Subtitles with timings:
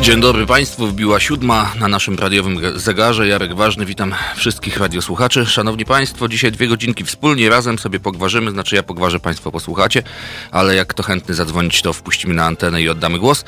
[0.00, 3.28] Dzień dobry Państwu, wbiła siódma na naszym radiowym zegarze.
[3.28, 5.46] Jarek Ważny, witam wszystkich radiosłuchaczy.
[5.46, 10.02] Szanowni Państwo, dzisiaj dwie godzinki wspólnie, razem sobie pogwarzymy, znaczy ja pogwarzę, Państwo posłuchacie,
[10.50, 13.44] ale jak kto chętny zadzwonić, to wpuścimy na antenę i oddamy głos.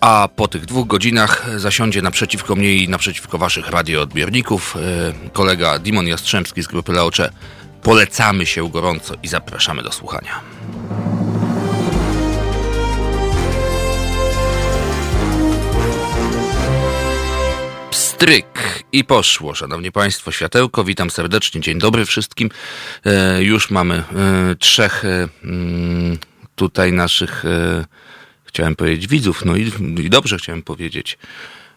[0.00, 6.06] A po tych dwóch godzinach zasiądzie naprzeciwko mnie i naprzeciwko Waszych radioodbiorników e, kolega Dimon
[6.06, 7.30] Jastrzębski z grupy Leocze.
[7.82, 10.40] Polecamy się gorąco i zapraszamy do słuchania.
[18.14, 22.50] Stryk i poszło, szanowni państwo, światełko, witam serdecznie, dzień dobry wszystkim.
[23.04, 24.04] E, już mamy e,
[24.58, 26.18] trzech e, mm,
[26.54, 27.84] tutaj naszych, e,
[28.44, 29.72] chciałem powiedzieć widzów, no i,
[30.04, 31.18] i dobrze chciałem powiedzieć,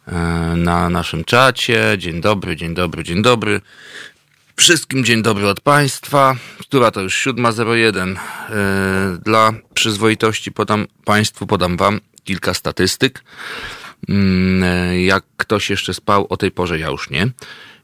[0.08, 0.14] e,
[0.56, 1.96] na naszym czacie.
[1.98, 3.62] Dzień dobry, dzień dobry, dzień dobry.
[4.56, 8.16] Wszystkim dzień dobry od Państwa, która to już 7.01.
[8.16, 13.24] E, dla przyzwoitości podam Państwu, podam Wam kilka statystyk.
[14.10, 17.28] Mm, jak ktoś jeszcze spał o tej porze, ja już nie.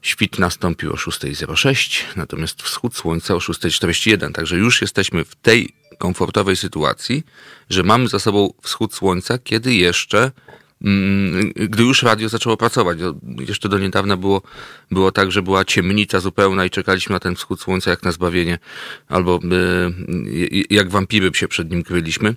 [0.02, 4.32] Świt nastąpił o 6.06, natomiast wschód słońca o 6.41.
[4.32, 7.22] Także już jesteśmy w tej komfortowej sytuacji,
[7.70, 10.30] że mamy za sobą wschód słońca, kiedy jeszcze
[11.54, 12.98] gdy już radio zaczęło pracować.
[13.48, 14.42] Jeszcze do niedawna było,
[14.90, 18.58] było tak, że była ciemnica zupełna i czekaliśmy na ten wschód słońca jak na zbawienie,
[19.08, 19.46] albo e,
[20.70, 22.34] jak wampiry się przed nim kryliśmy.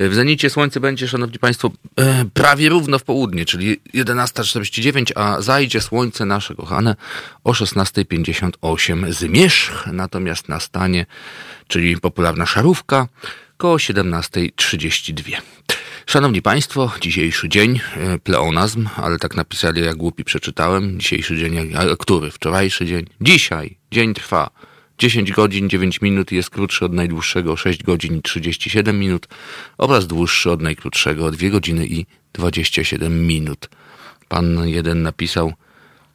[0.00, 5.80] W zenicie słońce będzie, szanowni państwo, e, prawie równo w południe, czyli 11.49, a zajdzie
[5.80, 6.96] słońce nasze kochane
[7.44, 11.06] o 16.58 zmierzch, natomiast nastanie,
[11.68, 13.08] czyli popularna szarówka,
[13.56, 15.40] koło 17.32.
[16.06, 21.00] Szanowni Państwo, dzisiejszy dzień, e, pleonazm, ale tak napisali, jak głupi przeczytałem.
[21.00, 22.30] Dzisiejszy dzień, a który?
[22.30, 23.06] Wczorajszy dzień?
[23.20, 23.76] Dzisiaj.
[23.90, 24.50] Dzień trwa.
[24.98, 29.28] 10 godzin 9 minut jest krótszy od najdłuższego 6 godzin i 37 minut
[29.78, 33.68] oraz dłuższy od najkrótszego 2 godziny i 27 minut.
[34.28, 35.52] Pan jeden napisał,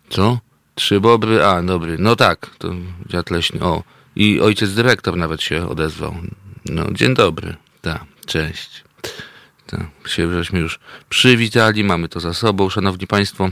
[0.10, 0.40] co?
[0.76, 1.46] Trzy bobry?
[1.46, 1.96] A, dobry.
[2.00, 2.76] No tak, to
[3.10, 3.62] dziad leśny.
[3.62, 3.84] O,
[4.16, 6.16] i ojciec dyrektor nawet się odezwał.
[6.66, 7.56] No, dzień dobry.
[7.82, 8.89] Tak, cześć.
[10.06, 13.50] Się żeśmy już przywitali, mamy to za sobą, szanowni państwo.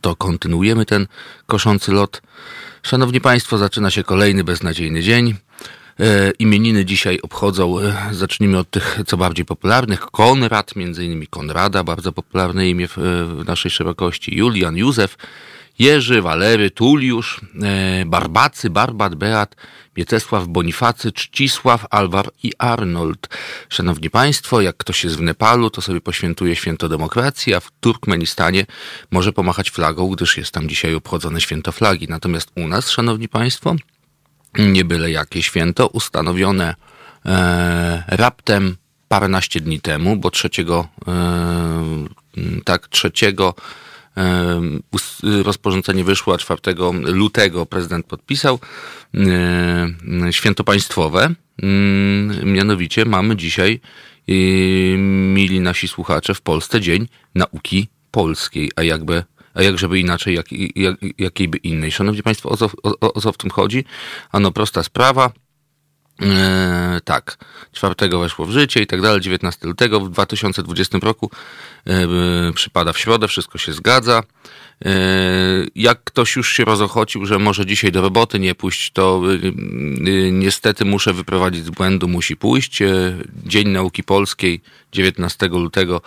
[0.00, 1.06] To kontynuujemy ten
[1.46, 2.22] koszący lot.
[2.82, 5.34] Szanowni państwo, zaczyna się kolejny beznadziejny dzień.
[6.00, 10.00] E, imieniny dzisiaj obchodzą, e, zacznijmy od tych co bardziej popularnych.
[10.00, 12.96] Konrad, między innymi Konrada, bardzo popularne imię w,
[13.40, 14.36] w naszej szerokości.
[14.36, 15.16] Julian, Józef,
[15.78, 19.56] Jerzy, Walery, Tuliusz, e, Barbacy, Barbat, Beat,
[19.96, 23.28] Mieczysław, Bonifacy, Czcisław, Alwar i Arnold.
[23.68, 28.66] Szanowni Państwo, jak ktoś jest w Nepalu, to sobie poświętuje święto demokracji, a w Turkmenistanie
[29.10, 32.06] może pomachać flagą, gdyż jest tam dzisiaj obchodzone święto flagi.
[32.08, 33.76] Natomiast u nas, Szanowni Państwo,
[34.58, 36.74] nie byle jakie święto, ustanowione
[37.26, 38.76] e, raptem
[39.08, 43.54] paręnaście dni temu, bo trzeciego, e, tak, trzeciego
[45.42, 46.60] rozporządzenie wyszło, a 4
[47.02, 48.58] lutego prezydent podpisał,
[50.30, 51.34] święto państwowe.
[51.62, 53.80] Mm, mianowicie mamy dzisiaj,
[55.34, 59.24] mili nasi słuchacze, w Polsce Dzień Nauki Polskiej, a jakby
[59.54, 60.46] a jak żeby inaczej, jak,
[60.76, 61.92] jak, jakiejby innej.
[61.92, 63.84] Szanowni Państwo, o co, o, o co w tym chodzi?
[64.32, 65.32] Ano prosta sprawa.
[66.22, 67.36] E, tak,
[67.72, 71.30] czwartego weszło w życie i tak dalej, 19 lutego w 2020 roku
[71.86, 74.22] e, przypada w środę, wszystko się zgadza.
[74.84, 74.92] E,
[75.74, 79.22] jak ktoś już się rozochocił, że może dzisiaj do roboty nie pójść, to
[80.32, 82.78] niestety muszę wyprowadzić z błędu, musi pójść.
[83.44, 84.60] Dzień Nauki Polskiej
[84.92, 86.00] 19 lutego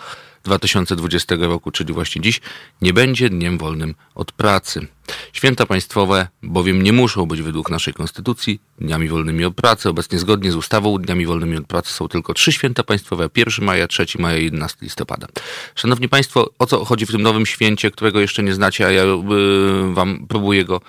[0.46, 2.40] 2020 roku, czyli właśnie dziś,
[2.82, 4.86] nie będzie dniem wolnym od pracy.
[5.32, 9.88] Święta państwowe bowiem nie muszą być według naszej konstytucji dniami wolnymi od pracy.
[9.88, 13.28] Obecnie zgodnie z ustawą dniami wolnymi od pracy są tylko trzy święta państwowe.
[13.36, 15.26] 1 maja, 3 maja i 11 listopada.
[15.74, 19.02] Szanowni Państwo, o co chodzi w tym nowym święcie, którego jeszcze nie znacie, a ja
[19.04, 20.80] y, wam próbuję go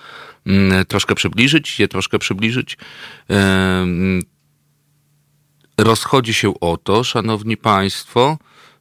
[0.48, 2.78] y, troszkę przybliżyć, je troszkę przybliżyć.
[5.78, 8.77] Rozchodzi się o to, szanowni państwo, Mm,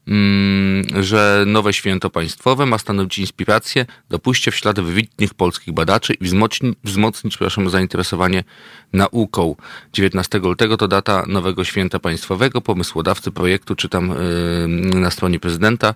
[1.01, 6.25] że nowe święto państwowe ma stanowić inspirację do pójścia w ślady wybitnych polskich badaczy i
[6.25, 8.45] wzmocnić, wzmocnić przepraszam, zainteresowanie
[8.93, 9.57] nauką.
[9.93, 12.61] 19 lutego to data nowego święta państwowego.
[12.61, 15.95] Pomysłodawcy projektu, czytam yy, na stronie prezydenta,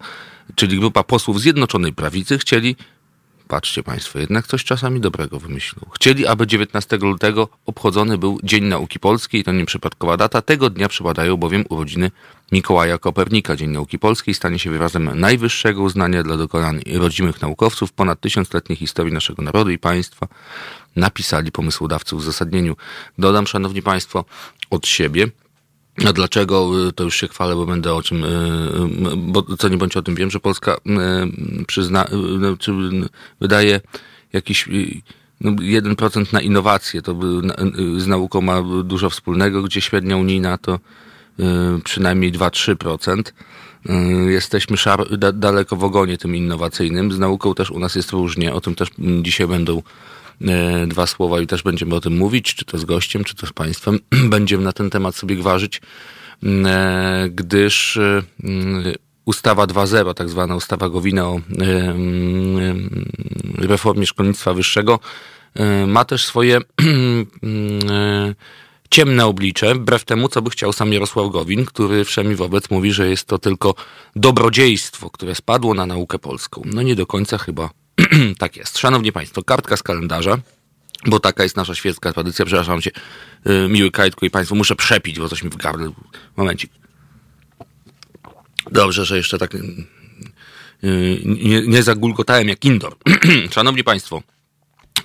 [0.54, 2.76] czyli grupa posłów Zjednoczonej Prawicy chcieli
[3.50, 5.82] Patrzcie Państwo, jednak coś czasami dobrego wymyślił.
[5.94, 10.42] Chcieli, aby 19 lutego obchodzony był Dzień Nauki Polskiej, to nieprzypadkowa data.
[10.42, 12.10] Tego dnia przypadają bowiem urodziny
[12.52, 13.56] Mikołaja Kopernika.
[13.56, 19.12] Dzień Nauki Polskiej stanie się wyrazem najwyższego uznania dla dokonań rodzimych naukowców ponad tysiącletniej historii
[19.12, 20.28] naszego narodu i państwa.
[20.96, 22.76] Napisali pomysłodawcy w uzasadnieniu.
[23.18, 24.24] Dodam, Szanowni Państwo,
[24.70, 25.26] od siebie,
[26.06, 26.70] A dlaczego?
[26.94, 28.24] To już się chwalę, bo będę o czym,
[29.16, 30.76] bo co nie bądź o tym wiem, że Polska
[31.66, 32.06] przyzna,
[32.58, 32.72] czy
[33.40, 33.80] wydaje
[34.32, 34.68] jakiś
[35.40, 37.16] no, 1% na innowacje, to
[37.96, 40.78] z nauką ma dużo wspólnego, gdzie średnia unijna to
[41.84, 43.22] przynajmniej 2-3%.
[44.26, 47.12] Jesteśmy szar, da, daleko w ogonie tym innowacyjnym.
[47.12, 48.54] Z nauką też u nas jest różnie.
[48.54, 48.88] O tym też
[49.22, 49.82] dzisiaj będą
[50.86, 53.52] dwa słowa i też będziemy o tym mówić, czy to z gościem, czy to z
[53.52, 53.98] państwem.
[54.34, 55.80] Będziemy na ten temat sobie gwarzyć,
[56.44, 58.22] e, gdyż e,
[59.24, 61.40] ustawa 2.0, tak zwana ustawa Gowina o
[63.58, 64.98] reformie szkolnictwa wyższego,
[65.86, 66.60] ma też swoje
[68.90, 73.08] ciemne oblicze, wbrew temu, co by chciał sam Jarosław Gowin, który wszemi wobec mówi, że
[73.08, 73.74] jest to tylko
[74.16, 76.62] dobrodziejstwo, które spadło na naukę polską.
[76.64, 77.70] No nie do końca chyba
[78.38, 78.78] tak jest.
[78.78, 80.38] Szanowni Państwo, kartka z kalendarza,
[81.06, 82.44] bo taka jest nasza świecka tradycja.
[82.44, 82.90] Przepraszam cię,
[83.46, 85.92] y, miły Kajtku i Państwo, muszę przepić, bo coś mi w gardle.
[86.36, 86.70] Momencik.
[88.70, 89.58] Dobrze, że jeszcze tak y,
[90.84, 92.96] y, nie, nie zagulgotałem jak indoor.
[93.54, 94.22] Szanowni Państwo,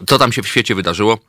[0.08, 1.20] co tam się w świecie wydarzyło?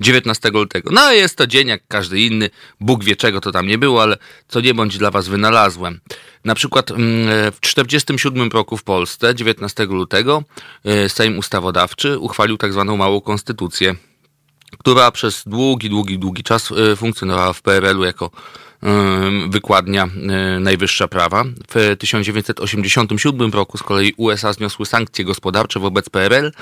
[0.00, 0.90] 19 lutego.
[0.92, 2.50] No jest to dzień jak każdy inny.
[2.80, 4.16] Bóg wie czego to tam nie było, ale
[4.48, 6.00] co nie bądź dla was wynalazłem.
[6.44, 10.42] Na przykład mm, w 1947 roku w Polsce, 19 lutego,
[10.84, 13.94] e, Sejm Ustawodawczy uchwalił tak zwaną małą konstytucję,
[14.78, 18.30] która przez długi, długi, długi czas e, funkcjonowała w PRL-u jako
[19.48, 20.08] wykładnia
[20.60, 21.44] najwyższa prawa.
[21.74, 26.52] W 1987 roku z kolei USA zniosły sankcje gospodarcze wobec PRL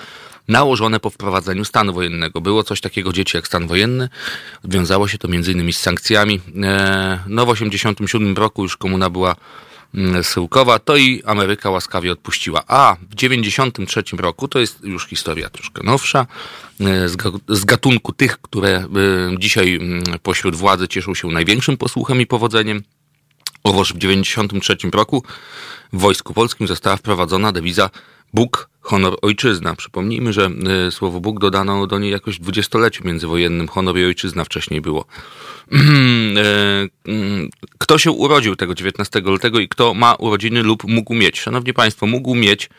[0.48, 2.40] nałożone po wprowadzeniu stanu wojennego.
[2.40, 4.08] Było coś takiego dzieci jak stan wojenny.
[4.64, 6.40] Wiązało się to innymi z sankcjami.
[6.62, 9.36] E, no w 1987 roku już komuna była
[9.94, 12.62] mm, Syłkowa, to i Ameryka łaskawie odpuściła.
[12.66, 16.26] A w 93 roku, to jest już historia troszkę nowsza,
[16.80, 17.08] e,
[17.48, 18.88] z gatunku tych, które e,
[19.38, 22.82] dzisiaj mm, pośród władzy cieszą się największym posłuchem i powodzeniem,
[23.64, 25.24] owoż w 93 roku
[25.92, 27.90] w Wojsku Polskim została wprowadzona dewiza
[28.34, 29.74] Bóg, honor, ojczyzna.
[29.74, 30.50] Przypomnijmy, że
[30.86, 33.68] y, słowo Bóg dodano do niej jakoś w dwudziestoleciu międzywojennym.
[33.68, 35.04] Honor i ojczyzna wcześniej było.
[37.06, 37.48] Y, y,
[37.78, 41.40] kto się urodził tego 19 lutego i kto ma urodziny lub mógł mieć?
[41.40, 42.70] Szanowni Państwo, mógł mieć,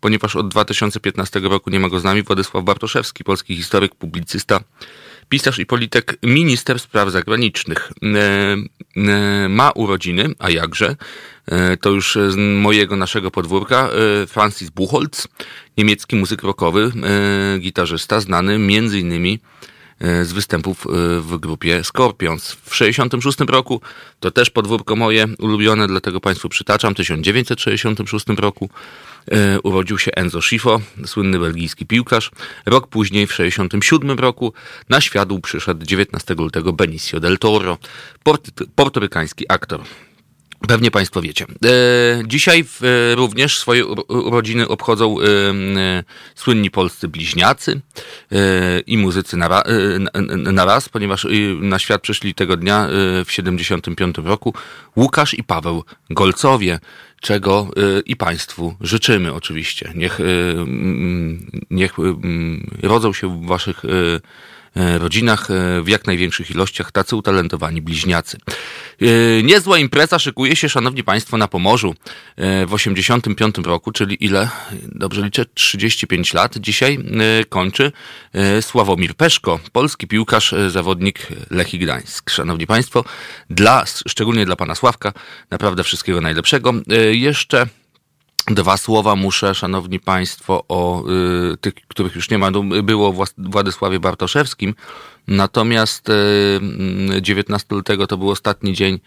[0.00, 4.60] ponieważ od 2015 roku nie ma go z nami, Władysław Bartoszewski, polski historyk, publicysta,
[5.32, 7.92] pisarz i polityk, minister spraw zagranicznych.
[9.48, 10.96] Ma urodziny, a jakże?
[11.46, 15.28] E, to już z mojego naszego podwórka, e, Francis Buchholz,
[15.78, 16.92] niemiecki muzyk rockowy,
[17.54, 19.38] e, gitarzysta, znany między innymi
[20.22, 20.86] z występów
[21.20, 22.52] w grupie Scorpions.
[22.52, 23.80] W 1966 roku,
[24.20, 28.70] to też podwórko moje ulubione, dlatego Państwu przytaczam, w 1966 roku
[29.62, 32.30] urodził się Enzo Schifo, słynny belgijski piłkarz.
[32.66, 34.52] Rok później, w 1967 roku,
[34.88, 37.78] na świat przyszedł 19 lutego Benicio del Toro,
[38.74, 39.80] portorykański aktor.
[40.68, 41.44] Pewnie Państwo wiecie.
[41.64, 41.68] E,
[42.26, 45.24] dzisiaj e, również swoje urodziny obchodzą e,
[46.34, 47.80] słynni polscy bliźniacy
[48.86, 49.62] i muzycy na,
[50.52, 51.26] na raz, ponieważ
[51.60, 52.88] na świat przyszli tego dnia
[53.24, 54.54] w 75 roku
[54.96, 56.78] Łukasz i Paweł Golcowie,
[57.22, 57.70] czego
[58.06, 59.92] i Państwu życzymy oczywiście.
[59.94, 60.18] Niech,
[61.70, 61.92] niech
[62.82, 63.82] rodzą się w Waszych
[64.74, 68.38] rodzinach e, w jak największych ilościach tacy utalentowani bliźniacy.
[69.00, 69.06] E,
[69.42, 71.94] niezła impreza szykuje się, szanowni państwo, na Pomorzu
[72.66, 74.48] w 85 roku, czyli ile?
[74.82, 76.56] Dobrze liczę, 35 lat.
[76.56, 76.98] Dzisiaj
[77.48, 77.92] kończy
[78.60, 82.30] Sławomir Peszko, polski piłkarz, zawodnik Lechii Gdańsk.
[82.30, 83.04] Szanowni państwo,
[83.50, 85.12] dla, szczególnie dla pana Sławka,
[85.50, 86.72] naprawdę wszystkiego najlepszego.
[87.12, 87.66] Jeszcze
[88.46, 91.04] Dwa słowa muszę, szanowni państwo, o
[91.52, 92.50] y, tych, których już nie ma.
[92.50, 94.74] No, było o Władysławie Bartoszewskim,
[95.28, 96.60] natomiast y,
[97.20, 99.00] 19 lutego to był ostatni dzień,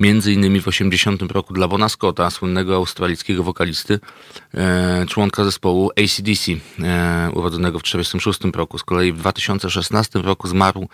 [0.00, 4.00] między innymi w 80 roku dla Bona Scotta, słynnego australijskiego wokalisty,
[5.04, 6.58] y, członka zespołu ACDC, y,
[7.32, 8.78] urodzonego w 1946 roku.
[8.78, 10.88] Z kolei w 2016 roku zmarł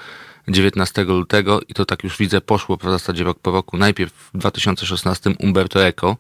[0.49, 3.77] 19 lutego i to tak już widzę, poszło w zasadzie rok po roku.
[3.77, 6.17] Najpierw w 2016 Umberto Eco,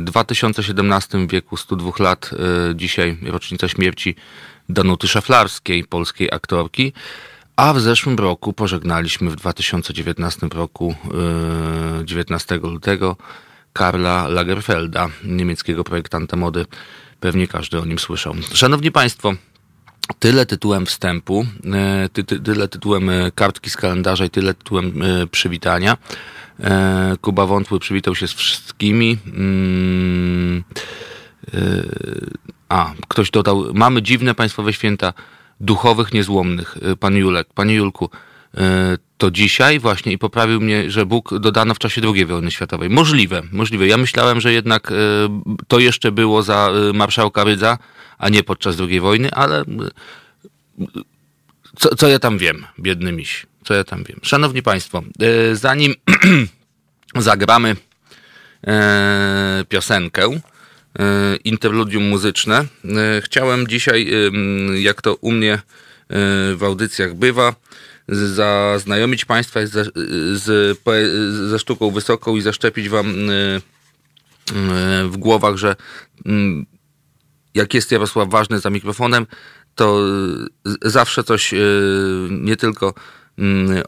[0.00, 2.30] 2017 wieku 102 lat,
[2.70, 4.16] e, dzisiaj rocznica śmierci
[4.68, 6.92] Danuty Szaflarskiej, polskiej aktorki,
[7.56, 10.94] a w zeszłym roku pożegnaliśmy w 2019 roku
[12.04, 13.16] 19 e, lutego
[13.72, 16.66] Karla Lagerfelda, niemieckiego projektanta mody.
[17.20, 18.34] Pewnie każdy o nim słyszał.
[18.54, 19.34] Szanowni Państwo,
[20.18, 24.92] tyle tytułem wstępu, e, ty, ty, tyle tytułem kartki z kalendarza i tyle tytułem
[25.30, 25.96] przywitania.
[26.62, 29.18] E, Kuba Wątły przywitał się z wszystkimi.
[29.26, 30.64] Mm,
[31.54, 31.58] e,
[32.68, 35.12] a, ktoś dodał, mamy dziwne państwowe święta
[35.60, 36.78] duchowych, niezłomnych.
[36.82, 38.10] E, pan Julek, panie Julku,
[39.18, 42.90] to dzisiaj właśnie i poprawił mnie, że Bóg dodano w czasie II wojny światowej.
[42.90, 43.86] Możliwe, możliwe.
[43.86, 44.92] Ja myślałem, że jednak
[45.68, 47.78] to jeszcze było za marszałka Rydza,
[48.18, 49.64] a nie podczas II wojny, ale
[51.76, 54.20] co, co ja tam wiem, biedny miś, co ja tam wiem.
[54.22, 55.02] Szanowni Państwo,
[55.52, 55.94] zanim
[57.16, 57.76] zagramy
[59.68, 60.40] piosenkę,
[61.44, 62.64] interludium muzyczne,
[63.20, 64.10] chciałem dzisiaj,
[64.74, 65.58] jak to u mnie
[66.56, 67.54] w audycjach bywa,
[68.08, 69.94] zaznajomić Państwa z,
[70.42, 70.78] z,
[71.50, 73.14] ze sztuką wysoką i zaszczepić Wam
[75.04, 75.76] w głowach, że
[77.54, 79.26] jak jest Jarosław ważny za mikrofonem,
[79.74, 80.00] to
[80.82, 81.54] zawsze coś
[82.30, 82.94] nie tylko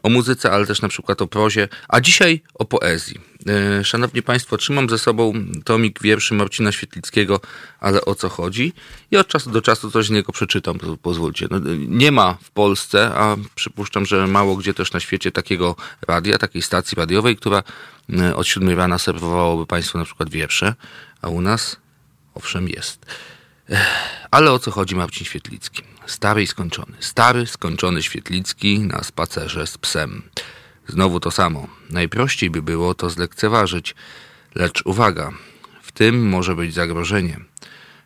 [0.03, 3.19] o muzyce, ale też na przykład o prozie, a dzisiaj o poezji.
[3.83, 5.33] Szanowni Państwo, trzymam ze sobą
[5.63, 7.39] tomik wierszy Marcina Świetlickiego,
[7.79, 8.73] ale o co chodzi?
[9.11, 11.47] I od czasu do czasu coś z niego przeczytam, pozwólcie.
[11.51, 15.75] No, nie ma w Polsce, a przypuszczam, że mało gdzie też na świecie takiego
[16.07, 17.63] radia, takiej stacji radiowej, która
[18.35, 20.75] od siódmej rana serwowałoby Państwu na przykład wiersze,
[21.21, 21.77] a u nas
[22.33, 23.05] owszem jest.
[24.31, 25.83] Ale o co chodzi Marcin Świetlicki?
[26.07, 26.97] Stary i skończony.
[26.99, 30.23] Stary, skończony Świetlicki na spacerze z psem.
[30.87, 31.67] Znowu to samo.
[31.89, 33.95] Najprościej by było to zlekceważyć.
[34.55, 35.31] Lecz uwaga,
[35.81, 37.39] w tym może być zagrożenie.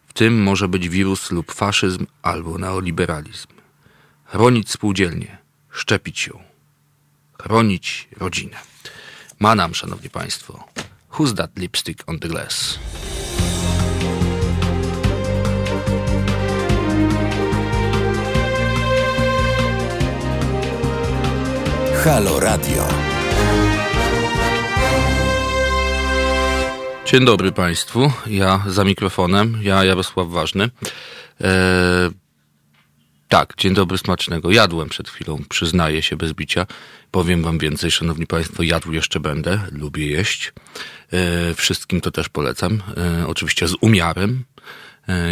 [0.07, 3.47] W tym może być wirus lub faszyzm albo neoliberalizm.
[4.25, 5.37] Chronić spółdzielnie,
[5.71, 6.43] szczepić ją.
[7.41, 8.57] Chronić rodzinę.
[9.39, 10.63] Manam, szanowni państwo.
[11.11, 12.79] Who's that lipstick on the glass?
[22.03, 22.87] Halo Radio.
[27.05, 28.11] Dzień dobry Państwu.
[28.27, 30.63] Ja za mikrofonem, ja Jarosław Ważny.
[30.63, 31.49] Eee,
[33.27, 34.51] tak, dzień dobry smacznego.
[34.51, 36.65] Jadłem przed chwilą, przyznaję się bez bicia.
[37.11, 40.53] Powiem Wam więcej, Szanowni Państwo, jadł jeszcze będę, lubię jeść.
[41.11, 42.73] Eee, wszystkim to też polecam.
[42.73, 44.43] Eee, oczywiście z umiarem,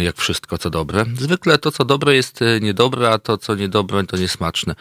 [0.02, 1.04] jak wszystko co dobre.
[1.14, 4.74] Zwykle to co dobre jest niedobre, a to co niedobre to niesmaczne.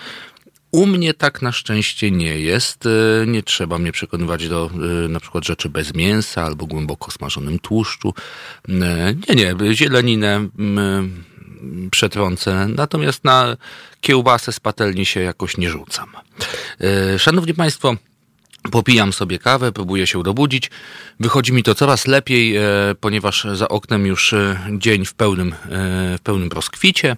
[0.72, 2.86] U mnie tak na szczęście nie jest.
[2.86, 4.70] E, nie trzeba mnie przekonywać do
[5.06, 8.14] e, na przykład rzeczy bez mięsa albo głęboko smażonym tłuszczu.
[8.70, 8.74] E,
[9.30, 10.48] nie, nie, zieleninę
[11.92, 13.58] przetrącę, natomiast na
[14.02, 16.10] kiełbasę z patelni się jakoś nie rzucam.
[17.18, 17.96] Szanowni Państwo,
[18.72, 20.72] Popijam sobie kawę, próbuję się dobudzić.
[21.20, 22.56] Wychodzi mi to coraz lepiej,
[23.00, 24.36] ponieważ za oknem już
[24.72, 25.56] dzień w pełnym,
[26.18, 27.16] w pełnym rozkwicie.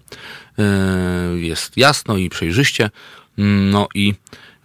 [1.35, 2.89] Jest jasno i przejrzyście.
[3.71, 4.13] No i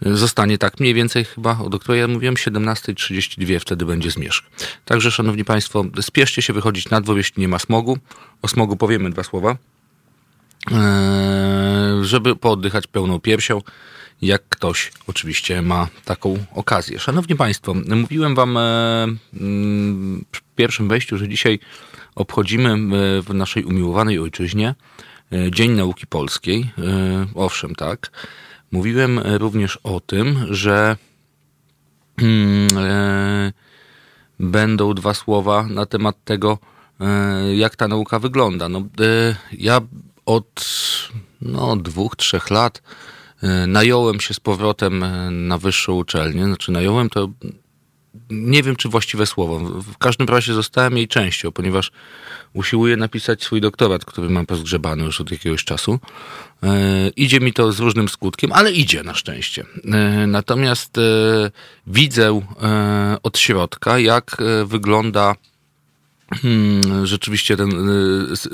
[0.03, 4.45] zostanie tak mniej więcej chyba, o której ja mówiłem, 17.32 wtedy będzie zmierzch.
[4.85, 7.99] Także, szanowni państwo, spieszcie się wychodzić na dwór, jeśli nie ma smogu.
[8.43, 9.57] O smogu powiemy dwa słowa.
[10.71, 13.63] Eee, żeby pooddychać pełną piersią,
[14.23, 16.99] jak ktoś oczywiście ma taką okazję.
[16.99, 18.59] Szanowni Państwo, mówiłem Wam
[20.33, 21.59] w pierwszym wejściu, że dzisiaj
[22.15, 22.77] obchodzimy e,
[23.23, 24.75] w naszej umiłowanej ojczyźnie
[25.33, 26.71] e, Dzień Nauki Polskiej.
[27.35, 28.11] Owszem, tak.
[28.73, 30.97] Mówiłem również o tym, że
[32.19, 33.53] hmm, e,
[34.41, 36.59] będą dwa słowa na temat tego,
[37.01, 38.69] e, jak ta nauka wygląda.
[38.69, 39.81] No, e, ja
[40.27, 40.65] od
[41.41, 42.83] no, dwóch, trzech lat
[43.43, 46.45] e, nająłem się z powrotem na wyższą uczelnię.
[46.45, 47.29] Znaczy, nająłem to
[48.31, 49.59] nie wiem, czy właściwe słowo.
[49.81, 51.93] W każdym razie zostałem jej częścią, ponieważ
[52.53, 55.99] usiłuję napisać swój doktorat, który mam pozgrzebany już od jakiegoś czasu.
[56.63, 59.65] E, idzie mi to z różnym skutkiem, ale idzie na szczęście.
[59.85, 61.03] E, natomiast e,
[61.87, 62.41] widzę
[63.23, 65.35] od środka, jak wygląda
[66.43, 67.71] hmm, rzeczywiście ten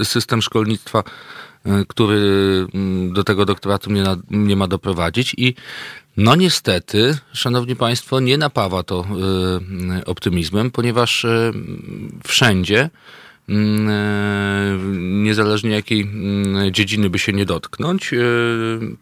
[0.04, 1.02] system szkolnictwa
[1.88, 2.20] który
[2.74, 5.54] mm, do tego doktoratu mnie, mnie ma doprowadzić i
[6.16, 9.04] no niestety, szanowni państwo, nie napawa to
[9.98, 11.52] y, optymizmem, ponieważ y,
[12.24, 12.90] wszędzie
[14.98, 16.10] niezależnie jakiej
[16.70, 18.10] dziedziny by się nie dotknąć,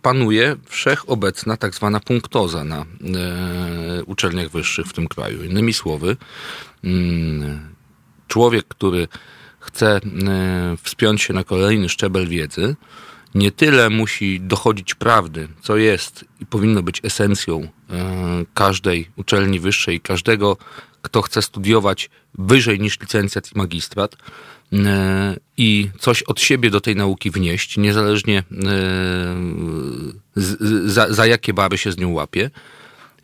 [0.03, 2.85] panuje wszechobecna tak zwana punktoza na
[4.07, 5.45] uczelniach wyższych w tym kraju.
[5.45, 6.17] Innymi słowy,
[8.29, 9.09] człowiek, który
[9.69, 10.01] chce
[10.83, 12.77] wspiąć się na kolejny szczebel wiedzy,
[13.35, 17.69] nie tyle musi dochodzić prawdy, co jest i powinno być esencją e,
[18.55, 20.57] każdej uczelni wyższej, każdego,
[21.03, 24.17] kto chce studiować wyżej niż licencjat i magistrat
[24.73, 28.45] e, i coś od siebie do tej nauki wnieść, niezależnie e,
[30.85, 32.51] za, za jakie bary się z nią łapie,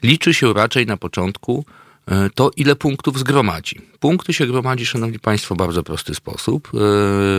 [0.02, 1.64] liczy się raczej na początku
[2.34, 3.80] to ile punktów zgromadzi.
[4.00, 6.70] Punkty się gromadzi, szanowni państwo, w bardzo prosty sposób.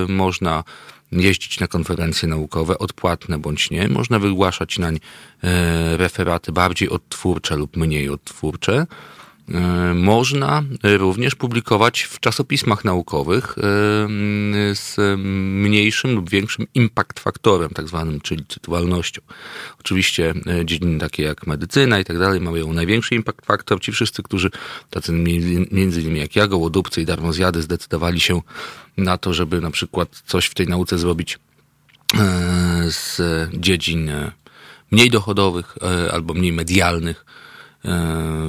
[0.08, 0.64] Można
[1.12, 3.88] jeździć na konferencje naukowe, odpłatne bądź nie.
[3.88, 5.00] Można wygłaszać nań
[5.98, 8.88] referaty bardziej odtwórcze lub mniej odtwórcze.
[9.54, 13.62] E, można również publikować w czasopismach naukowych e,
[14.76, 14.96] z
[15.56, 19.22] mniejszym lub większym impact faktorem, tak zwanym, czyli cytualnością.
[19.80, 23.82] Oczywiście e, dziedziny takie jak medycyna i tak dalej mają największy impact faktor.
[23.82, 24.50] Ci wszyscy, którzy,
[24.90, 25.12] tacy
[25.72, 28.42] między innymi jak ja, gołodupcy i darmozjady, zdecydowali się
[28.98, 31.40] na to, żeby na przykład coś w tej nauce zrobić
[32.88, 33.22] z
[33.54, 34.12] dziedzin
[34.92, 35.76] mniej dochodowych
[36.12, 37.45] albo mniej medialnych, E,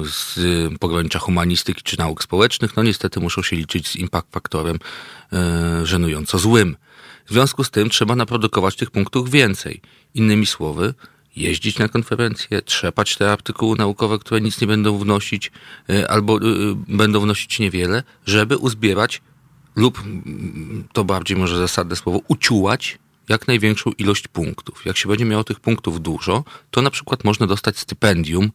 [0.03, 0.39] z
[0.79, 4.79] pogranicza humanistyki czy nauk społecznych, no niestety muszą się liczyć z impact faktorem
[5.33, 6.77] e, żenująco złym.
[7.25, 9.81] W związku z tym trzeba naprodukować tych punktów więcej.
[10.13, 10.93] Innymi słowy,
[11.35, 15.51] jeździć na konferencje, trzepać te artykuły naukowe, które nic nie będą wnosić,
[15.89, 16.39] e, albo
[16.87, 19.21] będą wnosić niewiele, żeby uzbierać
[19.75, 20.03] lub,
[20.93, 24.85] to bardziej może zasadne słowo, uciułać jak największą ilość punktów.
[24.85, 28.51] Jak się będzie miało tych punktów dużo, to na przykład można dostać stypendium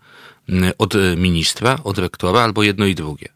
[0.79, 3.29] od ministra, od rektora, albo jedno i drugie.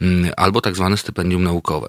[0.00, 1.88] Mm, albo tak zwane stypendium naukowe.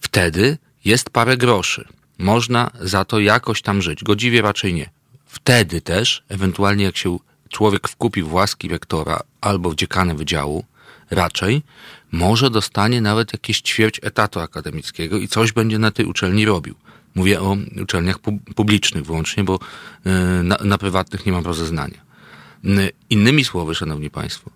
[0.00, 1.88] Wtedy jest parę groszy.
[2.18, 4.04] Można za to jakoś tam żyć.
[4.04, 4.90] Godziwie raczej nie.
[5.26, 7.18] Wtedy też, ewentualnie jak się
[7.48, 10.64] człowiek wkupi w łaski rektora albo w dziekanę wydziału,
[11.10, 11.62] raczej,
[12.12, 16.74] może dostanie nawet jakieś ćwierć etatu akademickiego i coś będzie na tej uczelni robił.
[17.14, 18.18] Mówię o uczelniach
[18.54, 19.58] publicznych wyłącznie, bo
[20.06, 20.10] e,
[20.42, 22.11] na, na prywatnych nie mam rozeznania.
[23.10, 24.50] Innymi słowy, szanowni państwo,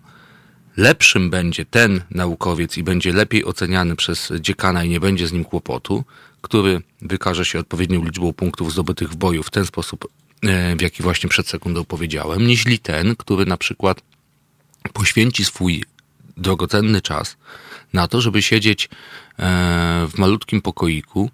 [0.77, 5.45] lepszym będzie ten naukowiec i będzie lepiej oceniany przez dziekana i nie będzie z nim
[5.45, 6.03] kłopotu,
[6.41, 10.07] który wykaże się odpowiednią liczbą punktów zdobytych w boju w ten sposób,
[10.43, 14.01] e, w jaki właśnie przed sekundą powiedziałem, niźli ten, który na przykład
[14.93, 15.83] poświęci swój
[16.37, 17.37] drogocenny czas
[17.93, 18.89] na to, żeby siedzieć e,
[20.07, 21.29] w malutkim pokoiku,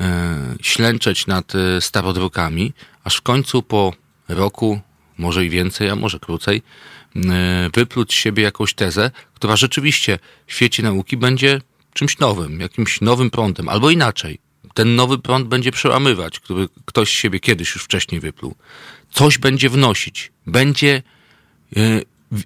[0.00, 2.72] E, ślęczeć nad starodrukami,
[3.04, 3.92] aż w końcu po
[4.28, 4.80] roku,
[5.20, 6.62] może i więcej, a może krócej,
[7.16, 11.60] e, wypluć z siebie jakąś tezę, która rzeczywiście w świecie nauki będzie
[11.92, 14.38] czymś nowym, jakimś nowym prądem, albo inaczej.
[14.74, 18.54] Ten nowy prąd będzie przełamywać, który ktoś z siebie kiedyś już wcześniej wypluł.
[19.10, 21.02] Coś będzie wnosić, będzie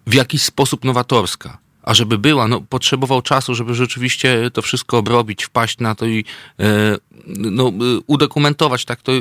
[0.07, 5.44] w jakiś sposób nowatorska a żeby była, no potrzebował czasu, żeby rzeczywiście to wszystko obrobić,
[5.44, 6.25] wpaść na to i
[6.61, 6.96] e,
[7.27, 7.72] no, e,
[8.07, 9.12] udokumentować tak to,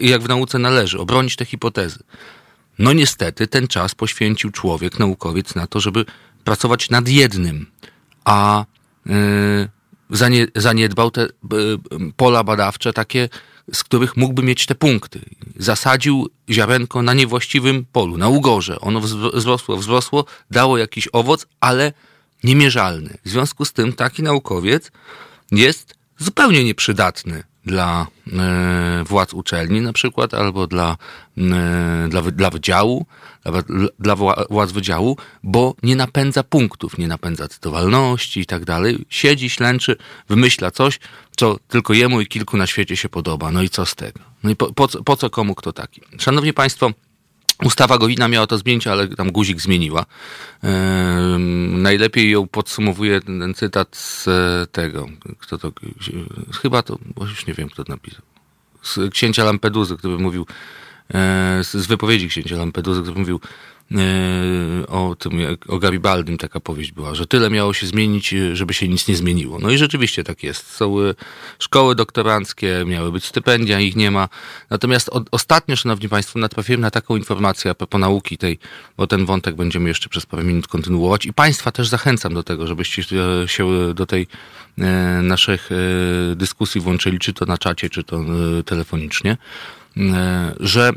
[0.00, 1.98] jak w nauce należy, obronić te hipotezy.
[2.78, 6.04] No niestety ten czas poświęcił człowiek, naukowiec na to, żeby
[6.44, 7.66] pracować nad jednym,
[8.24, 8.64] a
[9.06, 9.68] e,
[10.54, 11.28] zaniedbał te
[12.16, 13.28] pola badawcze takie,
[13.72, 15.20] z których mógłby mieć te punkty.
[15.56, 18.80] Zasadził ziarenko na niewłaściwym polu, na ugorze.
[18.80, 21.92] Ono wzrosło, wzrosło, dało jakiś owoc, ale
[22.44, 23.18] niemierzalny.
[23.24, 24.90] W związku z tym taki naukowiec
[25.50, 30.96] jest zupełnie nieprzydatny dla e, władz uczelni na przykład, albo dla,
[31.38, 33.06] e, dla, dla wydziału,
[33.44, 33.62] dla,
[33.98, 34.16] dla
[34.50, 39.06] władz wydziału, bo nie napędza punktów, nie napędza cytowalności i tak dalej.
[39.08, 39.96] Siedzi, ślęczy,
[40.28, 40.98] wymyśla coś,
[41.36, 43.50] co tylko jemu i kilku na świecie się podoba.
[43.50, 44.20] No i co z tego?
[44.42, 46.00] No i po, po, po co komu kto taki?
[46.18, 46.90] Szanowni Państwo,
[47.62, 50.06] Ustawa Gowina miała to zmienić, ale tam guzik zmieniła.
[50.62, 50.70] Yy,
[51.68, 54.26] najlepiej ją podsumowuje ten, ten, cytat z
[54.72, 55.72] tego, kto to,
[56.62, 58.22] chyba to, bo już nie wiem, kto to napisał,
[58.82, 60.46] z księcia Lampeduzy, który mówił,
[61.14, 61.18] yy,
[61.64, 63.73] z wypowiedzi księcia Lampeduzy, który mówił, E,
[64.88, 65.32] o tym,
[65.68, 69.58] o Garibaldim taka powieść była, że tyle miało się zmienić, żeby się nic nie zmieniło.
[69.58, 70.70] No i rzeczywiście tak jest.
[70.70, 71.14] Są e,
[71.58, 74.28] szkoły doktoranckie, miały być stypendia, ich nie ma.
[74.70, 78.58] Natomiast o, ostatnio, szanowni państwo, natrafiłem na taką informację a propos nauki tej,
[78.96, 82.66] bo ten wątek będziemy jeszcze przez parę minut kontynuować i państwa też zachęcam do tego,
[82.66, 83.02] żebyście
[83.46, 84.26] się do tej
[84.78, 84.84] e,
[85.22, 85.70] naszych
[86.36, 88.24] dyskusji włączyli, czy to na czacie, czy to
[88.64, 89.36] telefonicznie,
[90.60, 90.92] że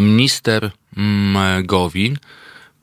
[0.00, 0.70] minister
[1.64, 2.16] Gowin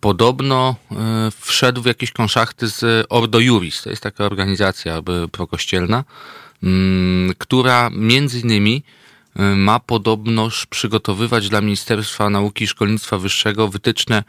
[0.03, 0.95] podobno e,
[1.39, 3.81] wszedł w jakieś konszachty z Ordo Juris.
[3.81, 6.03] To jest taka organizacja prokościelna,
[6.63, 8.83] mm, która między innymi
[9.35, 14.23] e, ma podobnoż przygotowywać dla Ministerstwa Nauki i Szkolnictwa Wyższego wytyczne e,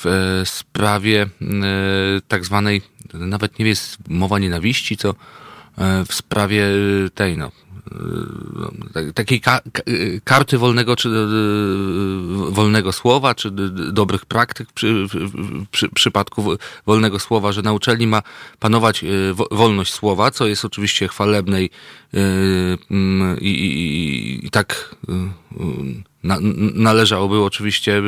[0.00, 1.26] w sprawie
[2.28, 2.82] tak zwanej,
[3.14, 5.14] nawet nie jest mowa nienawiści, co
[6.08, 6.66] w sprawie
[7.14, 7.52] tej, no,
[9.14, 9.60] takiej ka
[10.24, 11.10] karty wolnego, czy
[12.48, 13.50] wolnego słowa, czy
[13.92, 15.06] dobrych praktyk przy,
[15.70, 16.44] przy, przypadku
[16.86, 18.22] wolnego słowa, że na uczelni ma
[18.58, 19.04] panować
[19.50, 21.70] wolność słowa, co jest oczywiście chwalebne i,
[23.40, 24.96] i, i, i tak
[26.22, 26.38] na,
[26.74, 28.02] należałoby oczywiście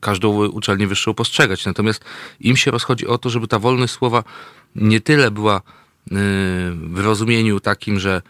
[0.00, 1.66] każdą uczelnię wyższą postrzegać.
[1.66, 2.04] Natomiast
[2.40, 4.24] im się rozchodzi o to, żeby ta wolność słowa
[4.76, 5.60] nie tyle była
[6.72, 8.22] w rozumieniu takim, że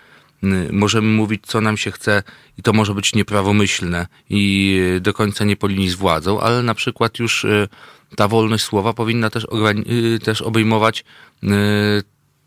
[0.73, 2.23] możemy mówić, co nam się chce
[2.59, 6.75] i to może być nieprawomyślne i do końca nie po linii z władzą, ale na
[6.75, 7.47] przykład już
[8.17, 9.47] ta wolność słowa powinna też,
[10.25, 11.05] też obejmować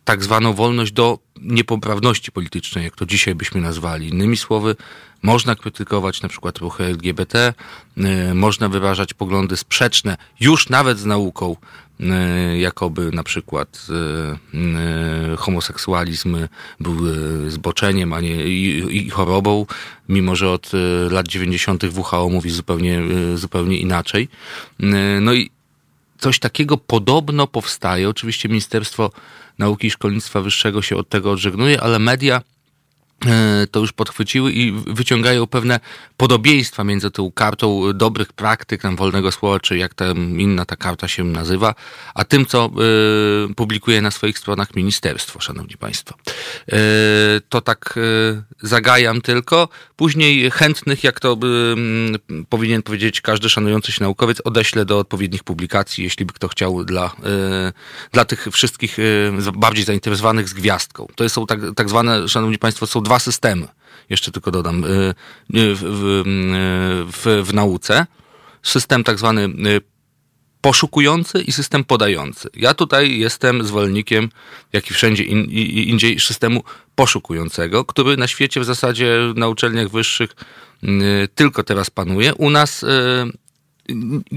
[0.10, 4.10] tak zwaną wolność do niepoprawności politycznej, jak to dzisiaj byśmy nazwali.
[4.10, 4.76] Innymi słowy,
[5.22, 7.54] można krytykować na przykład ruchy LGBT,
[7.98, 11.56] y, można wyrażać poglądy sprzeczne już nawet z nauką, y,
[12.58, 13.88] jakoby na przykład
[15.34, 16.38] y, homoseksualizm
[16.80, 16.96] był
[17.48, 19.66] zboczeniem, a nie i, chorobą,
[20.10, 20.72] mimo że od
[21.10, 21.84] lat 90.
[21.84, 23.02] WHO mówi zupełnie,
[23.36, 24.28] zupełnie inaczej.
[25.22, 25.50] No i
[26.18, 28.10] coś takiego podobno powstaje.
[28.10, 29.12] Oczywiście Ministerstwo
[29.58, 32.59] Nauki i Szkolnictwa Wyższego się od tego odżegnuje, ale media E,
[33.72, 35.80] to już podchwyciły i wyciągają pewne
[36.18, 41.08] podobieństwa między tą kartą dobrych praktyk tam wolnego słowa, czy jak tam inna ta karta
[41.08, 41.76] się nazywa,
[42.14, 42.72] a tym, co
[43.50, 46.16] y, publikuje na swoich stronach ministerstwo, szanowni państwo.
[46.16, 49.70] Y, to tak y, zagajam tylko.
[49.96, 51.38] Później chętnych, jak to
[52.50, 57.12] powinien powiedzieć każdy szanujący się naukowiec, odeślę do odpowiednich publikacji, jeśli by kto chciał dla,
[58.12, 58.98] dla tych wszystkich
[59.54, 61.08] bardziej zainteresowanych z gwiazdką.
[61.16, 63.68] To są tak, tak zwane, szanowni państwo, są dwa systemy,
[64.10, 65.82] jeszcze tylko dodam, y, y, w,
[67.12, 68.06] w, w, nauce.
[68.64, 69.82] System tak zwany y,
[70.62, 72.50] poszukujący i system podający.
[72.56, 74.30] Ja tutaj jestem zwolennikiem,
[74.74, 75.46] jak i wszędzie in,
[75.92, 76.64] indziej, systemu
[76.96, 80.36] poszukującego, który na świecie w zasadzie na uczelniach wyższych
[81.36, 82.36] tylko teraz panuje.
[82.36, 82.86] U nas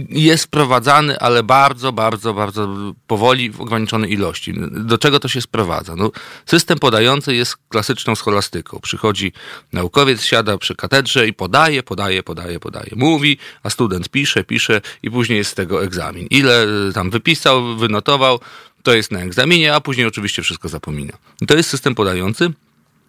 [0.09, 2.69] jest wprowadzany, ale bardzo, bardzo, bardzo
[3.07, 4.55] powoli w ograniczonej ilości.
[4.71, 5.97] Do czego to się sprowadza?
[5.97, 6.11] No,
[6.47, 8.81] system podający jest klasyczną scholastyką.
[8.83, 9.33] Przychodzi
[9.73, 12.91] naukowiec, siada przy katedrze i podaje, podaje, podaje, podaje.
[12.97, 16.27] Mówi, a student pisze, pisze i później jest z tego egzamin.
[16.31, 18.41] Ile tam wypisał, wynotował,
[18.83, 21.12] to jest na egzaminie, a później oczywiście wszystko zapomina.
[21.49, 22.53] to jest system podający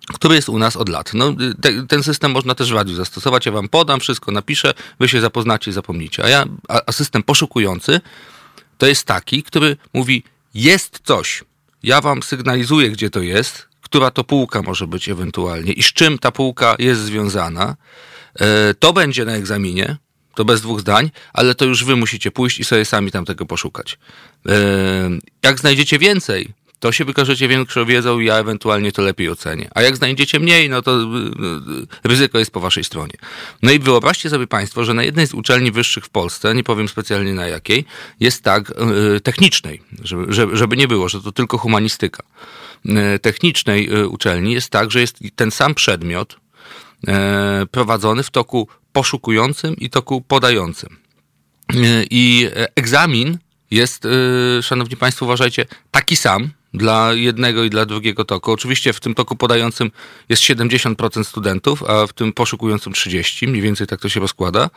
[0.08, 1.14] który jest u nas od lat.
[1.14, 3.46] No, te, ten system można też w radiu zastosować.
[3.46, 6.24] Ja wam podam, wszystko napiszę, wy się zapoznacie i zapomnicie.
[6.24, 8.02] A, ja, a, a system poszukujący
[8.78, 11.44] to jest taki, który mówi, jest coś.
[11.84, 16.20] Ja wam sygnalizuję, gdzie to jest, która to półka może być ewentualnie i z czym
[16.20, 17.76] ta półka jest związana.
[18.40, 19.98] E, to będzie na egzaminie,
[20.36, 23.46] to bez dwóch zdań, ale to już wy musicie pójść i sobie sami tam tego
[23.46, 23.98] poszukać.
[24.50, 24.54] E,
[25.44, 26.54] jak znajdziecie więcej,
[26.84, 29.70] to się wykażecie większą wiedzą i ja ewentualnie to lepiej ocenię.
[29.76, 33.14] A jak znajdziecie mniej, no to y, y, ryzyko jest po waszej stronie.
[33.62, 36.88] No i wyobraźcie sobie Państwo, że na jednej z uczelni wyższych w Polsce, nie powiem
[36.88, 37.86] specjalnie na jakiej,
[38.20, 42.24] jest tak yy, technicznej, żeby, żeby nie było, że to tylko humanistyka.
[43.22, 46.38] Technicznej uczelni jest tak, że jest ten sam przedmiot
[47.72, 50.98] prowadzony w toku poszukującym i toku podającym.
[52.10, 53.38] I egzamin
[53.72, 54.08] jest,
[54.62, 58.52] szanowni państwo, uważajcie, taki sam, dla jednego i dla drugiego toku.
[58.52, 59.92] Oczywiście w tym toku podającym
[60.30, 64.70] jest 70% studentów, a w tym poszukującym 30%, mniej więcej tak to się rozkłada.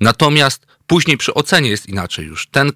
[0.00, 2.46] Natomiast później przy ocenie jest inaczej już.
[2.46, 2.72] Ten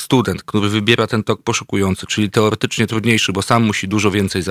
[0.00, 4.42] student, który wybiera ten tok poszukujący, czyli teoretycznie trudniejszy, bo sam musi dużo więcej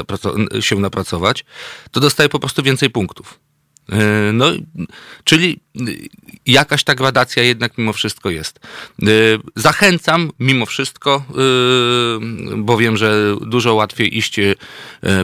[0.60, 1.46] się napracować,
[1.92, 3.40] to dostaje po prostu więcej punktów.
[3.92, 4.46] E, no,
[5.24, 5.60] czyli
[6.46, 8.60] jakaś ta gradacja jednak mimo wszystko jest.
[9.04, 9.08] E,
[9.56, 11.34] zachęcam mimo wszystko, e,
[12.58, 14.40] bo wiem, że dużo łatwiej iść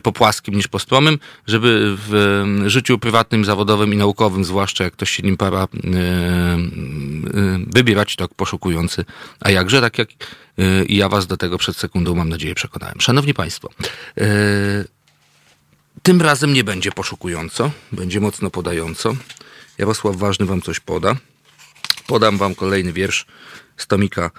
[0.04, 5.12] po płaskim niż po stromym, żeby w życiu prywatnym, zawodowym i naukowym, zwłaszcza jak ktoś
[5.12, 5.68] się nim para,
[7.68, 9.06] wybierać tok poszukujący.
[9.40, 10.10] A jakże, tak jak
[10.90, 13.02] ja was do tego przed sekundą, mam nadzieję, przekonałem.
[13.02, 13.70] Szanowni Państwo,
[16.04, 19.16] tym razem nie będzie poszukująco, będzie mocno podająco.
[19.78, 21.16] Jarosław Ważny wam coś poda.
[22.08, 23.26] Podam wam kolejny wiersz
[23.78, 24.32] z tomika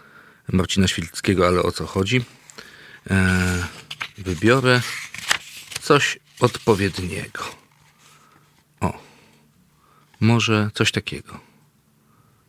[0.52, 2.24] Marcina Świdlickiego, ale o co chodzi?
[3.10, 3.64] Eee,
[4.18, 4.80] wybiorę
[5.82, 7.44] coś odpowiedniego.
[8.80, 9.02] O,
[10.20, 11.40] może coś takiego.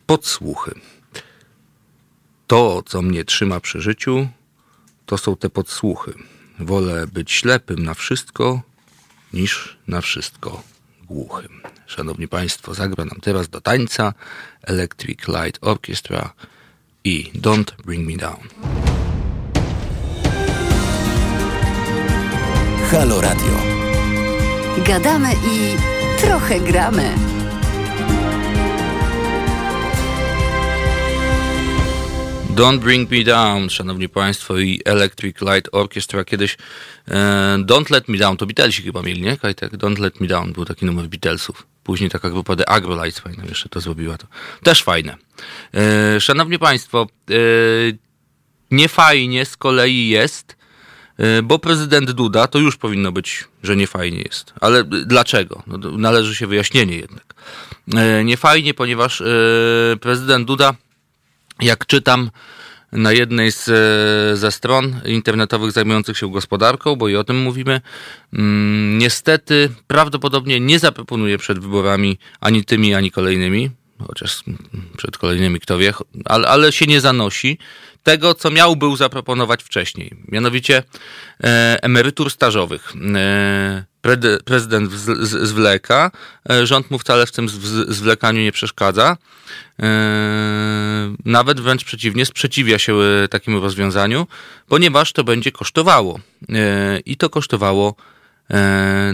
[0.06, 0.80] Podsłuchy.
[2.46, 4.28] To, co mnie trzyma przy życiu,
[5.06, 6.14] to są te podsłuchy.
[6.58, 8.62] Wolę być ślepym na wszystko,
[9.34, 10.62] niż na wszystko
[11.06, 11.60] głuchym.
[11.86, 14.12] Szanowni Państwo, zagra nam teraz do tańca
[14.62, 16.32] Electric Light Orchestra
[17.04, 18.48] i Don't Bring Me Down.
[22.90, 23.58] Halo Radio.
[24.86, 25.76] Gadamy i
[26.20, 27.33] trochę gramy.
[32.54, 36.56] Don't Bring Me Down, szanowni państwo, i Electric Light Orchestra kiedyś
[37.08, 37.14] e,
[37.58, 39.36] Don't Let Me Down, to Beatlesi chyba mieli, nie?
[39.36, 39.72] Kajtek?
[39.72, 41.66] Don't Let Me Down był taki numer Beatlesów.
[41.82, 44.18] Później taka grupa The Agrolights, pamiętam, jeszcze to zrobiła.
[44.18, 44.26] To
[44.62, 45.16] też fajne.
[45.74, 47.34] E, szanowni państwo, e,
[48.70, 50.56] niefajnie z kolei jest,
[51.18, 54.52] e, bo prezydent Duda, to już powinno być, że niefajnie jest.
[54.60, 55.62] Ale dlaczego?
[55.66, 57.34] No, należy się wyjaśnienie jednak.
[57.94, 59.24] E, niefajnie, ponieważ e,
[60.00, 60.74] prezydent Duda
[61.60, 62.30] jak czytam
[62.92, 67.80] na jednej z, e, ze stron internetowych zajmujących się gospodarką, bo i o tym mówimy,
[68.32, 73.70] mm, niestety prawdopodobnie nie zaproponuje przed wyborami ani tymi, ani kolejnymi,
[74.06, 74.42] chociaż
[74.96, 75.92] przed kolejnymi kto wie,
[76.24, 77.58] ale, ale się nie zanosi
[78.02, 80.82] tego, co miał był zaproponować wcześniej, mianowicie
[81.44, 82.92] e, emerytur stażowych.
[83.14, 83.84] E,
[84.44, 86.10] prezydent zwleka,
[86.50, 87.48] e, rząd mu wcale w tym
[87.88, 89.16] zwlekaniu nie przeszkadza.
[89.82, 89.86] E,
[91.24, 94.26] nawet wręcz przeciwnie, sprzeciwia się e, takiemu rozwiązaniu,
[94.68, 96.20] ponieważ to będzie kosztowało.
[97.06, 97.94] I to kosztowało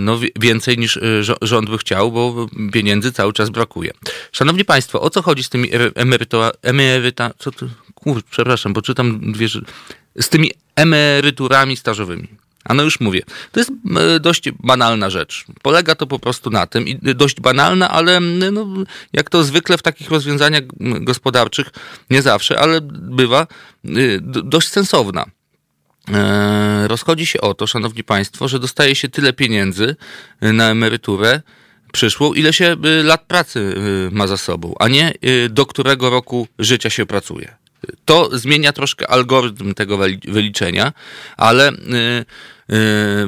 [0.00, 0.98] no, więcej niż
[1.42, 3.90] rząd by chciał, bo pieniędzy cały czas brakuje.
[4.32, 9.32] Szanowni Państwo, o co chodzi z tymi emeryta, emeryta, co to, kur, przepraszam, bo czytam
[9.32, 9.48] dwie,
[10.20, 12.28] z tymi emeryturami stażowymi.
[12.64, 15.44] A no już mówię, to jest e, dość banalna rzecz.
[15.62, 18.66] Polega to po prostu na tym, i dość banalna, ale no,
[19.12, 21.66] jak to zwykle w takich rozwiązaniach gospodarczych,
[22.10, 23.46] nie zawsze, ale bywa
[23.84, 25.26] y, dość sensowna.
[26.12, 29.96] E, rozchodzi się o to, szanowni państwo, że dostaje się tyle pieniędzy
[30.40, 31.42] na emeryturę
[31.92, 33.74] przyszłą, ile się lat pracy
[34.10, 35.14] ma za sobą, a nie
[35.50, 37.59] do którego roku życia się pracuje.
[38.04, 40.92] To zmienia troszkę algorytm tego wyliczenia,
[41.36, 41.74] ale y,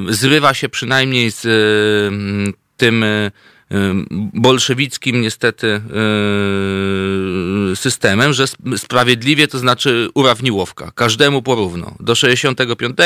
[0.09, 3.05] y, zrywa się przynajmniej z y, tym
[4.33, 5.81] bolszewickim niestety
[7.75, 8.45] systemem, że
[8.77, 10.91] sprawiedliwie to znaczy urawniłowka.
[10.95, 11.95] Każdemu porówno.
[11.99, 12.97] Do 65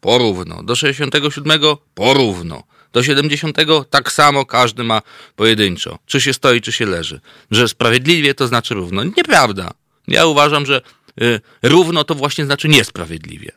[0.00, 0.62] porówno.
[0.62, 1.60] Do 67
[1.94, 2.62] porówno.
[2.92, 3.56] Do 70
[3.90, 5.02] tak samo każdy ma
[5.36, 5.98] pojedynczo.
[6.06, 7.20] Czy się stoi, czy się leży.
[7.50, 9.04] Że sprawiedliwie to znaczy równo.
[9.04, 9.70] Nieprawda.
[10.10, 10.80] Ja uważam, że
[11.22, 13.52] y, równo to właśnie znaczy niesprawiedliwie.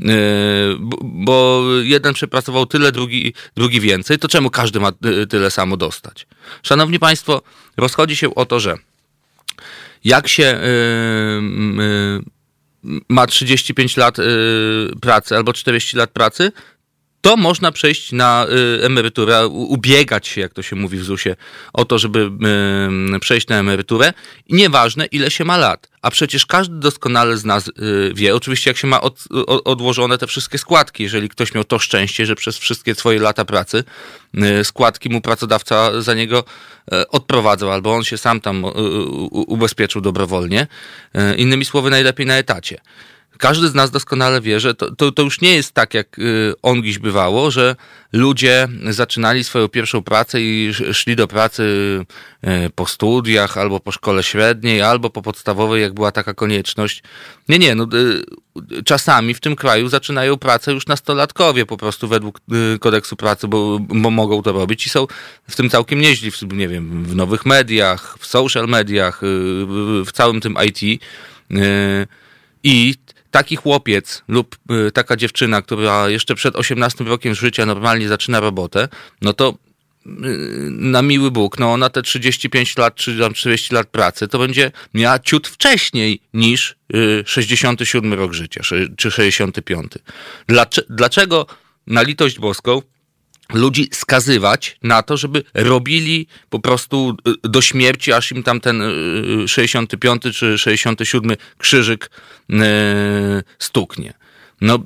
[0.00, 0.04] Y,
[1.02, 6.26] bo jeden przepracował tyle, drugi, drugi więcej, to czemu każdy ma y, tyle samo dostać?
[6.62, 7.42] Szanowni Państwo,
[7.76, 8.74] rozchodzi się o to, że
[10.04, 10.60] jak się
[13.08, 14.16] ma 35 lat
[15.00, 16.52] pracy albo 40 lat pracy,
[17.22, 18.46] to można przejść na
[18.80, 21.36] y, emeryturę, ubiegać się, jak to się mówi w ZUS-ie,
[21.72, 22.30] o to, żeby
[23.16, 24.12] y, przejść na emeryturę.
[24.50, 25.88] Nieważne, ile się ma lat.
[26.02, 27.72] A przecież każdy doskonale z nas y,
[28.14, 32.26] wie, oczywiście jak się ma od, odłożone te wszystkie składki, jeżeli ktoś miał to szczęście,
[32.26, 33.84] że przez wszystkie swoje lata pracy
[34.62, 36.44] składki mu pracodawca za niego
[37.08, 38.64] odprowadzał, albo on się sam tam
[39.30, 40.66] ubezpieczył dobrowolnie.
[41.36, 42.80] Innymi słowy, najlepiej na etacie
[43.42, 46.54] każdy z nas doskonale wie, że to, to, to już nie jest tak, jak y,
[46.62, 47.76] on dziś bywało, że
[48.12, 51.64] ludzie zaczynali swoją pierwszą pracę i szli do pracy
[52.44, 57.02] y, po studiach, albo po szkole średniej, albo po podstawowej, jak była taka konieczność.
[57.48, 62.40] Nie, nie, no, y, czasami w tym kraju zaczynają pracę już nastolatkowie po prostu według
[62.80, 65.06] kodeksu pracy, bo, bo mogą to robić i są
[65.48, 69.20] w tym całkiem nieźli, w, nie wiem, w nowych mediach, w social mediach,
[70.06, 71.02] w całym tym IT.
[72.64, 72.94] I
[73.32, 74.56] taki chłopiec lub
[74.88, 78.88] y, taka dziewczyna, która jeszcze przed 18 rokiem życia normalnie zaczyna robotę,
[79.22, 79.54] no to
[80.06, 80.10] y,
[80.70, 84.72] na miły Bóg, no ona te 35 lat czy tam 40 lat pracy, to będzie
[84.94, 86.76] miała ciut wcześniej niż
[87.26, 88.60] 67 y, rok życia,
[88.96, 89.92] czy 65.
[90.90, 91.46] Dlaczego
[91.86, 92.82] na litość boską
[93.54, 98.82] ludzi skazywać na to, żeby robili po prostu y, do śmierci, aż im tam ten
[99.46, 102.10] 65 y, y, czy 67 krzyżyk
[103.58, 104.14] stuknie.
[104.60, 104.78] No,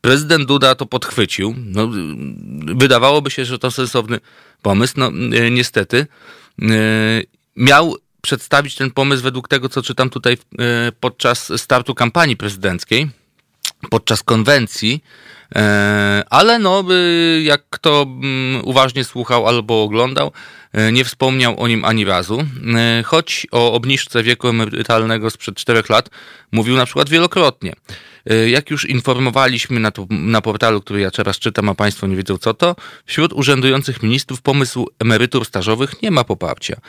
[0.00, 1.54] prezydent Duda to podchwycił.
[1.58, 1.90] No,
[2.74, 4.20] wydawałoby się, że to sensowny
[4.62, 4.94] pomysł.
[4.96, 5.10] No,
[5.50, 6.06] niestety
[7.56, 10.36] miał przedstawić ten pomysł według tego, co czytam tutaj
[11.00, 13.10] podczas startu kampanii prezydenckiej,
[13.90, 15.02] podczas konwencji,
[16.30, 16.84] ale no,
[17.42, 20.32] jak kto mm, uważnie słuchał albo oglądał,
[20.72, 22.44] e, nie wspomniał o nim ani razu.
[22.76, 26.10] E, choć o obniżce wieku emerytalnego sprzed czterech lat
[26.52, 27.72] mówił na przykład wielokrotnie.
[28.46, 32.54] Jak już informowaliśmy na, na portalu, który ja teraz czytam, a Państwo nie wiedzą co
[32.54, 36.80] to, wśród urzędujących ministrów pomysł emerytur stażowych nie ma poparcia.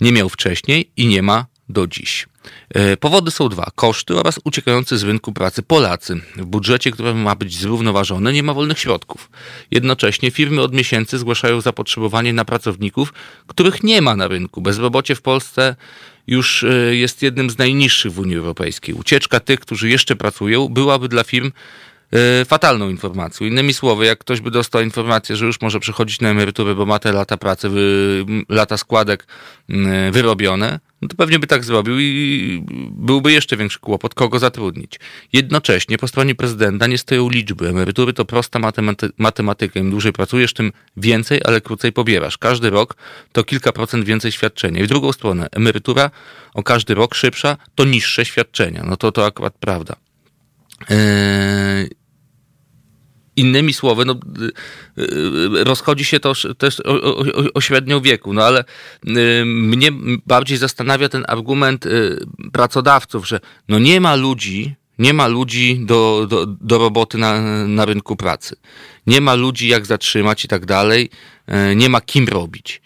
[0.00, 2.26] Nie miał wcześniej i nie ma do dziś.
[2.70, 3.70] E, powody są dwa.
[3.74, 6.20] Koszty oraz uciekający z rynku pracy Polacy.
[6.36, 9.30] W budżecie, który ma być zrównoważony, nie ma wolnych środków.
[9.70, 13.12] Jednocześnie firmy od miesięcy zgłaszają zapotrzebowanie na pracowników,
[13.46, 14.60] których nie ma na rynku.
[14.60, 15.76] Bezrobocie w Polsce
[16.26, 18.94] już e, jest jednym z najniższych w Unii Europejskiej.
[18.94, 21.52] Ucieczka tych, którzy jeszcze pracują, byłaby dla firm
[22.14, 23.46] E, fatalną informacją.
[23.46, 26.98] Innymi słowy, jak ktoś by dostał informację, że już może przechodzić na emeryturę, bo ma
[26.98, 27.70] te lata pracy,
[28.48, 29.26] lata składek
[30.12, 35.00] wyrobione, no to pewnie by tak zrobił i byłby jeszcze większy kłopot, kogo zatrudnić.
[35.32, 37.68] Jednocześnie po stronie prezydenta nie stoją liczby.
[37.68, 39.80] Emerytury to prosta matematy matematyka.
[39.80, 42.38] Im dłużej pracujesz, tym więcej, ale krócej pobierasz.
[42.38, 42.96] Każdy rok
[43.32, 44.80] to kilka procent więcej świadczenia.
[44.80, 46.10] I w drugą stronę, emerytura
[46.54, 48.82] o każdy rok szybsza to niższe świadczenia.
[48.86, 49.96] No to to akurat prawda.
[50.90, 50.96] Yy,
[53.36, 54.16] innymi słowy, no,
[54.96, 58.64] yy, rozchodzi się to też o, o, o, średnią wieku, no ale
[59.44, 59.88] mnie
[60.26, 61.84] bardziej zastanawia ten argument
[62.52, 67.84] pracodawców, że no nie ma ludzi, nie ma ludzi do, do, do roboty na, na
[67.84, 68.56] rynku pracy.
[69.06, 71.10] Nie ma ludzi jak zatrzymać i tak dalej.
[71.76, 72.82] Nie ma kim robić.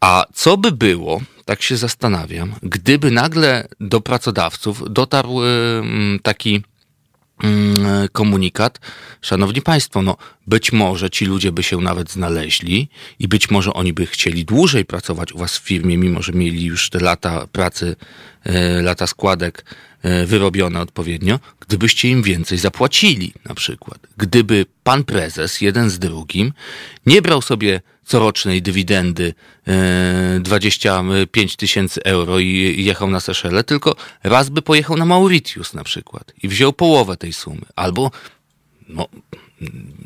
[0.00, 5.40] A co by było, tak się zastanawiam, gdyby nagle do pracodawców dotarł
[6.22, 6.62] taki
[8.12, 8.78] komunikat.
[9.22, 13.92] Szanowni Państwo, no być może ci ludzie by się nawet znaleźli i być może oni
[13.92, 17.96] by chcieli dłużej pracować u Was w firmie, mimo że mieli już te lata pracy,
[18.44, 19.64] e, lata składek
[20.26, 23.98] wyrobione odpowiednio, gdybyście im więcej zapłacili na przykład.
[24.16, 26.52] Gdyby pan prezes, jeden z drugim,
[27.06, 29.34] nie brał sobie corocznej dywidendy
[30.40, 35.84] 25 e, tysięcy euro i jechał na Seszele, tylko raz by pojechał na Mauritius na
[35.84, 37.66] przykład i wziął połowę tej sumy.
[37.76, 38.10] Albo,
[38.88, 39.06] no,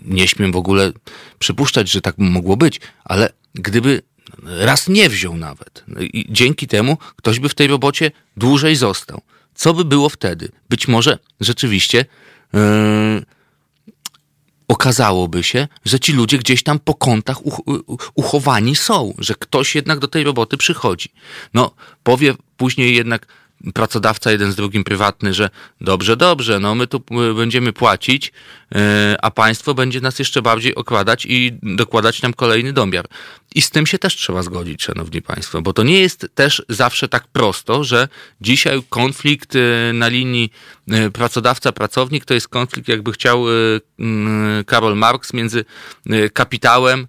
[0.05, 0.93] nie śmiem w ogóle
[1.39, 4.03] przypuszczać, że tak mogło być, ale gdyby
[4.43, 9.23] raz nie wziął nawet i dzięki temu ktoś by w tej robocie dłużej został.
[9.55, 10.49] Co by było wtedy?
[10.69, 12.05] Być może rzeczywiście
[12.53, 12.61] yy,
[14.69, 17.39] okazałoby się, że ci ludzie gdzieś tam po kątach
[18.15, 21.09] uchowani są, że ktoś jednak do tej roboty przychodzi.
[21.55, 21.71] No,
[22.03, 23.27] powie później jednak
[23.73, 25.51] pracodawca jeden z drugim prywatny, że
[25.81, 28.33] dobrze, dobrze, no my tu e, będziemy płacić,
[28.75, 33.07] e, a państwo będzie nas jeszcze bardziej okładać i dokładać nam kolejny domiar.
[33.55, 37.09] I z tym się też trzeba zgodzić, szanowni państwo, bo to nie jest też zawsze
[37.09, 38.09] tak prosto, że
[38.41, 40.53] dzisiaj konflikt e, na linii
[41.13, 43.45] pracodawca-pracownik to jest konflikt, jakby chciał
[44.67, 45.65] Karol Marx, między
[46.33, 47.07] kapitałem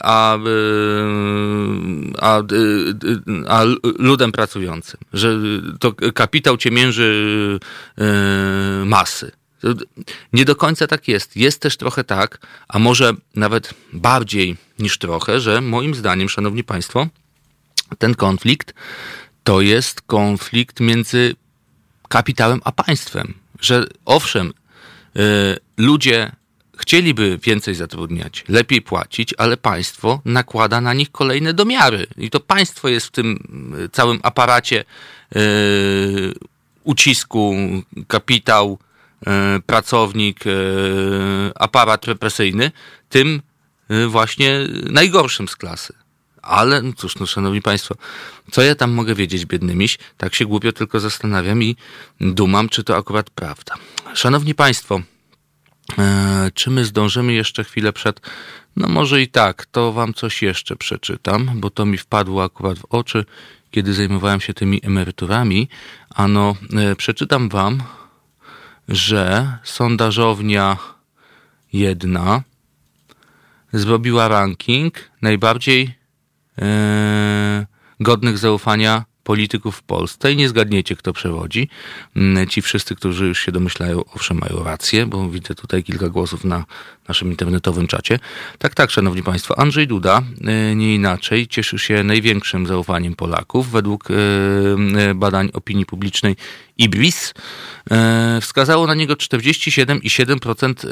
[0.00, 0.38] a,
[2.18, 2.42] a,
[3.48, 3.64] a
[3.98, 5.00] ludem pracującym.
[5.12, 5.38] Że
[5.80, 7.58] to kapitał ciemięży
[8.84, 9.32] masy.
[10.32, 11.36] Nie do końca tak jest.
[11.36, 17.08] Jest też trochę tak, a może nawet bardziej niż trochę, że moim zdaniem, szanowni państwo,
[17.98, 18.74] ten konflikt
[19.44, 21.34] to jest konflikt między
[22.08, 23.34] kapitałem a państwem.
[23.60, 24.52] Że owszem,
[25.76, 26.32] ludzie
[26.78, 32.06] chcieliby więcej zatrudniać, lepiej płacić, ale państwo nakłada na nich kolejne domiary.
[32.16, 33.38] I to państwo jest w tym
[33.84, 34.84] y, całym aparacie
[35.34, 36.34] yy,
[36.84, 37.54] ucisku,
[38.08, 38.78] kapitał,
[39.26, 39.32] yy,
[39.66, 40.52] pracownik, yy,
[41.54, 42.70] aparat represyjny,
[43.08, 43.42] tym
[44.08, 44.58] właśnie
[44.90, 45.94] najgorszym z klasy.
[46.42, 47.94] Ale no cóż, no szanowni państwo,
[48.50, 49.98] co ja tam mogę wiedzieć, biedny miś?
[50.16, 51.76] Tak się głupio tylko zastanawiam i
[52.20, 53.74] dumam, czy to akurat prawda.
[54.14, 55.00] Szanowni państwo,
[56.54, 58.20] czy my zdążymy jeszcze chwilę przed?
[58.76, 62.84] No może i tak, to wam coś jeszcze przeczytam, bo to mi wpadło akurat w
[62.84, 63.24] oczy,
[63.70, 65.68] kiedy zajmowałem się tymi emeryturami.
[66.14, 67.82] Ano, e, przeczytam wam,
[68.88, 70.76] że sondażownia
[71.72, 72.42] jedna
[73.72, 75.94] zrobiła ranking najbardziej
[76.58, 77.66] e,
[78.00, 81.68] godnych zaufania polityków w Polsce i nie zgadniecie, kto przewodzi.
[82.16, 86.44] Mm, ci wszyscy, którzy już się domyślają, owszem, mają rację, bo widzę tutaj kilka głosów
[86.44, 86.64] na
[87.08, 88.18] naszym internetowym czacie.
[88.58, 93.70] Tak, tak, szanowni państwo, Andrzej Duda, e, nie inaczej, cieszy się największym zaufaniem Polaków.
[93.70, 96.36] Według e, e, badań opinii publicznej
[96.78, 97.34] IBRIS
[98.40, 100.86] wskazało na niego 47,7%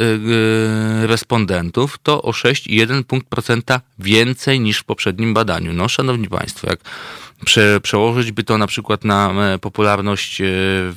[1.06, 5.72] respondentów, to o 6,1 punkt procenta więcej niż w poprzednim badaniu.
[5.72, 6.80] No, szanowni państwo, jak
[7.44, 10.44] prze, przełożyć by to na przykład na e, popularność e,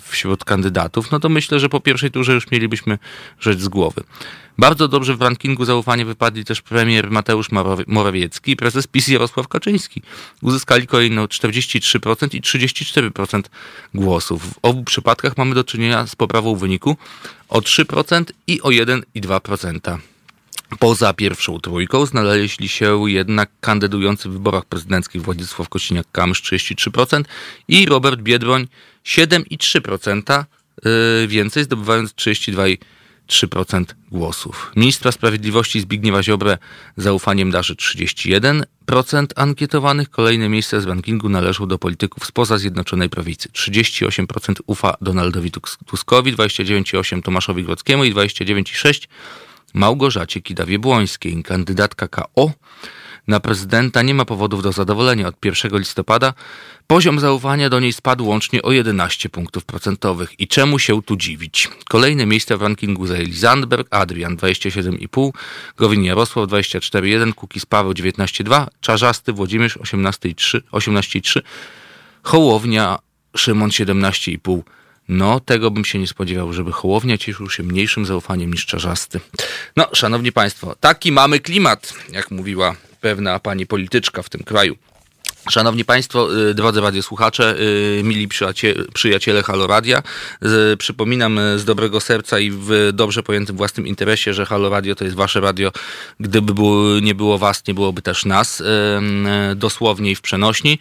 [0.03, 2.97] wśród kandydatów, no to myślę, że po pierwszej turze już mielibyśmy
[3.39, 4.03] rzecz z głowy.
[4.57, 7.47] Bardzo dobrze w rankingu zaufania wypadli też premier Mateusz
[7.87, 10.01] Morawiecki i prezes PiS Jarosław Kaczyński.
[10.41, 13.43] Uzyskali kolejno 43% i 34%
[13.93, 14.53] głosów.
[14.53, 16.97] W obu przypadkach mamy do czynienia z poprawą wyniku
[17.49, 19.97] o 3% i o 1,2%.
[20.79, 26.59] Poza pierwszą trójką znaleźli się jednak kandydujący w wyborach prezydenckich Władysław Kosiniak-Kamysz
[26.89, 27.23] 33%
[27.67, 28.67] i Robert Biedroń
[29.05, 30.43] 7,3%
[31.23, 34.71] y, więcej, zdobywając 32,3% głosów.
[34.75, 36.57] Ministra Sprawiedliwości Zbigniewa Ziobrę
[36.97, 38.63] zaufaniem darzy 31%
[39.35, 40.09] ankietowanych.
[40.09, 43.49] Kolejne miejsce z rankingu należą do polityków spoza Zjednoczonej Prawicy.
[43.49, 45.51] 38% ufa Donaldowi
[45.85, 49.07] Tuskowi, 29,8% Tomaszowi Grodzkiemu i 29,6%
[49.73, 51.43] Małgorzacie Kidawie-Błońskiej.
[51.43, 52.51] Kandydatka KO
[53.27, 55.27] na prezydenta nie ma powodów do zadowolenia.
[55.27, 56.33] Od 1 listopada
[56.87, 60.39] poziom zaufania do niej spadł łącznie o 11 punktów procentowych.
[60.39, 61.69] I czemu się tu dziwić?
[61.89, 65.31] Kolejne miejsca w rankingu zajęli Zandberg, Adrian 27,5,
[65.77, 71.41] Gowin Jarosław 24,1, Kukiz Paweł 19,2, Czarzasty Włodzimierz 18,3, 18,3,
[72.23, 72.99] Hołownia
[73.35, 74.61] Szymon 17,5
[75.09, 79.19] no, tego bym się nie spodziewał, żeby Hołownia cieszył się mniejszym zaufaniem niż Czarzasty.
[79.75, 84.77] No, szanowni państwo, taki mamy klimat, jak mówiła pewna pani polityczka w tym kraju.
[85.49, 88.27] Szanowni Państwo, y, drodzy radiosłuchacze, y, mili
[88.93, 90.03] przyjaciele Halo Radia,
[90.77, 95.15] przypominam z dobrego serca i w dobrze pojętym własnym interesie, że Halo Radio to jest
[95.15, 95.71] Wasze radio.
[96.19, 98.65] Gdyby było, nie było Was, nie byłoby też nas, y,
[99.55, 100.79] dosłownie i w przenośni.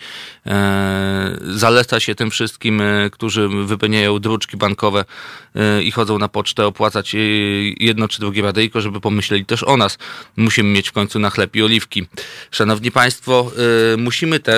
[1.41, 5.05] Zaleca się tym wszystkim, którzy wypełniają druczki bankowe
[5.85, 7.17] i chodzą na pocztę opłacać
[7.81, 9.99] jedno czy drugie radyjko, żeby pomyśleli też o nas.
[10.37, 12.07] Musimy mieć w końcu na chleb i oliwki.
[12.51, 13.53] Szanowni Państwo,
[13.99, 14.58] musimy też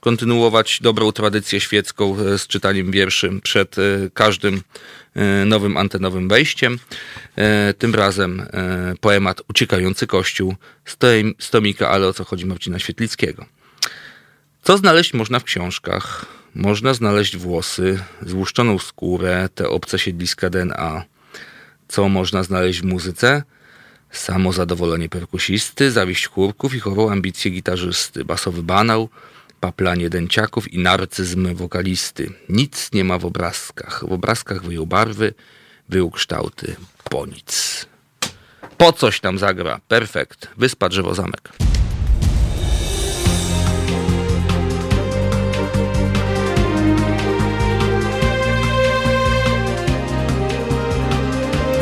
[0.00, 3.82] kontynuować dobrą tradycję świecką e, z czytaniem wierszy przed e,
[4.14, 4.62] każdym
[5.14, 6.78] e, nowym antenowym wejściem.
[7.78, 8.46] Tym razem
[9.00, 10.54] poemat Uciekający Kościół
[11.38, 13.46] z tomika Ale o co chodzi Marcina Świetlickiego.
[14.62, 16.26] Co znaleźć można w książkach?
[16.54, 21.04] Można znaleźć włosy, złuszczoną skórę, te obce siedliska DNA.
[21.88, 23.42] Co można znaleźć w muzyce?
[24.10, 29.08] Samo zadowolenie perkusisty, zawiść chórków i chorą ambicję gitarzysty, basowy banał,
[29.60, 32.32] paplanie dęciaków i narcyzm wokalisty.
[32.48, 34.04] Nic nie ma w obrazkach.
[34.08, 35.34] W obrazkach wyjął barwy,
[35.88, 36.76] wyjął kształty.
[37.10, 37.86] Po nic.
[38.76, 39.80] Po coś tam zagra.
[39.88, 40.48] Perfekt.
[40.56, 41.48] Wyspa drzewo zamek.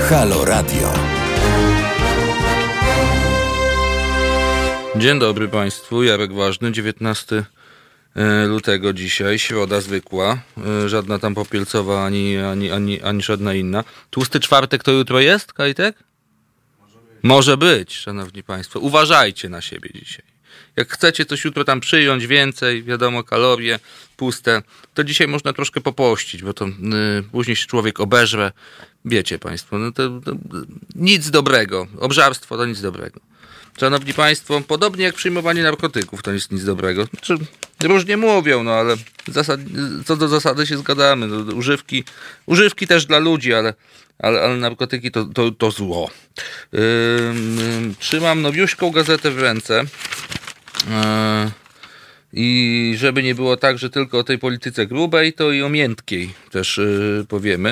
[0.08, 1.15] Halo Radio.
[4.98, 7.44] Dzień dobry Państwu, Jarek Ważny, 19
[8.14, 10.38] e, lutego dzisiaj, środa zwykła,
[10.84, 13.84] e, żadna tam popielcowa ani, ani, ani, ani żadna inna.
[14.10, 15.96] Tłusty czwartek to jutro jest, Kajtek?
[16.80, 17.22] Może być.
[17.22, 18.80] Może być, szanowni Państwo.
[18.80, 20.24] Uważajcie na siebie dzisiaj.
[20.76, 23.78] Jak chcecie coś jutro tam przyjąć więcej, wiadomo, kalorie
[24.16, 24.62] puste,
[24.94, 26.72] to dzisiaj można troszkę popościć, bo to y,
[27.32, 28.52] później się człowiek obeżre.
[29.04, 30.32] Wiecie Państwo, no to, to
[30.94, 31.86] nic dobrego.
[31.98, 33.20] Obżarstwo to nic dobrego.
[33.80, 37.04] Szanowni Państwo, podobnie jak przyjmowanie narkotyków, to jest nic dobrego.
[37.04, 37.34] Znaczy,
[37.82, 38.96] różnie mówią, no ale
[39.28, 39.60] zasad,
[40.04, 41.26] co do zasady się zgadamy.
[41.26, 42.04] No, używki,
[42.46, 43.74] używki też dla ludzi, ale,
[44.18, 46.10] ale, ale narkotyki to, to, to zło.
[46.72, 46.80] Yy,
[47.98, 49.84] trzymam nowiuszką gazetę w ręce.
[49.84, 51.50] Yy,
[52.32, 56.34] I żeby nie było tak, że tylko o tej polityce grubej, to i o miętkiej
[56.50, 57.70] też yy, powiemy.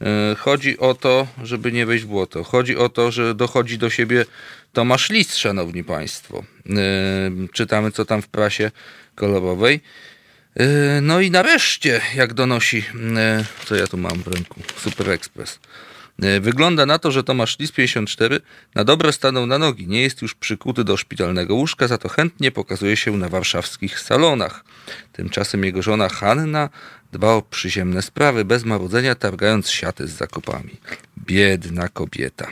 [0.00, 0.06] Yy,
[0.38, 2.44] chodzi o to, żeby nie wejść w błoto.
[2.44, 4.24] Chodzi o to, że dochodzi do siebie
[4.72, 6.44] Tomasz List, szanowni państwo.
[6.66, 8.70] Yy, czytamy, co tam w prasie
[9.14, 9.80] kolorowej.
[10.56, 10.66] Yy,
[11.02, 15.58] no i nareszcie, jak donosi, yy, co ja tu mam w ręku, Super Express.
[16.40, 18.40] Wygląda na to, że Tomasz Lis 54
[18.74, 19.88] na dobre stanął na nogi.
[19.88, 24.64] Nie jest już przykuty do szpitalnego łóżka, za to chętnie pokazuje się na warszawskich salonach.
[25.12, 26.68] Tymczasem jego żona Hanna
[27.12, 30.76] dba o przyziemne sprawy, bez marudzenia targając siaty z zakupami.
[31.18, 32.46] Biedna kobieta.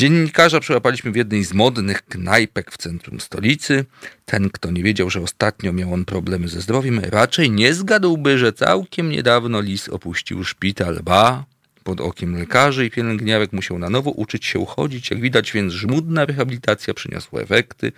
[0.00, 3.84] Dziennikarza przyłapaliśmy w jednej z modnych knajpek w centrum stolicy.
[4.24, 8.52] Ten, kto nie wiedział, że ostatnio miał on problemy ze zdrowiem, raczej nie zgadłby, że
[8.52, 11.00] całkiem niedawno lis opuścił szpital.
[11.02, 11.44] Ba,
[11.84, 15.10] pod okiem lekarzy i pielęgniarek musiał na nowo uczyć się chodzić.
[15.10, 17.92] Jak widać, więc żmudna rehabilitacja przyniosła efekty.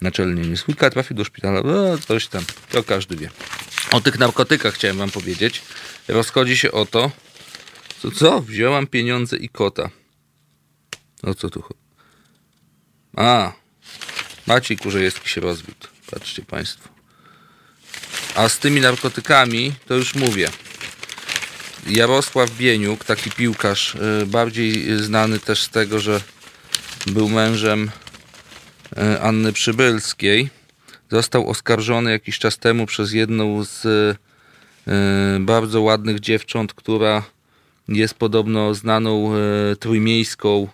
[0.00, 1.62] Naczelnie niesłówka trafił do szpitala.
[1.64, 3.30] No, coś tam, to każdy wie.
[3.92, 5.62] O tych narkotykach chciałem wam powiedzieć.
[6.08, 7.10] Rozchodzi się o to,
[8.02, 8.44] co, co?
[8.90, 9.90] Pieniądze i kota.
[11.22, 11.80] O co tu chodzi?
[13.16, 13.52] A,
[14.48, 15.88] Maciej Kurzejewski się rozwiódł.
[16.10, 16.88] Patrzcie Państwo.
[18.34, 20.48] A z tymi narkotykami, to już mówię.
[21.86, 26.20] Jarosław Bieniuk, taki piłkarz, y, bardziej znany też z tego, że
[27.06, 27.90] był mężem
[28.98, 30.50] y, Anny Przybylskiej,
[31.10, 34.16] został oskarżony jakiś czas temu przez jedną z y,
[35.40, 37.22] bardzo ładnych dziewcząt, która
[37.88, 39.32] jest podobno znaną
[39.80, 40.68] trójmiejską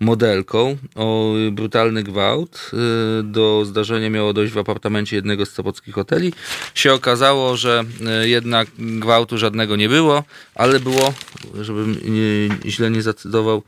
[0.00, 2.70] modelką o brutalny gwałt.
[3.20, 6.32] Y, do zdarzenia miało dojść w apartamencie jednego z sopockich hoteli.
[6.74, 7.84] Się okazało, że
[8.24, 10.24] y, jednak gwałtu żadnego nie było,
[10.54, 11.14] ale było,
[11.60, 11.96] żebym
[12.66, 13.62] źle nie zacytował,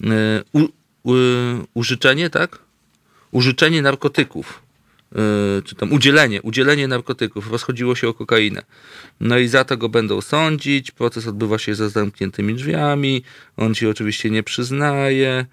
[0.00, 0.06] y,
[0.52, 0.68] u,
[1.02, 1.14] u,
[1.74, 2.58] użyczenie, tak?
[3.30, 4.62] Użyczenie narkotyków
[5.64, 8.62] czy tam udzielenie, udzielenie narkotyków, rozchodziło się o kokainę.
[9.20, 13.22] No i za to go będą sądzić, proces odbywa się za zamkniętymi drzwiami,
[13.56, 15.46] on się oczywiście nie przyznaje,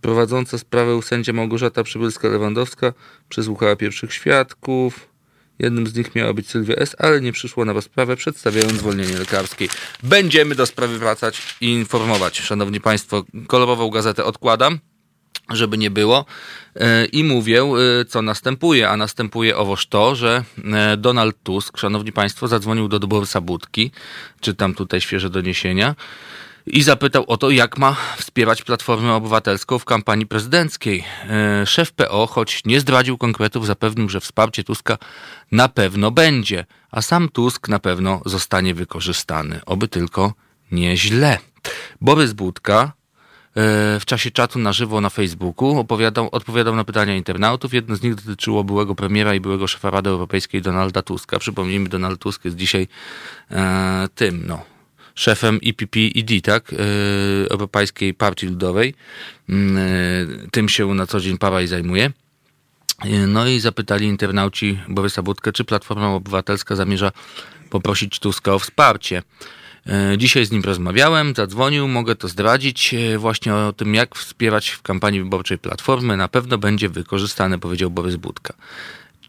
[0.00, 2.92] prowadząca sprawę sędzia Małgorzata Przybylska-Lewandowska
[3.28, 5.08] przesłuchała pierwszych świadków.
[5.58, 9.68] Jednym z nich miała być Sylwia S., ale nie przyszło na rozprawę, przedstawiając zwolnienie lekarskie.
[10.02, 12.40] Będziemy do sprawy wracać i informować.
[12.40, 14.78] Szanowni Państwo, kolorową gazetę odkładam,
[15.50, 16.24] żeby nie było.
[16.76, 18.88] E, I mówię, e, co następuje.
[18.88, 20.44] A następuje owoż to, że
[20.98, 23.90] Donald Tusk, Szanowni Państwo, zadzwonił do Borysa Budki,
[24.40, 25.94] czytam tutaj świeże doniesienia,
[26.70, 31.04] i zapytał o to, jak ma wspierać Platformę Obywatelską w kampanii prezydenckiej.
[31.28, 34.98] E, szef PO, choć nie zdradził konkretów, zapewnił, że wsparcie Tuska
[35.52, 39.60] na pewno będzie, a sam Tusk na pewno zostanie wykorzystany.
[39.66, 40.32] Oby tylko
[40.72, 41.38] nieźle.
[42.00, 42.90] Borys Budka e,
[44.00, 47.74] w czasie czatu na żywo na Facebooku opowiadał, odpowiadał na pytania internautów.
[47.74, 51.38] Jedno z nich dotyczyło byłego premiera i byłego szefa Rady Europejskiej Donalda Tuska.
[51.38, 52.88] Przypomnijmy, Donald Tusk jest dzisiaj
[53.50, 54.77] e, tym, no,
[55.18, 56.76] szefem EPP-ID, tak, e,
[57.50, 58.94] Europejskiej Partii Ludowej.
[59.48, 62.12] Mm, e, tym się na co dzień Paweł zajmuje.
[63.04, 67.12] E, no i zapytali internauci Borysa Budkę, czy Platforma Obywatelska zamierza
[67.70, 69.22] poprosić Tuska o wsparcie.
[70.16, 75.22] Dzisiaj z nim rozmawiałem, zadzwonił, mogę to zdradzić właśnie o tym, jak wspierać w kampanii
[75.22, 76.16] wyborczej Platformy.
[76.16, 78.54] Na pewno będzie wykorzystane, powiedział Borys Budka.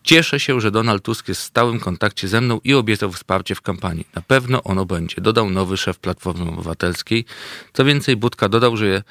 [0.09, 3.61] Cieszę się, że Donald Tusk jest w stałym kontakcie ze mną i obiecał wsparcie w
[3.61, 4.07] kampanii.
[4.15, 7.25] Na pewno ono będzie, dodał nowy szef Platformy Obywatelskiej.
[7.73, 9.03] Co więcej, Budka dodał, że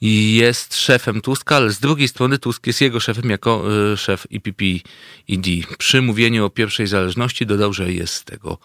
[0.00, 5.76] jest szefem Tuska, ale z drugiej strony Tusk jest jego szefem jako y, szef EPP-ID.
[5.78, 8.58] Przy mówieniu o pierwszej zależności dodał, że jest z tego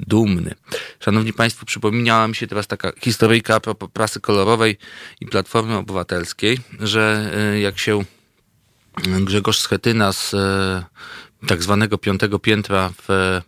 [0.00, 0.54] dumny.
[1.00, 4.76] Szanowni Państwo, przypomniała mi się teraz taka historyjka a propos prasy kolorowej
[5.20, 8.04] i Platformy Obywatelskiej, że y, jak się
[9.24, 10.34] Grzegorz Schetyna z
[11.46, 13.42] tak zwanego piątego piętra w e,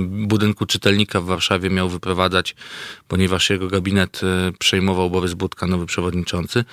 [0.00, 2.54] budynku czytelnika w Warszawie miał wyprowadzać,
[3.08, 6.64] ponieważ jego gabinet e, przejmował Borys Budka, nowy przewodniczący,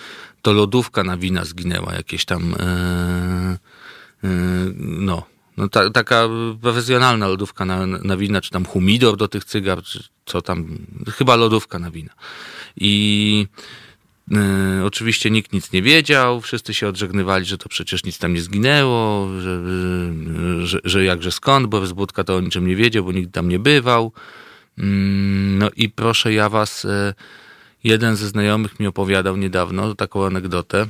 [0.41, 2.55] to lodówka na wina zginęła, jakieś tam
[4.77, 5.23] no,
[5.57, 6.27] no ta, taka
[6.61, 10.77] profesjonalna lodówka na, na wina, czy tam humidor do tych cygar, czy co tam,
[11.17, 12.13] chyba lodówka na wina.
[12.77, 13.47] I
[14.31, 18.41] E, oczywiście nikt nic nie wiedział, wszyscy się odżegnywali, że to przecież nic tam nie
[18.41, 19.61] zginęło, że,
[20.63, 23.59] że, że jakże skąd, bo Budka to o niczym nie wiedział, bo nikt tam nie
[23.59, 24.11] bywał.
[24.77, 27.13] Mm, no i proszę ja was, e,
[27.83, 30.87] jeden ze znajomych mi opowiadał niedawno taką anegdotę,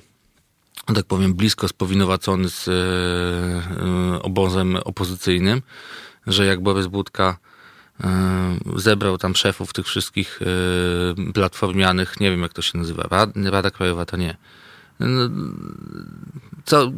[0.95, 5.61] tak powiem blisko spowinowacony z e, obozem opozycyjnym,
[6.27, 7.37] że jak Borys Budka
[8.75, 14.05] zebrał tam szefów tych wszystkich e, platformianych, nie wiem jak to się nazywa, Rada Krajowa
[14.05, 14.37] to nie.
[14.99, 15.29] No,
[16.65, 16.91] co,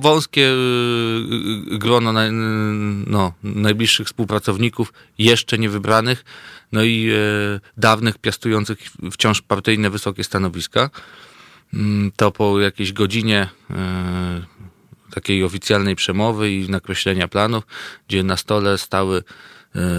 [0.00, 2.12] wąskie e, grono
[3.06, 6.24] no, najbliższych współpracowników, jeszcze nie wybranych,
[6.72, 7.10] no i
[7.76, 8.78] dawnych piastujących
[9.12, 10.90] wciąż partyjne wysokie stanowiska.
[11.74, 13.48] Mm, to po jakiejś godzinie
[15.10, 17.64] takiej oficjalnej przemowy i nakreślenia planów,
[18.08, 19.22] gdzie na stole stały E,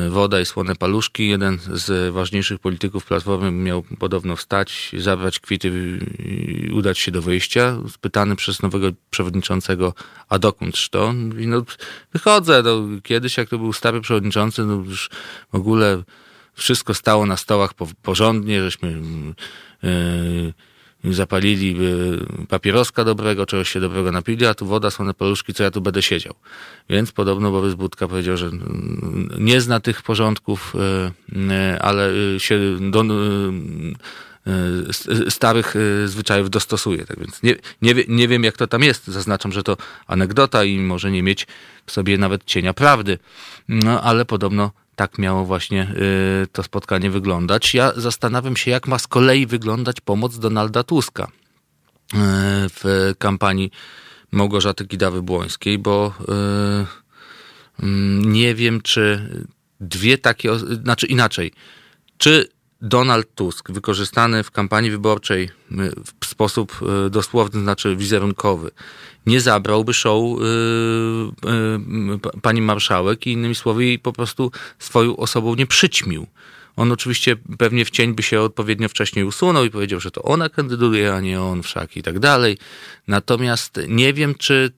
[0.09, 1.27] woda i słone paluszki.
[1.27, 7.77] Jeden z ważniejszych polityków Platformy miał podobno wstać, zabrać kwity i udać się do wyjścia.
[7.89, 9.93] Spytany przez nowego przewodniczącego,
[10.29, 11.13] a dokądż to?
[11.13, 11.65] Mówi, no
[12.13, 15.09] wychodzę, no, kiedyś jak to był stary przewodniczący, no już
[15.51, 16.03] w ogóle
[16.53, 19.01] wszystko stało na stołach porządnie, żeśmy
[19.83, 20.53] yy,
[21.03, 21.75] zapalili
[22.49, 26.01] papieroska dobrego, czegoś się dobrego napili, a tu woda, słone paluszki, co ja tu będę
[26.01, 26.33] siedział.
[26.89, 28.51] Więc podobno Borys Budka powiedział, że
[29.39, 31.11] nie zna tych porządków, e,
[31.51, 32.59] e, ale się
[32.91, 33.03] do
[35.29, 35.75] starych
[36.05, 37.05] zwyczajów dostosuje.
[37.05, 39.07] Tak więc nie, nie, nie wiem, jak to tam jest.
[39.07, 39.77] Zaznaczam, że to
[40.07, 41.47] anegdota i może nie mieć
[41.85, 43.17] w sobie nawet cienia prawdy.
[43.67, 45.87] No, ale podobno tak miało właśnie
[46.43, 47.73] y, to spotkanie wyglądać.
[47.73, 51.29] Ja zastanawiam się, jak ma z kolei wyglądać pomoc Donalda Tuska y,
[52.69, 53.71] w kampanii
[54.31, 59.29] Małgorzaty Kidawy-Błońskiej, bo y, mm, nie wiem, czy
[59.79, 61.51] dwie takie, znaczy inaczej,
[62.17, 62.47] czy
[62.81, 65.49] Donald Tusk, wykorzystany w kampanii wyborczej
[66.21, 68.71] w sposób dosłowny, znaczy wizerunkowy,
[69.25, 71.51] nie zabrałby show yy,
[72.11, 76.27] yy, pani marszałek i innymi słowy jej po prostu swoją osobą nie przyćmił.
[76.75, 80.49] On oczywiście pewnie w cień by się odpowiednio wcześniej usunął i powiedział, że to ona
[80.49, 82.57] kandyduje, a nie on wszak i tak dalej.
[83.07, 84.71] Natomiast nie wiem, czy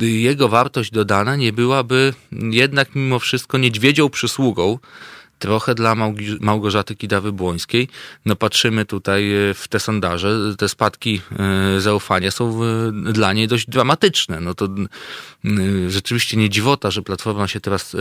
[0.00, 4.78] jego wartość dodana nie byłaby jednak mimo wszystko niedźwiedzią przysługą
[5.38, 5.94] trochę dla
[6.40, 7.88] Małgorzaty Kidawy-Błońskiej.
[8.26, 11.20] No patrzymy tutaj e, w te sondaże, te spadki
[11.76, 12.60] e, zaufania są
[13.12, 14.40] dla niej dość dramatyczne.
[14.40, 14.68] No to
[15.88, 17.98] rzeczywiście nie dziwota, że Platforma się teraz e,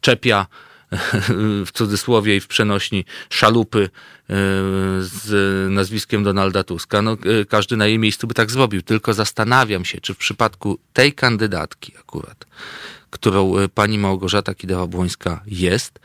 [0.00, 0.46] czepia
[1.66, 3.90] w cudzysłowie i w przenośni szalupy
[5.00, 7.02] z nazwiskiem Donalda Tuska.
[7.02, 7.16] No,
[7.48, 8.82] każdy na jej miejscu by tak zrobił.
[8.82, 12.46] Tylko zastanawiam się, czy w przypadku tej kandydatki akurat
[13.10, 16.00] którą e, pani Małgorzata Kidawa-Błońska jest,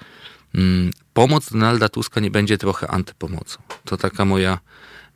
[0.55, 3.59] mm, pomoc Donalda Tuska nie będzie trochę antypomocą.
[3.85, 4.59] To taka moja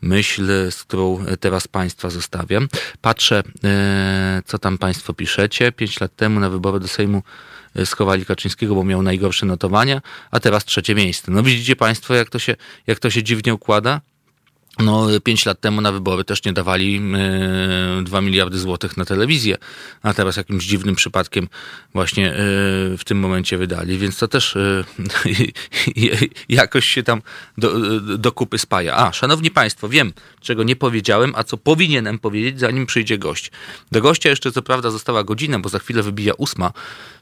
[0.01, 2.67] myśl, z którą e, teraz Państwa zostawiam.
[3.01, 5.71] Patrzę, e, co tam Państwo piszecie.
[5.71, 7.23] Pięć lat temu na wybory do Sejmu
[7.85, 11.31] schowali Kaczyńskiego, bo miał najgorsze notowania, a teraz trzecie miejsce.
[11.31, 12.55] No widzicie Państwo, jak to się,
[12.87, 14.01] jak to się dziwnie układa?
[14.80, 17.01] No, pięć lat temu na wybory też nie dawali
[17.99, 19.57] e, 2 miliardy złotych na telewizję,
[20.01, 21.47] a teraz jakimś dziwnym przypadkiem
[21.93, 22.36] właśnie e,
[22.97, 24.84] w tym momencie wydali, więc to też e,
[26.49, 27.21] jakoś się tam
[27.57, 28.95] do, do kupy spaja.
[28.95, 33.51] A, szanowni państwo, wiem, czego nie powiedziałem, a co powinienem powiedzieć, zanim przyjdzie gość.
[33.91, 37.18] Do gościa jeszcze co prawda została godzina, bo za chwilę wybija ósma, E,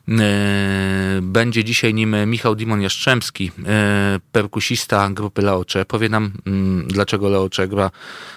[1.22, 5.86] będzie dzisiaj nim Michał Dimon Jastrzębski, e, perkusista grupy Leocze.
[5.86, 7.91] Powie nam, mm, dlaczego Leocze gra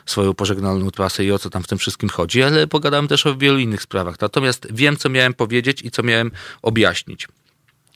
[0.06, 3.36] swoją pożegnalną trasę i o co tam w tym wszystkim chodzi, ale pogadałem też o
[3.36, 4.20] wielu innych sprawach.
[4.20, 6.30] Natomiast wiem, co miałem powiedzieć i co miałem
[6.62, 7.28] objaśnić.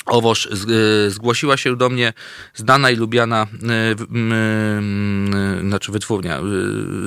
[0.07, 2.13] Owoż e, zgłosiła się do mnie
[2.55, 3.47] znana i lubiana,
[5.61, 6.41] znaczy wytwórnia,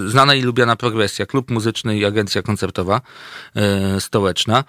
[0.05, 3.01] znana i lubiana progresja, klub muzyczny i agencja koncertowa
[3.99, 4.63] stołeczna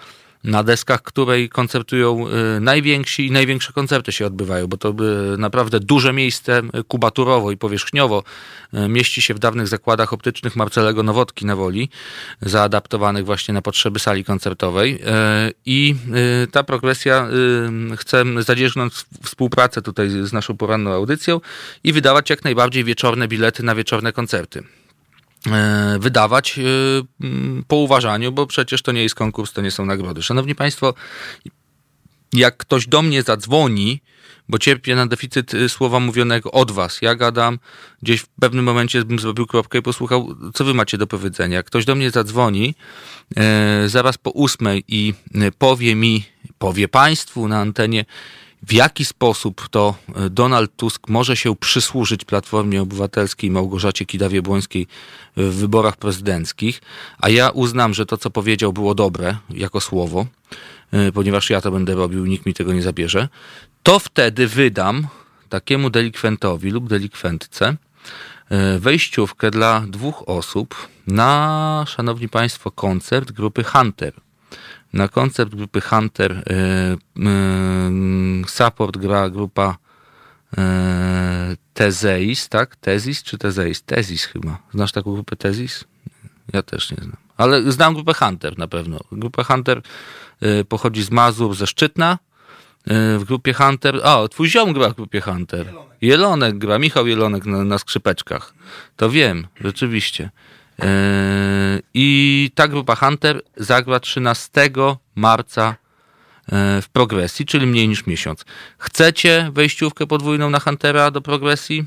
[0.45, 2.26] na deskach której koncertują
[2.57, 4.95] y, najwięksi i największe koncerty się odbywają, bo to
[5.39, 8.22] naprawdę duże miejsce kubaturowo i powierzchniowo
[8.74, 11.89] y, mieści się w dawnych zakładach optycznych Marcelego Nowotki na Woli,
[12.41, 15.95] zaadaptowanych właśnie na potrzeby sali koncertowej y, i
[16.53, 17.28] ta progresja
[17.97, 21.41] chce zadzierżnąć współpracę tutaj z naszą poranną audycją
[21.84, 24.62] i wydawać jak najbardziej wieczorne bilety na wieczorne koncerty.
[25.53, 26.62] E, wydawać e,
[27.68, 30.22] po uważaniu, bo przecież to nie jest konkurs, to nie są nagrody.
[30.22, 30.94] Szanowni Państwo,
[32.32, 34.01] jak ktoś do mnie zadzwoni,
[34.49, 37.03] bo cierpię na deficyt e, słowa mówionego od was.
[37.03, 37.59] Ja gadam,
[38.03, 41.62] gdzieś w pewnym momencie bym zrobił kropkę i posłuchał, co wy macie do powiedzenia.
[41.62, 42.74] Ktoś do mnie zadzwoni
[43.36, 45.14] e, zaraz po ósmej i
[45.59, 46.24] powie mi,
[46.59, 48.05] powie państwu na antenie,
[48.62, 54.86] w jaki sposób to e, Donald Tusk może się przysłużyć Platformie Obywatelskiej Małgorzacie Kidawie-Błońskiej
[55.36, 56.82] w wyborach prezydenckich,
[57.18, 60.26] a ja uznam, że to, co powiedział, było dobre jako słowo,
[60.92, 63.28] e, ponieważ ja to będę robił, nikt mi tego nie zabierze,
[63.82, 65.06] to wtedy wydam
[65.48, 67.76] takiemu delikwentowi lub delikwentce
[68.48, 74.12] e, wejściówkę dla dwóch osób na, szanowni państwo, koncert grupy Hunter–
[74.93, 76.43] na koncert grupy Hunter y,
[78.49, 79.76] support gra grupa
[80.53, 80.57] y,
[81.74, 82.76] Tezeis, tak?
[82.76, 83.82] Tezis czy Tezeis?
[83.82, 84.59] Tezis chyba.
[84.74, 85.84] Znasz taką grupę Tezis?
[86.53, 87.16] Ja też nie znam.
[87.36, 88.99] Ale znam grupę Hunter na pewno.
[89.12, 89.82] Grupa Hunter
[90.68, 92.18] pochodzi z Mazur, ze Szczytna.
[93.18, 94.01] W grupie Hunter.
[94.03, 95.66] O, twój ziom gra w grupie Hunter.
[95.66, 98.55] Jelonek, Jelonek gra, Michał Jelonek na, na skrzypeczkach.
[98.97, 100.30] To wiem, rzeczywiście.
[100.79, 104.51] Yy, I ta grupa Hunter zagra 13
[105.14, 105.76] marca
[106.53, 108.45] yy, w progresji, czyli mniej niż miesiąc.
[108.79, 111.85] Chcecie wejściówkę podwójną na Huntera do progresji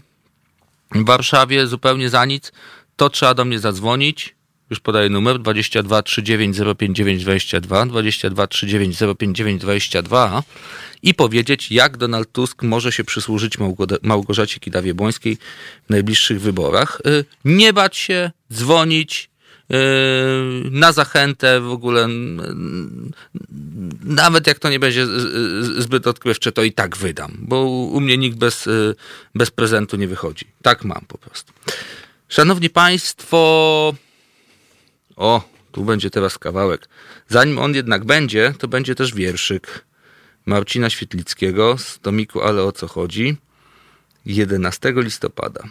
[0.92, 2.52] w Warszawie zupełnie za nic,
[2.96, 4.36] to trzeba do mnie zadzwonić.
[4.72, 10.43] Już podaję numer 22 39 059 22 22 39 059 22
[11.03, 13.57] i powiedzieć, jak Donald Tusk może się przysłużyć
[14.01, 15.38] Małgorzacie Kidawie-Błońskiej
[15.88, 17.01] w najbliższych wyborach.
[17.07, 19.30] Y, nie bać się, dzwonić,
[19.72, 19.76] y,
[20.72, 22.07] na zachętę w ogóle,
[24.03, 25.07] nawet jak to nie będzie
[25.78, 28.95] zbyt odkrywcze, to i tak wydam, bo u mnie nikt bez, y,
[29.36, 30.45] bez prezentu nie wychodzi.
[30.61, 31.53] Tak mam po prostu.
[32.30, 33.93] Szanowni Państwo,
[35.22, 35.41] o,
[35.72, 36.89] tu będzie teraz kawałek.
[37.28, 39.86] Zanim on jednak będzie, to będzie też wierszyk.
[40.45, 43.38] Marcina Świetlickiego z tomiku Ale o co chodzi
[44.26, 45.63] 11 listopada.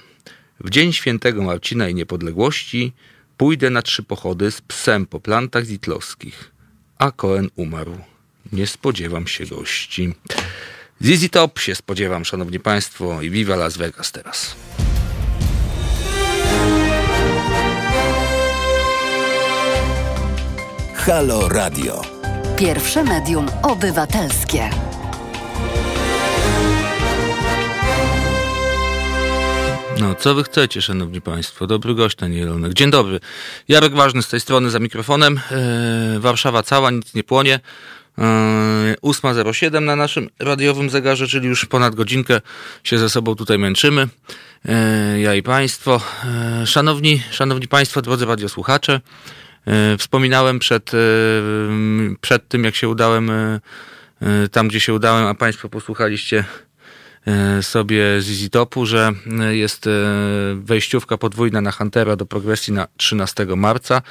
[0.61, 2.93] W dzień świętego Marcina i Niepodległości
[3.37, 6.51] pójdę na trzy pochody z psem po plantach zitlowskich,
[6.99, 7.99] a Koen umarł.
[8.53, 10.15] Nie spodziewam się gości.
[11.03, 14.57] Zizi Top się spodziewam, szanowni państwo, i Viva Las Vegas teraz.
[21.07, 22.03] Halo Radio.
[22.59, 24.71] Pierwsze medium obywatelskie.
[30.01, 31.67] No, co wy chcecie, szanowni państwo?
[31.67, 32.73] Dobry gość, ten Jelonek.
[32.73, 33.21] Dzień dobry.
[33.69, 35.41] Jarek Ważny z tej strony za mikrofonem.
[36.15, 37.61] Yy, Warszawa cała, nic nie płonie.
[38.19, 38.23] E,
[39.03, 42.41] 8.07 na naszym radiowym zegarze, czyli już ponad godzinkę
[42.85, 44.09] się ze sobą tutaj męczymy.
[44.69, 46.01] E, ja i Państwo.
[46.67, 49.01] Szanowni, szanowni Państwo, drodzy radiosłuchacze,
[49.67, 53.31] Yy, wspominałem przed, yy, przed tym, jak się udałem
[54.21, 56.45] yy, tam, gdzie się udałem, a państwo posłuchaliście
[57.27, 59.91] E, sobie z Easy Topu, że e, jest e,
[60.55, 64.03] wejściówka podwójna na Huntera do progresji na 13 marca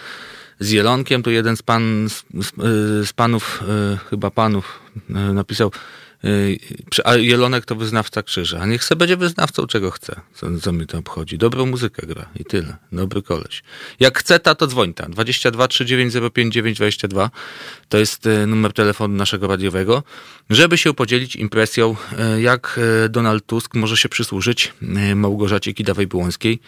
[0.60, 1.24] z Jelonkiem.
[1.24, 2.24] Tu jeden z, pan, z,
[3.08, 3.64] z panów,
[4.10, 4.80] chyba panów,
[5.10, 5.72] napisał
[7.06, 8.60] a Jelonek to wyznawca krzyża.
[8.60, 10.22] A niech se będzie wyznawcą czego chce.
[10.34, 11.38] Co, co mi to obchodzi.
[11.38, 12.78] Dobrą muzykę gra i tyle.
[12.92, 13.64] Dobry koleś.
[14.00, 15.10] Jak chce ta, to dzwoń ta.
[15.10, 17.30] 22 3905 922
[17.90, 20.04] to jest e, numer telefonu naszego radiowego,
[20.50, 24.74] żeby się podzielić impresją, e, jak e, Donald Tusk może się przysłużyć
[25.16, 26.60] Małgorzacie Kidawej-Błońskiej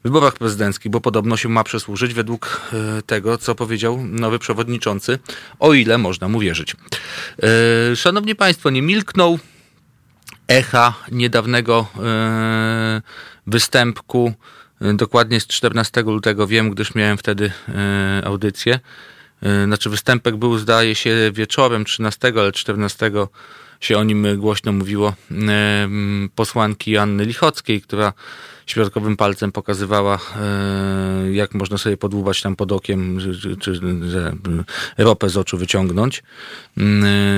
[0.00, 2.60] w wyborach prezydenckich, bo podobno się ma przysłużyć według
[3.06, 5.18] tego, co powiedział nowy przewodniczący,
[5.58, 6.76] o ile można mu wierzyć.
[7.94, 9.38] Szanowni Państwo, nie milknął
[10.48, 11.86] echa niedawnego
[13.46, 14.32] występku,
[14.80, 16.46] dokładnie z 14 lutego.
[16.46, 17.52] Wiem, gdyż miałem wtedy
[18.24, 18.80] audycję
[19.64, 23.10] znaczy występek był zdaje się wieczorem 13, ale 14
[23.80, 25.14] się o nim głośno mówiło
[25.48, 25.88] e,
[26.34, 28.12] posłanki Anny Lichockiej, która
[28.66, 33.80] środkowym palcem pokazywała, e, jak można sobie podłubać tam pod okiem, czy, czy
[34.98, 36.22] ropę z oczu wyciągnąć.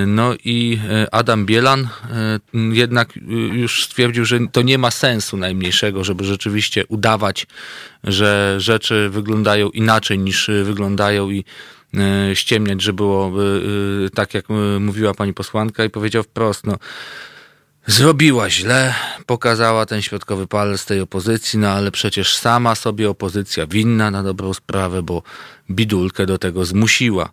[0.07, 0.79] No i
[1.13, 1.89] Adam Bielan
[2.73, 3.09] jednak
[3.53, 7.47] już stwierdził, że to nie ma sensu najmniejszego, żeby rzeczywiście udawać,
[8.05, 11.80] że rzeczy wyglądają inaczej niż wyglądają i E,
[12.35, 13.33] ściemniać, że było
[14.07, 16.77] e, tak, jak e, mówiła pani posłanka i powiedział wprost, no
[17.87, 18.95] zrobiła źle,
[19.27, 24.55] pokazała ten środkowy palec tej opozycji, no ale przecież sama sobie opozycja winna na dobrą
[24.55, 25.23] sprawę, bo
[25.71, 27.31] bidulkę do tego zmusiła.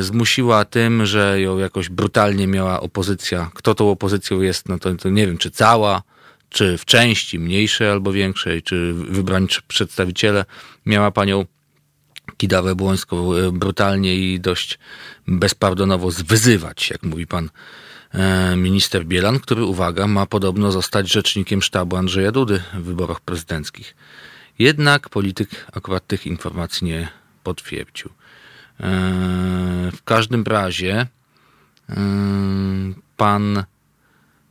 [0.00, 3.50] zmusiła tym, że ją jakoś brutalnie miała opozycja.
[3.54, 6.02] Kto tą opozycją jest, no to, to nie wiem, czy cała,
[6.48, 10.44] czy w części mniejszej albo większej, czy wybrani przedstawiciele
[10.86, 11.44] miała panią
[12.36, 14.78] Kidawę Błońską e, brutalnie i dość
[15.26, 17.50] bezpardonowo zwyzywać, jak mówi pan
[18.12, 23.96] e, minister Bielan, który, uwaga, ma podobno zostać rzecznikiem sztabu Andrzeja Dudy w wyborach prezydenckich.
[24.58, 27.08] Jednak polityk akurat tych informacji nie
[27.42, 28.10] potwierdził.
[28.10, 28.12] E,
[29.92, 31.06] w każdym razie
[33.16, 33.64] pan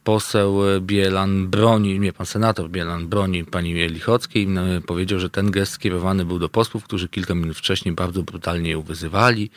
[0.04, 5.72] poseł Bielan broni, nie pan senator Bielan broni pani Lichockiej i powiedział, że ten gest
[5.72, 9.50] skierowany był do posłów, którzy kilka minut wcześniej bardzo brutalnie ją wyzywali.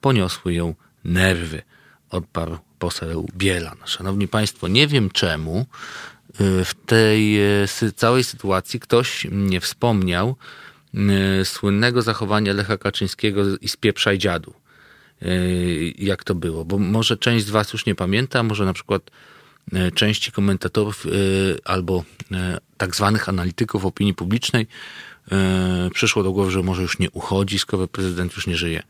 [0.00, 0.74] Poniosły ją
[1.04, 1.62] nerwy,
[2.10, 3.76] odparł poseł Bielan.
[3.84, 5.66] Szanowni Państwo, nie wiem czemu
[6.40, 10.36] y, w tej y, całej sytuacji ktoś nie wspomniał
[11.40, 14.54] y, słynnego zachowania Lecha Kaczyńskiego i spieprzaj dziadu.
[15.98, 16.64] Jak to było?
[16.64, 19.10] Bo może część z Was już nie pamięta, może na przykład
[19.94, 21.08] części komentatorów e,
[21.64, 24.66] albo e, tak zwanych analityków opinii publicznej
[25.94, 28.82] przyszło do głowy, że może już nie uchodzi, skoro prezydent już nie żyje.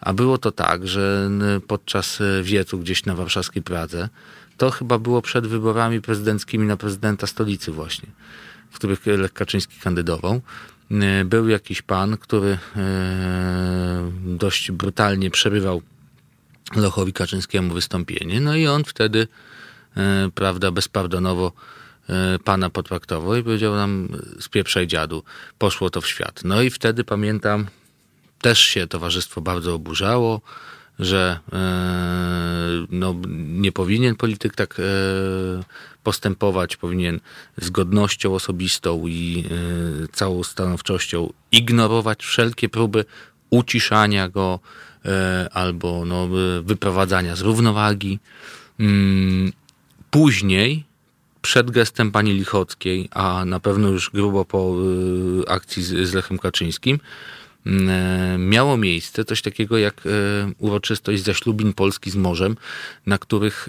[0.00, 1.30] A było to tak, że
[1.66, 4.08] podczas wiecu gdzieś na warszawskiej Pradze,
[4.56, 8.08] to chyba było przed wyborami prezydenckimi na prezydenta stolicy właśnie,
[8.70, 10.40] w których Lech Kaczyński kandydował,
[11.24, 12.58] był jakiś pan, który
[14.24, 15.82] dość brutalnie przerywał
[16.76, 19.55] Lechowi Kaczyńskiemu wystąpienie, no i on wtedy E,
[20.34, 21.52] prawda, bezpardonowo
[22.08, 24.08] e, pana potraktował i powiedział nam
[24.40, 25.22] spieprzaj dziadu.
[25.58, 26.40] Poszło to w świat.
[26.44, 27.66] No i wtedy pamiętam,
[28.40, 30.40] też się towarzystwo bardzo oburzało,
[30.98, 31.56] że e,
[32.90, 33.14] no,
[33.48, 34.80] nie powinien polityk tak
[36.02, 37.20] postępować, powinien
[37.58, 39.44] z godnością osobistą i
[40.12, 43.04] całą stanowczością ignorować wszelkie próby
[43.50, 44.60] uciszania go
[45.52, 46.28] albo no,
[46.62, 48.18] wyprowadzania z równowagi.
[50.16, 50.84] Mm, Później,
[51.42, 54.74] przed gestem pani Lichockiej, a na pewno już grubo po
[55.42, 57.00] y, akcji z, z Lechem Kaczyńskim,
[57.66, 57.70] y,
[58.38, 60.10] miało miejsce coś takiego jak y,
[60.58, 62.56] uroczystość zaślubin Polski z morzem,
[63.06, 63.68] na których,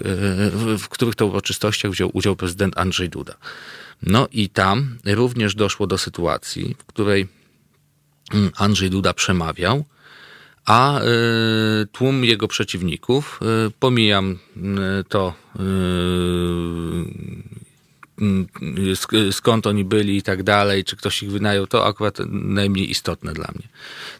[0.78, 3.34] w których to uroczystościach wziął udział prezydent Andrzej Duda.
[4.02, 7.28] No i tam również doszło do sytuacji, w której
[8.34, 9.84] mm, Andrzej Duda przemawiał,
[10.68, 15.34] a y, tłum jego przeciwników, y, pomijam y, to
[19.30, 23.48] skąd oni byli i tak dalej, czy ktoś ich wynajął, to akurat najmniej istotne dla
[23.54, 23.68] mnie.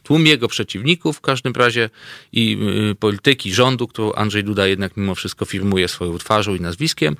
[0.03, 1.91] Tłum jego przeciwników w każdym razie
[2.33, 2.59] i
[3.01, 7.17] polityki rządu, którą Andrzej Duda jednak mimo wszystko firmuje swoją twarzą i nazwiskiem,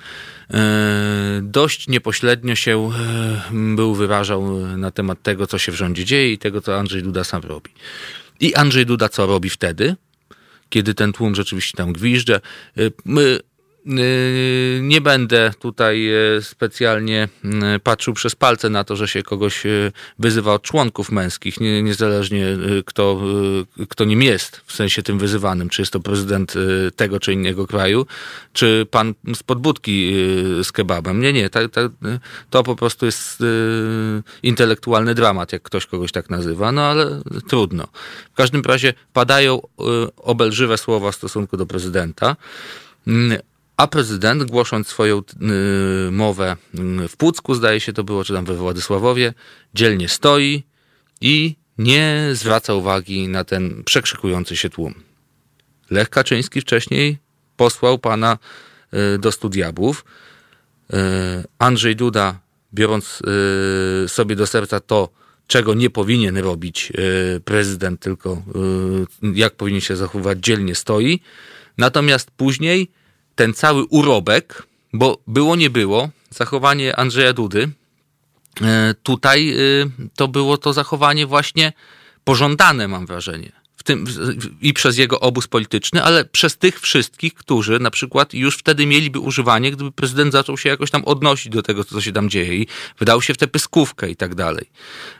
[1.41, 2.91] dość niepośrednio się
[3.51, 7.23] był wyrażał na temat tego, co się w rządzie dzieje i tego, co Andrzej Duda
[7.23, 7.69] sam robi.
[8.39, 9.95] I Andrzej Duda co robi wtedy?
[10.69, 12.41] kiedy ten tłum rzeczywiście tam gwizdże.
[12.77, 13.39] Y, my
[14.81, 17.27] nie będę tutaj y, specjalnie
[17.83, 19.63] patrzył przez palce na to, że się kogoś
[20.19, 22.45] wyzywa od członków męskich, niezależnie
[22.85, 23.21] kto,
[23.89, 26.53] kto nim jest, w sensie tym wyzywanym, czy jest to prezydent
[26.95, 28.05] tego czy innego kraju,
[28.53, 30.13] czy pan z podbudki
[30.63, 31.21] z kebabem.
[31.21, 31.81] Nie, nie, to, to,
[32.49, 33.43] to po prostu jest
[34.43, 37.87] intelektualny dramat, jak ktoś kogoś tak nazywa, no ale trudno.
[38.33, 39.61] W każdym razie padają
[40.17, 42.35] obelżywe słowa w stosunku do prezydenta.
[43.79, 46.57] A prezydent, głosząc swoją y, mowę
[47.03, 49.33] y, w Pucku, zdaje się to było, czy tam we Władysławowie,
[49.73, 50.63] dzielnie stoi
[51.21, 54.93] i nie zwraca uwagi na ten przekrzykujący się tłum.
[55.89, 57.17] Lech Kaczyński wcześniej
[57.57, 58.37] posłał pana
[59.15, 60.05] y, do studiabów.
[61.59, 62.39] Andrzej Duda,
[62.73, 63.21] biorąc
[64.07, 65.09] sobie do serca to,
[65.47, 66.93] czego nie powinien robić
[67.45, 68.41] prezydent, tylko
[69.33, 71.19] jak powinien się zachowywać, dzielnie stoi.
[71.77, 72.91] Natomiast później
[73.39, 74.63] ten cały urobek,
[74.93, 77.69] bo było nie było, zachowanie Andrzeja Dudy,
[78.61, 79.55] e, tutaj e,
[80.15, 81.73] to było to zachowanie właśnie
[82.23, 83.51] pożądane, mam wrażenie.
[83.75, 84.05] W tym,
[84.61, 89.19] I przez jego obóz polityczny, ale przez tych wszystkich, którzy na przykład już wtedy mieliby
[89.19, 92.67] używanie, gdyby prezydent zaczął się jakoś tam odnosić do tego, co się tam dzieje i
[92.99, 94.69] wydał się w tę pyskówkę i tak dalej.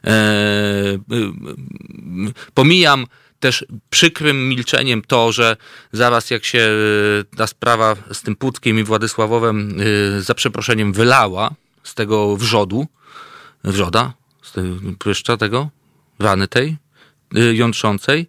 [0.03, 0.99] Eee,
[2.53, 3.05] pomijam
[3.39, 5.57] też przykrym milczeniem to, że
[5.91, 11.51] zaraz jak się y, ta sprawa z tym Płóckiem i Władysławowem y, za przeproszeniem wylała
[11.83, 12.87] z tego wrzodu,
[13.63, 15.69] wrzoda, z tego pryszcza tego,
[16.19, 16.77] rany tej
[17.37, 18.27] y, jątrzącej,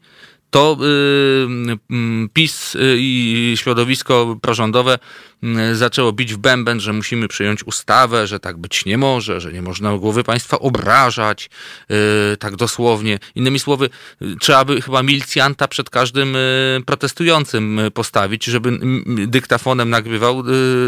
[0.51, 1.47] to y,
[1.91, 4.99] mm, PiS y, i środowisko prorządowe
[5.45, 9.53] y, zaczęło bić w bęben, że musimy przyjąć ustawę, że tak być nie może, że
[9.53, 11.51] nie można głowy państwa obrażać,
[12.39, 13.19] tak dosłownie.
[13.35, 13.91] Innymi słowy,
[14.41, 16.37] trzeba by chyba milicjanta przed każdym
[16.87, 20.43] protestującym postawić, żeby dyktafonem nagrywał,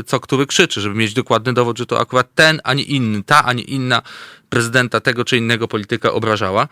[0.06, 3.44] co który krzyczy, żeby mieć dokładny dowód, że to akurat ten, a nie inny, ta,
[3.44, 4.02] a nie inna
[4.48, 6.68] prezydenta tego czy innego polityka obrażała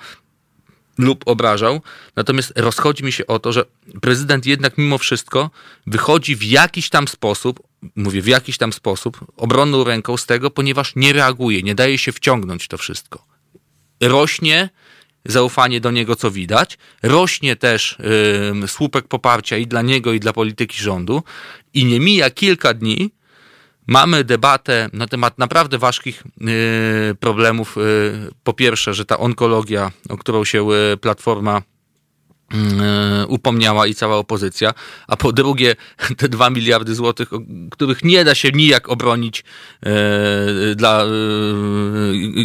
[1.01, 1.81] lub obrażał.
[2.17, 3.65] Natomiast rozchodzi mi się o to, że
[4.01, 5.51] prezydent jednak mimo wszystko
[5.87, 7.61] wychodzi w jakiś tam sposób,
[7.97, 12.13] mówię w jakiś tam sposób, obronną ręką z tego, ponieważ nie reaguje, nie daje się
[12.13, 13.25] wciągnąć to wszystko.
[14.01, 14.69] Rośnie
[15.25, 16.79] zaufanie do niego, co widać.
[17.03, 17.99] Rośnie też
[18.61, 21.23] yy, słupek poparcia i dla niego, i dla polityki rządu.
[21.75, 23.11] I nie mija kilka dni,
[23.87, 26.23] Mamy debatę na temat naprawdę ważkich
[27.11, 27.77] y, problemów.
[27.77, 27.81] Y,
[28.45, 31.63] po pierwsze, że ta onkologia, o którą się y, Platforma
[33.29, 34.75] upomniała i cała opozycja,
[35.09, 35.77] a po drugie
[36.19, 37.29] te dwa miliardy złotych,
[37.71, 39.45] których nie da się nijak obronić
[40.77, 41.05] dla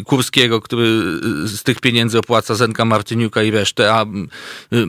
[0.05, 1.01] Kurskiego, który
[1.45, 4.05] z tych pieniędzy opłaca Zenka Martyniuka i resztę, a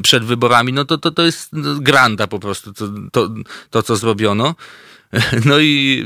[0.02, 3.28] przed wyborami, no to, to, to jest granda po prostu, to, to,
[3.70, 4.54] to co zrobiono.
[5.48, 6.04] No i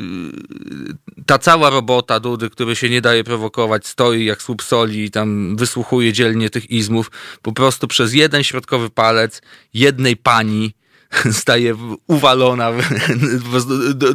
[1.26, 5.56] ta cała robota Dudy, który się nie daje prowokować, stoi jak słup soli i tam
[5.56, 7.10] wysłuchuje dzielnie tych izmów,
[7.42, 9.42] po prostu przez jeden środkowy palec
[9.74, 10.74] jednej pani
[11.32, 12.72] staje uwalona
[13.94, 14.06] do,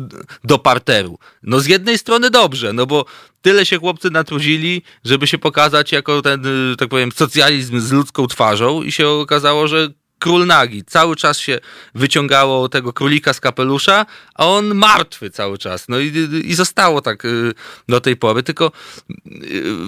[0.43, 1.19] do parteru.
[1.43, 3.05] No z jednej strony dobrze, no bo
[3.41, 6.43] tyle się chłopcy natrudzili, żeby się pokazać jako ten,
[6.77, 9.89] tak powiem, socjalizm z ludzką twarzą i się okazało, że
[10.19, 10.83] król nagi.
[10.83, 11.59] Cały czas się
[11.95, 14.05] wyciągało tego królika z kapelusza,
[14.35, 15.89] a on martwy cały czas.
[15.89, 16.11] No i,
[16.45, 17.53] i zostało tak y,
[17.89, 18.43] do tej pory.
[18.43, 18.71] Tylko y,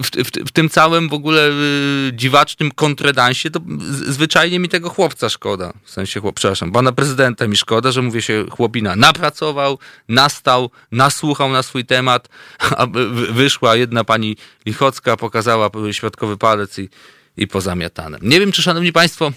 [0.02, 3.60] w, w, w tym całym w ogóle y, dziwacznym kontredansie to
[3.90, 5.72] zwyczajnie mi tego chłopca szkoda.
[5.84, 11.50] W sensie, chłop, przepraszam, pana prezydenta mi szkoda, że mówię się chłopina napracował, nastał, nasłuchał
[11.50, 12.28] na swój temat,
[12.76, 12.86] a
[13.30, 16.88] wyszła jedna pani Lichocka, pokazała środkowy palec i,
[17.36, 18.18] i pozamiatane.
[18.22, 19.32] Nie wiem, czy szanowni państwo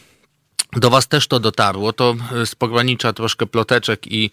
[0.75, 4.31] do Was też to dotarło, to e, z pogranicza troszkę ploteczek i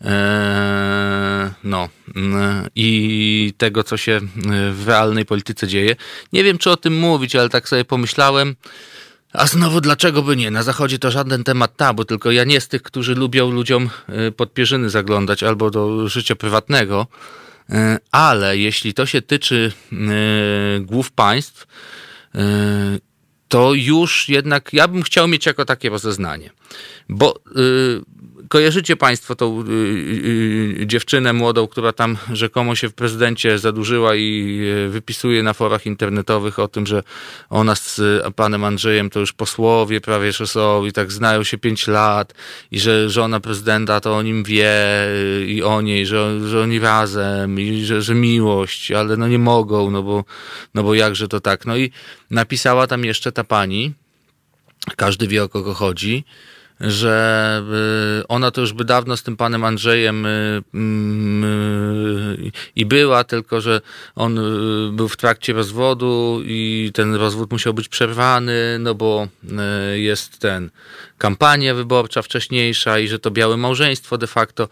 [0.00, 1.88] e, no
[2.74, 4.20] i tego, co się e,
[4.72, 5.96] w realnej polityce dzieje.
[6.32, 8.56] Nie wiem, czy o tym mówić, ale tak sobie pomyślałem.
[9.32, 10.50] A znowu, dlaczego by nie?
[10.50, 14.32] Na zachodzie to żaden temat tabu, tylko ja nie z tych, którzy lubią ludziom e,
[14.32, 17.06] pod pierzyny zaglądać albo do życia prywatnego,
[18.10, 19.72] ale jeśli to się tyczy
[20.80, 21.66] głów państw,
[23.48, 26.50] to już jednak ja bym chciał mieć jako takie rozeznanie.
[27.08, 28.00] Bo y,
[28.48, 29.64] kojarzycie Państwo tą y,
[30.82, 35.86] y, dziewczynę młodą, która tam rzekomo się w prezydencie zadłużyła i y, wypisuje na forach
[35.86, 37.02] internetowych o tym, że
[37.50, 38.00] ona z
[38.34, 42.34] panem Andrzejem to już posłowie prawie że są i tak znają się pięć lat
[42.70, 44.74] i że żona prezydenta to o nim wie
[45.46, 49.90] i o niej, że, że oni razem i że, że miłość, ale no nie mogą,
[49.90, 50.24] no bo,
[50.74, 51.66] no bo jakże to tak.
[51.66, 51.90] No i
[52.30, 53.94] napisała tam jeszcze ta pani,
[54.96, 56.24] każdy wie o kogo chodzi,
[56.80, 57.62] że
[58.22, 63.60] y, ona to już by dawno z tym panem Andrzejem y, y, i była, tylko
[63.60, 63.80] że
[64.14, 64.40] on
[64.92, 69.28] był w trakcie rozwodu i ten rozwód musiał być przerwany, no bo
[69.94, 70.70] jest ten
[71.18, 74.68] kampania wyborcza wcześniejsza i że to białe małżeństwo de facto.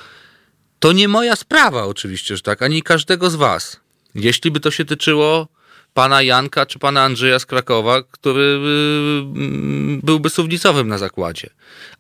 [0.78, 3.80] To nie moja sprawa oczywiście, że tak, ani każdego z was.
[4.14, 5.48] Jeśli by to się tyczyło
[5.94, 11.50] pana Janka czy pana Andrzeja z Krakowa, który y, byłby suwnicowym na zakładzie.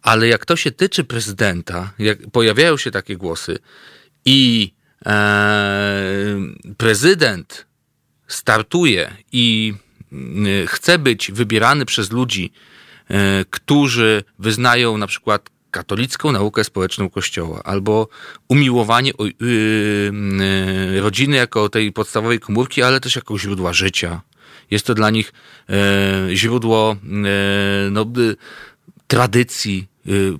[0.02, 3.58] Ale jak to się tyczy prezydenta, jak pojawiają się takie głosy
[4.24, 4.72] i
[5.06, 6.40] e,
[6.76, 7.66] prezydent
[8.28, 9.74] startuje i
[10.12, 12.52] y, chce być wybierany przez ludzi,
[13.08, 18.08] e, którzy wyznają na przykład katolicką naukę społeczną Kościoła, albo
[18.48, 24.20] umiłowanie yy, rodziny jako tej podstawowej komórki, ale też jako źródła życia.
[24.70, 25.32] Jest to dla nich
[26.28, 28.06] yy, źródło yy, no,
[29.06, 29.93] tradycji, Y,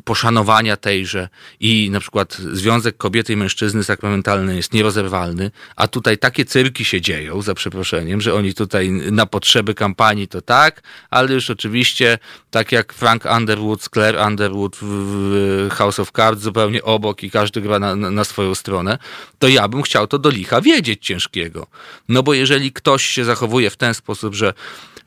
[0.05, 1.29] poszanowania tejże
[1.61, 7.01] i na przykład związek kobiety i mężczyzny sakramentalny jest nierozerwalny, a tutaj takie cyrki się
[7.01, 12.19] dzieją, za przeproszeniem, że oni tutaj na potrzeby kampanii to tak, ale już oczywiście
[12.51, 17.79] tak jak Frank Underwood, Claire Underwood w House of Cards zupełnie obok i każdy gra
[17.79, 18.99] na, na swoją stronę,
[19.39, 21.67] to ja bym chciał to do licha wiedzieć ciężkiego.
[22.09, 24.55] No bo jeżeli ktoś się zachowuje w ten sposób, że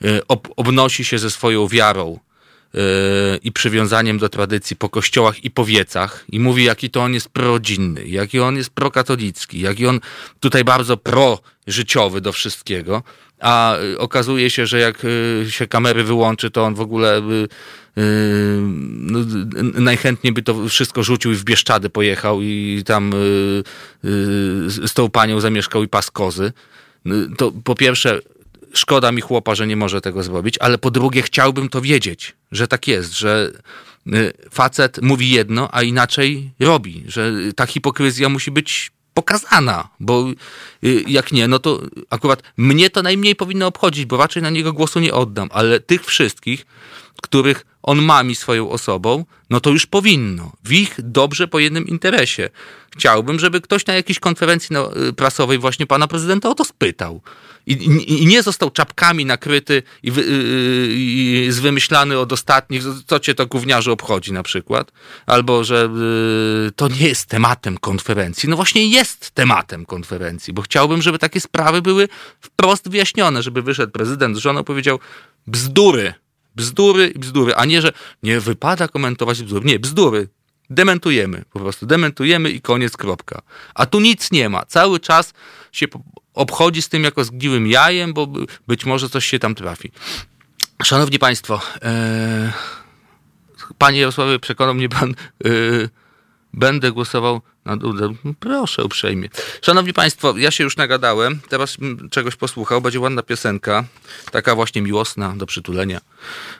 [0.05, 2.19] y, ob obnosi się ze swoją wiarą,
[3.43, 7.29] i przywiązaniem do tradycji po kościołach i po wiecach i mówi, jaki to on jest
[7.29, 9.99] prorodzinny, jaki on jest prokatolicki, jaki on
[10.39, 13.03] tutaj bardzo pro-życiowy do wszystkiego,
[13.39, 17.21] a yy, okazuje się, że jak yy, się kamery wyłączy, to on w ogóle
[18.87, 19.19] no,
[19.73, 23.11] najchętniej by to wszystko rzucił i w Bieszczady pojechał i tam
[24.67, 26.51] z tą panią zamieszkał i pas kozy.
[27.37, 28.19] To po pierwsze
[28.73, 32.67] szkoda mi chłopa, że nie może tego zrobić, ale po drugie chciałbym to wiedzieć, że
[32.67, 33.51] tak jest, że
[34.07, 40.25] y, facet mówi jedno, a inaczej robi, że ta hipokryzja musi być pokazana, bo
[40.83, 44.73] y, jak nie, no to akurat mnie to najmniej powinno obchodzić, bo raczej na niego
[44.73, 46.65] głosu nie oddam, ale tych wszystkich,
[47.21, 50.51] których on mami swoją osobą, no to już powinno.
[50.63, 52.49] W ich dobrze po jednym interesie.
[52.95, 57.21] Chciałbym, żeby ktoś na jakiejś konferencji no, y, prasowej właśnie pana prezydenta o to spytał
[57.67, 60.23] i, i nie został czapkami nakryty i, wy,
[60.89, 64.91] i, zwymyślany od ostatnich, co cię to gówniarze obchodzi na przykład,
[65.25, 65.89] albo że
[66.67, 68.49] y, to nie jest tematem konferencji.
[68.49, 72.07] No właśnie jest tematem konferencji, bo chciałbym, żeby takie sprawy były
[72.41, 74.99] wprost wyjaśnione, żeby wyszedł prezydent z żoną powiedział
[75.47, 76.13] bzdury,
[76.55, 77.91] bzdury i bzdury, a nie, że
[78.23, 79.65] nie wypada komentować bzdury.
[79.65, 80.27] Nie, bzdury.
[80.69, 83.41] Dementujemy, po prostu dementujemy i koniec, kropka.
[83.75, 84.65] A tu nic nie ma.
[84.65, 85.33] Cały czas
[85.71, 85.87] się
[86.37, 88.27] obchodzi z tym jako zgniłym jajem, bo
[88.67, 89.91] być może coś się tam trafi.
[90.83, 92.53] Szanowni Państwo, e,
[93.77, 95.49] Panie Jarosławie, przekonał mnie Pan, e,
[96.53, 98.13] będę głosował na Dudę.
[98.39, 99.29] Proszę uprzejmie.
[99.61, 101.77] Szanowni Państwo, ja się już nagadałem, teraz
[102.11, 103.83] czegoś posłuchał, będzie ładna piosenka,
[104.31, 106.01] taka właśnie miłosna do przytulenia.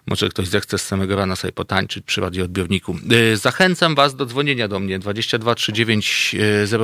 [0.07, 2.95] Może ktoś zechce z samego rana sobie potańczyć przy radioodbiorniku.
[3.33, 6.35] Y, zachęcam Was do dzwonienia do mnie 22 39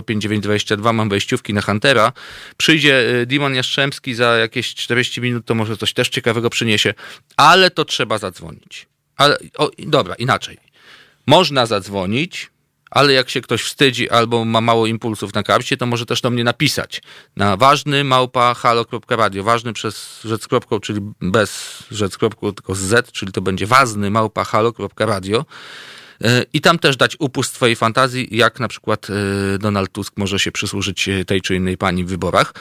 [0.06, 0.94] 059 22.
[0.94, 2.14] Mam wejściówki na Huntera.
[2.58, 6.94] Przyjdzie y, Dimon Jastrzębski za jakieś 40 minut, to może coś też ciekawego przyniesie,
[7.38, 8.88] ale to trzeba zadzwonić.
[9.18, 10.58] Ale, o, dobra, inaczej.
[11.28, 12.50] Można zadzwonić,
[12.94, 16.30] ale jak się ktoś wstydzi albo ma mało impulsów na karcie, to może też do
[16.30, 17.02] mnie napisać
[17.36, 23.12] na ważny małpa halo.radio, ważny przez rzecz kropką, czyli bez rzecz kropką, tylko z z,
[23.12, 25.46] czyli to będzie ważny małpa halo.radio
[26.24, 30.40] e, i tam też dać upust swojej fantazji, jak na przykład e, Donald Tusk może
[30.40, 32.54] się przysłużyć e, tej czy innej pani w wyborach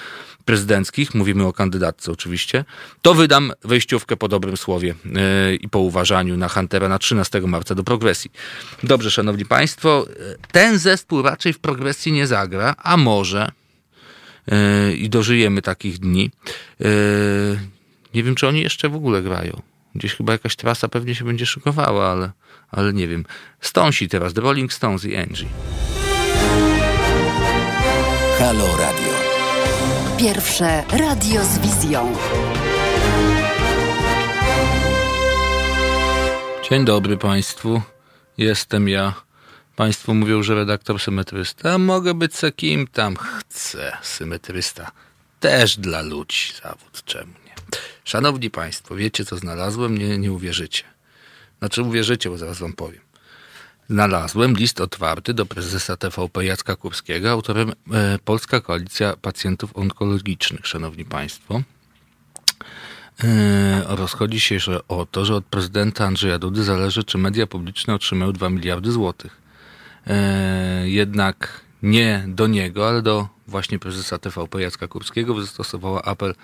[0.44, 2.64] prezydenckich, mówimy o kandydatce oczywiście,
[3.02, 7.74] to wydam wejściówkę po dobrym słowie yy, i po uważaniu na Huntera na 13 marca
[7.74, 8.30] do progresji.
[8.82, 10.06] Dobrze, szanowni państwo,
[10.52, 13.52] ten zespół raczej w progresji nie zagra, a może
[14.46, 16.30] yy, i dożyjemy takich dni.
[18.14, 19.62] Nie wiem, czy oni jeszcze w ogóle grają.
[19.94, 22.30] Gdzieś chyba jakaś trasa pewnie się będzie szykowała, ale,
[22.70, 23.24] ale nie wiem.
[23.60, 25.48] Stonsi teraz, The Rolling Stones i Angie.
[28.38, 29.21] Halo Radio.
[30.22, 32.16] Pierwsze radio z wizją.
[36.70, 37.82] Dzień dobry Państwu.
[38.38, 39.14] Jestem ja,
[39.76, 41.78] Państwo mówią, że redaktor symetrysta.
[41.78, 43.96] Mogę być se kim tam chcę.
[44.02, 44.90] Symetrysta
[45.40, 47.02] też dla ludzi zawód.
[47.04, 47.54] Czemu nie?
[48.04, 49.98] Szanowni Państwo, wiecie co znalazłem?
[49.98, 50.84] Nie, nie uwierzycie.
[51.58, 53.00] Znaczy uwierzycie, bo zaraz Wam powiem.
[53.92, 61.04] Znalazłem list otwarty do prezesa TVP Jacka Kurskiego, autorem e, Polska Koalicja Pacjentów Onkologicznych, Szanowni
[61.04, 61.62] Państwo.
[63.24, 67.94] E, rozchodzi się że o to, że od prezydenta Andrzeja Dudy zależy, czy media publiczne
[67.94, 69.40] otrzymają 2 miliardy złotych.
[70.06, 76.34] E, jednak nie do niego, ale do właśnie prezesa TVP Jacka Kurskiego wystosowała apel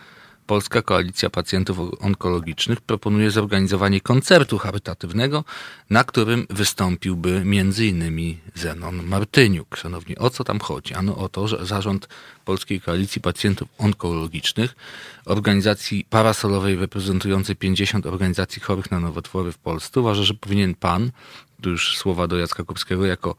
[0.48, 5.44] Polska Koalicja Pacjentów Onkologicznych proponuje zorganizowanie koncertu charytatywnego,
[5.90, 8.36] na którym wystąpiłby m.in.
[8.54, 9.76] Zenon Martyniuk.
[9.76, 10.94] Szanowni, o co tam chodzi?
[10.94, 12.08] Ano o to, że zarząd
[12.44, 14.76] Polskiej Koalicji Pacjentów Onkologicznych,
[15.24, 21.10] organizacji parasolowej reprezentującej 50 organizacji chorych na nowotwory w Polsce, uważa, że powinien pan,
[21.62, 23.36] tu już słowa do Jacka Kurskiego, jako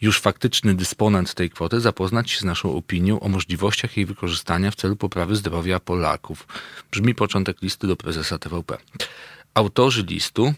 [0.00, 4.74] już faktyczny dysponent tej kwoty zapoznać się z naszą opinią o możliwościach jej wykorzystania w
[4.74, 6.46] celu poprawy zdrowia Polaków.
[6.90, 8.78] Brzmi początek listu do prezesa TVP.
[9.54, 10.54] Autorzy listu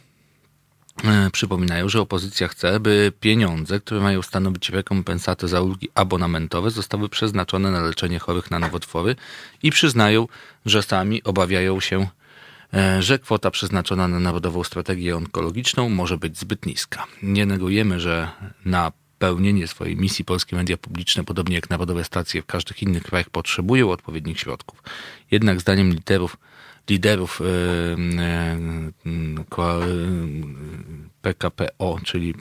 [1.05, 7.09] e, przypominają, że opozycja chce, by pieniądze, które mają stanowić rekompensatę za ulgi abonamentowe, zostały
[7.09, 9.17] przeznaczone na leczenie chorych na nowotwory
[9.63, 10.29] i przyznają,
[10.67, 12.07] że sami obawiają się,
[12.75, 17.07] e, że kwota przeznaczona na Narodową Strategię Onkologiczną może być zbyt niska.
[17.23, 18.31] Nie negujemy, że
[18.65, 23.31] na pełnienie swojej misji polskie media publiczne, podobnie jak narodowe stacje w każdych innych krajach,
[23.31, 24.83] potrzebują odpowiednich środków.
[25.31, 26.37] Jednak zdaniem liderów,
[26.89, 27.41] liderów
[31.23, 32.35] PKPO, czyli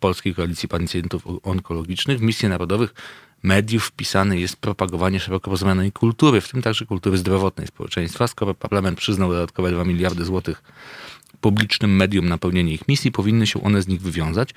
[0.00, 2.94] Polskiej Koalicji Pacjentów Onkologicznych, w misję narodowych
[3.42, 8.26] mediów wpisane jest propagowanie szeroko rozumianej kultury, w tym także kultury zdrowotnej społeczeństwa.
[8.26, 10.62] Skoro parlament przyznał dodatkowe 2 miliardy złotych
[11.42, 14.50] publicznym medium na pełnienie ich misji, powinny się one z nich wywiązać.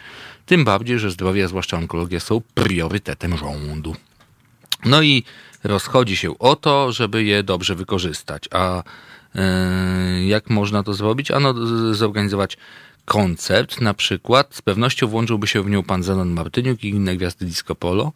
[0.45, 3.95] Tym bardziej, że zdrowie, a zwłaszcza onkologia, są priorytetem rządu.
[4.85, 5.23] No i
[5.63, 8.49] rozchodzi się o to, żeby je dobrze wykorzystać.
[8.51, 8.83] A
[9.35, 11.31] yy, jak można to zrobić?
[11.31, 11.53] Ano,
[11.93, 12.57] zorganizować
[13.05, 14.55] koncert na przykład.
[14.55, 18.11] Z pewnością włączyłby się w nią pan Zenon Martyniuk i inne gwiazdy disco polo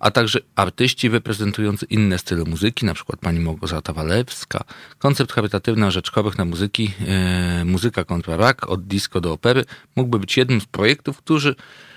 [0.00, 4.64] a także artyści reprezentujący inne style muzyki, na przykład pani Małgorzata Walewska.
[4.98, 9.64] Koncept charytatywny rzecz na muzyki, e, muzyka kontra rock, od disco do opery,
[9.96, 11.54] mógłby być jednym z projektów, którzy,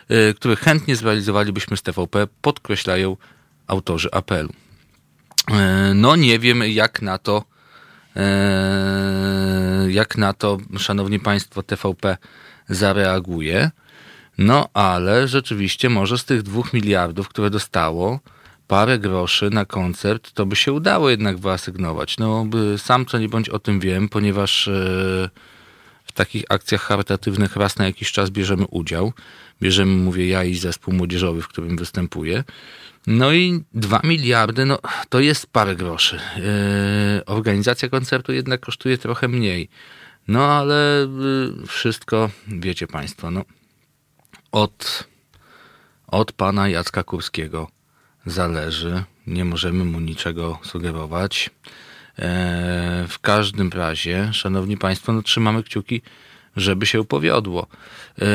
[0.09, 3.17] e, które chętnie zrealizowalibyśmy z TVP, podkreślają
[3.67, 4.49] autorzy apelu.
[5.51, 7.43] E, no nie wiem jak na to,
[9.87, 12.17] jak na to, szanowni państwo, TVP
[12.69, 13.71] zareaguje.
[14.37, 18.19] No ale rzeczywiście może z tych dwóch miliardów, które dostało,
[18.67, 22.17] parę groszy na koncert, to by się udało jednak wyasygnować.
[22.17, 22.45] No
[22.77, 25.29] sam co nie bądź o tym wiem, ponieważ e,
[26.05, 29.13] w takich akcjach charytatywnych raz na jakiś czas bierzemy udział.
[29.61, 32.43] Bierzemy, mówię ja i zespół młodzieżowy, w którym występuję.
[33.07, 34.79] No i dwa miliardy, no
[35.09, 36.19] to jest parę groszy.
[36.37, 39.69] E, organizacja koncertu jednak kosztuje trochę mniej.
[40.27, 41.07] No ale e,
[41.67, 43.45] wszystko, wiecie Państwo, no
[44.53, 45.07] od,
[46.07, 47.67] od pana Jacka Kurskiego
[48.25, 49.03] zależy.
[49.27, 51.49] Nie możemy mu niczego sugerować.
[52.19, 56.01] E, w każdym razie, szanowni państwo, no trzymamy kciuki,
[56.55, 57.67] żeby się powiodło.
[58.21, 58.25] E,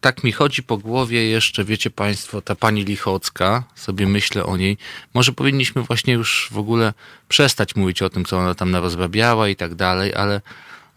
[0.00, 4.78] tak mi chodzi po głowie jeszcze, wiecie państwo, ta pani Lichocka, sobie myślę o niej.
[5.14, 6.92] Może powinniśmy właśnie już w ogóle
[7.28, 10.40] przestać mówić o tym, co ona tam narozrabiała i tak dalej, ale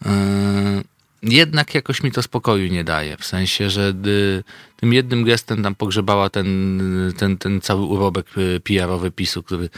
[0.06, 0.84] e,
[1.24, 3.18] jednak jakoś mi to spokoju nie daje.
[3.18, 4.44] W sensie, że y,
[4.76, 9.70] tym jednym gestem tam pogrzebała ten, ten, ten cały urobek y, PR-owy PiSu, który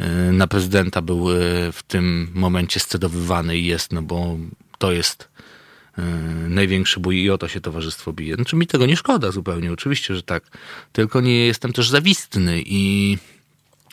[0.00, 1.26] y, na prezydenta był
[1.72, 4.36] w tym momencie scedowywany i jest, no bo
[4.78, 5.28] to jest
[6.48, 8.34] największy bój i o to się towarzystwo bije.
[8.34, 10.42] Znaczy mi tego nie szkoda zupełnie, oczywiście, że tak.
[10.92, 13.18] Tylko nie jestem też zawistny i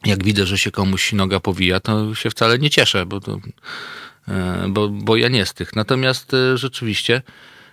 [0.05, 3.39] jak widzę, że się komuś noga powija, to się wcale nie cieszę, bo to
[4.69, 5.75] bo, bo ja nie z tych.
[5.75, 7.21] Natomiast e, rzeczywiście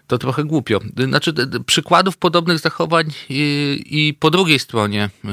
[0.06, 0.80] to trochę głupio.
[1.08, 1.32] Znaczy,
[1.66, 5.30] przykładów podobnych zachowań i, i, po drugiej stronie e,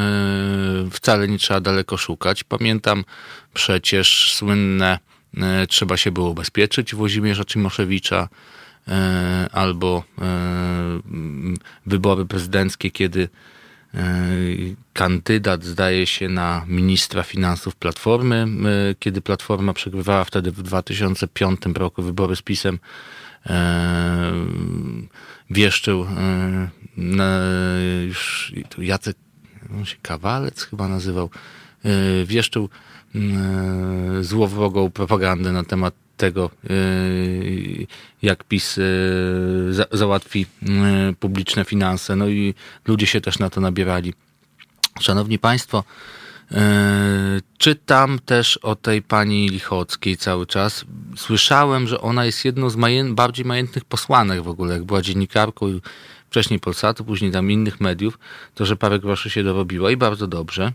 [0.92, 2.44] wcale nie trzeba daleko szukać.
[2.44, 3.06] Pamiętam
[3.54, 5.00] przecież słynne
[5.70, 8.30] trzeba się było ubezpieczyć Włodzimierza Cimoszewicza
[9.52, 10.04] albo
[11.86, 13.30] wybory prezydenckie, kiedy
[14.94, 18.48] kandydat, zdaje się, na ministra finansów Platformy,
[19.00, 22.80] kiedy Platforma przegrywała wtedy w 2005 roku wybory z PiSem,
[23.46, 24.34] e,
[25.50, 26.70] wieszczył e,
[28.08, 29.18] już Jacek
[29.76, 31.30] on się Kawalec chyba nazywał,
[31.86, 31.90] e,
[32.26, 32.70] wieszczył
[34.22, 36.50] złowrogą propagandę na temat tego,
[38.22, 38.80] jak PiS
[39.92, 40.46] załatwi
[41.20, 42.16] publiczne finanse.
[42.16, 42.54] No i
[42.88, 44.14] ludzie się też na to nabierali.
[45.00, 45.84] Szanowni Państwo,
[47.58, 50.86] czytam też o tej pani Lichockiej cały czas.
[51.16, 55.66] Słyszałem, że ona jest jedną z maję bardziej majętnych posłanek w ogóle, jak była dziennikarką
[56.30, 58.20] wcześniej Polsatu, później tam innych mediów,
[58.56, 60.72] to że parę groszy się dorobiła i bardzo dobrze.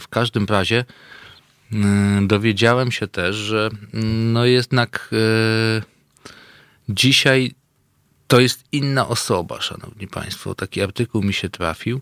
[0.00, 0.84] W każdym razie
[2.22, 5.82] dowiedziałem się też, że mm, no jednak e,
[6.88, 7.54] dzisiaj
[8.26, 10.54] to jest inna osoba, szanowni państwo.
[10.54, 12.00] Taki artykuł mi się trafił,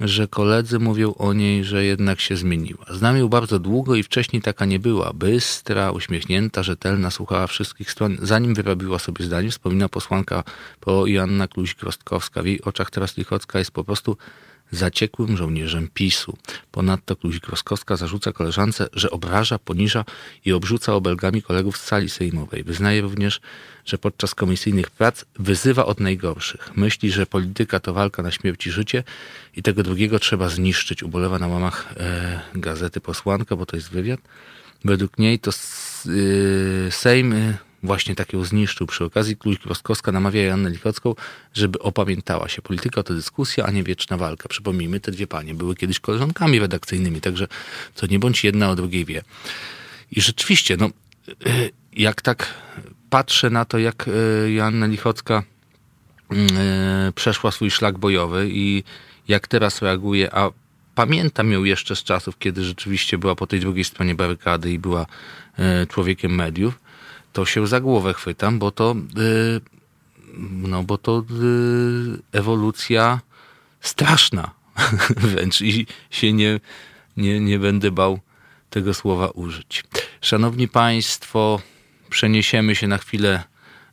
[0.00, 2.84] że koledzy mówią o niej, że jednak się zmieniła.
[2.90, 5.12] Znam ją bardzo długo i wcześniej taka nie była.
[5.12, 8.16] Bystra, uśmiechnięta, rzetelna, słuchała wszystkich stron.
[8.22, 10.44] Zanim wyrobiła sobie zdanie, wspomina posłanka
[10.80, 12.42] po Joanna Kluzik-Rostkowska.
[12.42, 14.16] W jej oczach teraz Lichocka jest po prostu
[14.70, 16.36] zaciekłym żołnierzem PiSu.
[16.70, 20.04] Ponadto Kluzik-Roskowska zarzuca koleżance, że obraża, poniża
[20.44, 22.64] i obrzuca obelgami kolegów z sali sejmowej.
[22.64, 23.40] Wyznaje również,
[23.84, 26.76] że podczas komisyjnych prac wyzywa od najgorszych.
[26.76, 29.04] Myśli, że polityka to walka na śmierć i życie
[29.56, 31.02] i tego drugiego trzeba zniszczyć.
[31.02, 34.20] Ubolewa na łamach e, gazety posłanka, bo to jest wywiad.
[34.84, 37.34] Według niej to e, Sejm
[37.84, 38.86] e, właśnie takiego zniszczył.
[38.86, 41.14] Przy okazji Kluź-Rostkowska namawia Joannę Lichocką,
[41.54, 42.62] żeby opamiętała się.
[42.62, 44.48] Polityka to dyskusja, a nie wieczna walka.
[44.48, 47.48] Przypomnijmy, te dwie panie były kiedyś koleżankami redakcyjnymi, także
[47.94, 49.22] to nie bądź jedna o drugiej wie.
[50.12, 50.90] I rzeczywiście, no,
[51.92, 52.54] jak tak
[53.10, 55.42] patrzę na to, jak e, Joanna Lichocka
[56.32, 58.84] e, przeszła swój szlak bojowy i
[59.28, 60.50] jak teraz reaguje, a
[60.94, 65.06] pamiętam ją jeszcze z czasów, kiedy rzeczywiście była po tej drugiej stronie barykady i była
[65.58, 66.78] e, człowiekiem mediów,
[67.32, 69.60] to się za głowę chwytam, bo to, y,
[70.50, 73.20] no bo to y, ewolucja
[73.80, 74.50] straszna
[75.16, 76.60] wręcz i się nie,
[77.16, 78.20] nie, nie będę bał
[78.70, 79.84] tego słowa użyć.
[80.20, 81.60] Szanowni Państwo,
[82.10, 83.42] przeniesiemy się na chwilę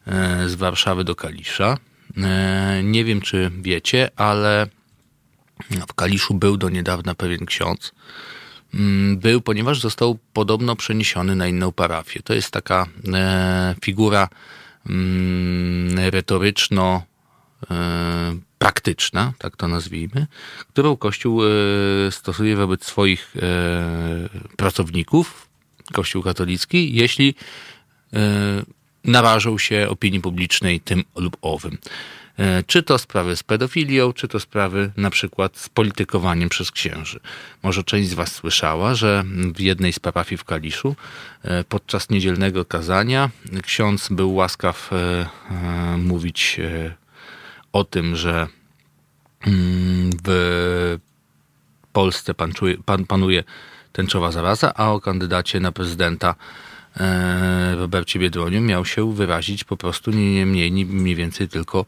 [0.07, 1.77] e, z Warszawy do Kalisza.
[2.18, 4.68] E, nie wiem, czy wiecie, ale
[5.88, 7.91] w Kaliszu był do niedawna pewien ksiądz,
[9.15, 12.19] był, ponieważ został podobno przeniesiony na inną parafię.
[12.23, 14.30] To jest taka e, figura
[14.89, 17.03] mm, retoryczno
[17.72, 20.27] e, praktyczna, tak to nazwijmy,
[20.60, 21.48] którą Kościół e,
[22.11, 23.34] stosuje wobec swoich
[24.57, 25.48] pracowników,
[25.94, 27.35] Kościół katolicki, jeśli
[29.03, 31.77] narażą się opinii publicznej tym lub owym.
[32.38, 37.19] E, czy to sprawy z pedofilią, czy to sprawy na przykład z politykowaniem przez księży.
[37.64, 39.23] Może część z Was słyszała, że
[39.55, 40.95] w jednej z parafii w Kaliszu
[41.43, 43.30] e, podczas niedzielnego kazania
[43.64, 45.27] ksiądz był łaskaw e,
[45.97, 46.59] mówić
[47.73, 48.47] o tym, że
[49.47, 50.97] mm, w
[51.93, 52.34] Polsce
[53.07, 53.43] panuje
[53.93, 56.35] tęczowa zaraza, a o kandydacie na prezydenta
[57.77, 61.85] Robercie Biedroniu miał się wyrazić po prostu nie mniej, nie mniej więcej tylko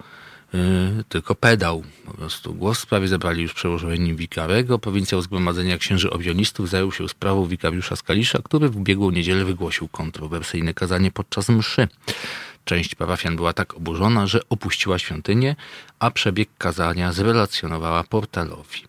[1.09, 1.83] tylko pedał.
[2.05, 4.79] Po prostu głos w sprawie zebrali już przełożeni wikarego.
[4.79, 10.73] Prowincjał Zgromadzenia Księży Obionistów zajął się sprawą wikariusza Skalisza, który w ubiegłą niedzielę wygłosił kontrowersyjne
[10.73, 11.87] kazanie podczas mszy.
[12.65, 15.55] Część parafian była tak oburzona, że opuściła świątynię,
[15.99, 18.88] a przebieg kazania zrelacjonowała portalowi.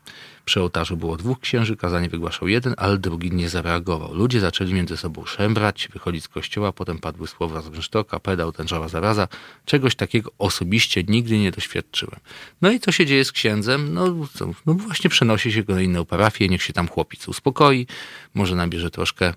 [0.51, 4.15] Przy ołtarzu było dwóch księży, kazanie wygłaszał jeden, ale drugi nie zareagował.
[4.15, 8.89] Ludzie zaczęli między sobą szemrać, wychodzić z kościoła, potem padły słowa z rynsztoka, pedał, tęczowa
[8.89, 9.29] zaraza.
[9.65, 12.21] Czegoś takiego osobiście nigdy nie doświadczyłem.
[12.63, 13.95] No i co się dzieje z księdzem?
[13.95, 14.27] No,
[14.67, 17.87] no właśnie przenosi się go na inną parafię, niech się tam chłopiec uspokoi,
[18.35, 19.35] może nabierze troszkę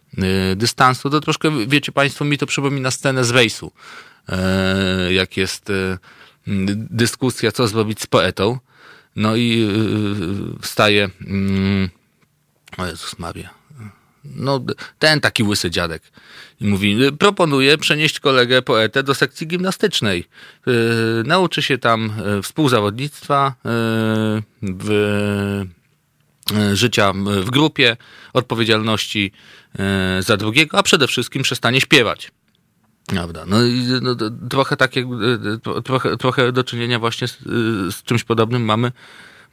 [0.52, 1.10] y, dystansu.
[1.10, 3.72] To troszkę, wiecie państwo, mi to przypomina scenę z rejsu,
[5.10, 5.98] y, jak jest y,
[6.76, 8.60] dyskusja, co zrobić z poetą
[9.16, 11.90] no i yy, wstaje, yy,
[12.78, 13.50] o Jezus Maria,
[14.26, 14.66] no
[15.00, 16.04] ten taki łysy dziadek
[16.62, 20.26] i mówi, proponuję przenieść kolegę poetę do sekcji gimnastycznej.
[20.66, 20.74] Yy,
[21.26, 22.14] nauczy się tam
[22.44, 23.72] współzawodnictwa, yy,
[24.62, 24.90] w,
[26.52, 27.98] yy, życia w grupie,
[28.34, 29.32] odpowiedzialności
[30.20, 32.32] za drugiego, a przede wszystkim przestanie śpiewać.
[33.06, 33.44] Prawda.
[33.48, 34.16] No i no,
[34.50, 35.06] trochę tak jak,
[35.84, 37.38] trochę, trochę do czynienia właśnie z,
[37.96, 38.92] z, czymś podobnym mamy,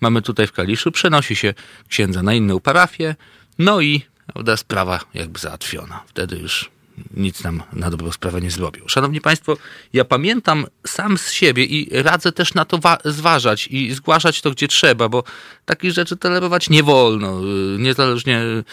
[0.01, 0.93] mamy tutaj w Kaliszu.
[0.93, 1.55] Przenosi się
[1.89, 3.17] księdza na inną parafię,
[3.59, 6.03] no i prawda, sprawa jakby załatwiona.
[6.07, 6.71] Wtedy już
[7.17, 8.89] nic nam na dobrą sprawę nie zrobił.
[8.89, 9.57] Szanowni Państwo,
[9.93, 14.69] ja pamiętam sam z siebie i radzę też na to zważać i zgłaszać to, gdzie
[14.69, 15.25] trzeba, bo
[15.65, 17.41] takich rzeczy tolerować nie wolno.
[17.41, 18.65] Y, niezależnie y,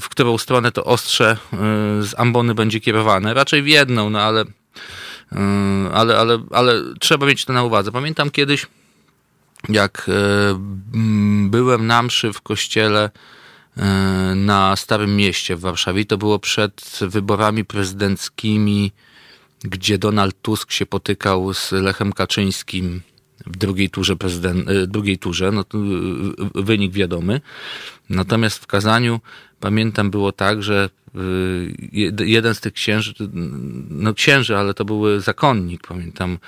[0.00, 1.56] w którą stronę to ostrze y,
[2.02, 3.34] z ambony będzie kierowane.
[3.34, 4.44] Raczej w jedną, no ale,
[5.92, 7.92] ale, ale, ale trzeba mieć to na uwadze.
[7.92, 8.66] Pamiętam kiedyś,
[9.68, 10.10] jak
[11.48, 13.10] byłem na mszy w kościele
[14.34, 16.00] na Starym Mieście w Warszawie.
[16.00, 18.92] I to było przed wyborami prezydenckimi,
[19.64, 23.00] gdzie Donald Tusk się potykał z Lechem Kaczyńskim
[23.46, 27.40] w drugiej turze, prezydent, e, drugiej turze, no e, wynik wiadomy.
[28.10, 29.20] Natomiast w kazaniu
[29.60, 33.14] pamiętam było tak, że e, jeden z tych księży,
[33.90, 36.38] no księży, ale to był zakonnik, pamiętam,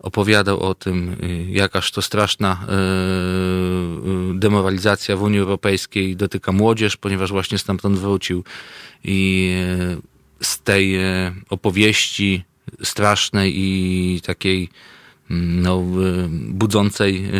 [0.00, 1.16] opowiadał o tym,
[1.48, 2.66] jakaż to straszna
[4.34, 8.44] demoralizacja w Unii Europejskiej dotyka młodzież, ponieważ właśnie stamtąd wrócił.
[9.04, 9.52] I
[10.42, 10.98] z tej
[11.50, 12.44] opowieści
[12.82, 14.68] strasznej i takiej
[15.30, 15.82] no,
[16.48, 17.30] budzącej,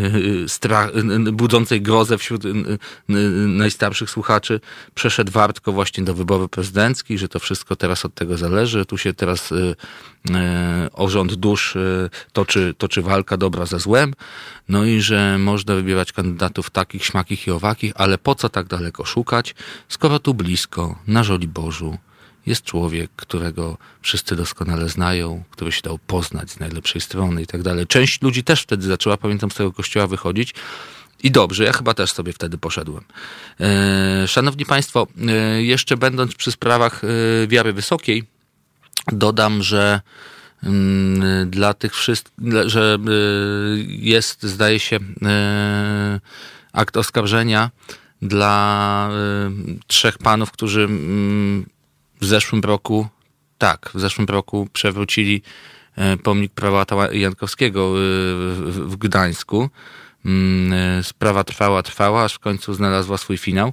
[0.46, 0.90] strach,
[1.32, 2.42] budzącej grozę wśród
[3.46, 4.60] najstarszych słuchaczy,
[4.94, 8.86] przeszedł wartko właśnie do wyborów prezydenckich, że to wszystko teraz od tego zależy.
[8.86, 10.34] Tu się teraz y, y,
[10.92, 14.14] o rząd dusz y, toczy, toczy walka dobra ze złem,
[14.68, 19.04] no i że można wybierać kandydatów takich, śmakich i owakich, ale po co tak daleko
[19.04, 19.54] szukać,
[19.88, 21.98] skoro tu blisko, na Żoliborzu,
[22.50, 27.62] jest człowiek, którego wszyscy doskonale znają, który się dał poznać z najlepszej strony i tak
[27.62, 27.86] dalej.
[27.86, 30.54] Część ludzi też wtedy zaczęła, pamiętam, z tego kościoła wychodzić.
[31.22, 33.04] I dobrze, ja chyba też sobie wtedy poszedłem.
[33.60, 38.24] E, szanowni Państwo, e, jeszcze będąc przy sprawach e, wiary wysokiej,
[39.12, 40.00] dodam, że
[40.62, 42.34] mm, dla tych wszystkich,
[42.66, 42.98] że
[43.86, 44.98] jest, zdaje się,
[46.72, 47.70] akt oskarżenia
[48.22, 49.10] dla
[49.86, 51.66] trzech panów, którzy mm,
[52.20, 53.06] w zeszłym roku,
[53.58, 55.42] tak, w zeszłym roku przewrócili
[55.96, 57.92] e, pomnik prałata Jankowskiego e,
[58.72, 59.70] w Gdańsku.
[60.26, 63.72] Mm, e, sprawa trwała, trwała, aż w końcu znalazła swój finał.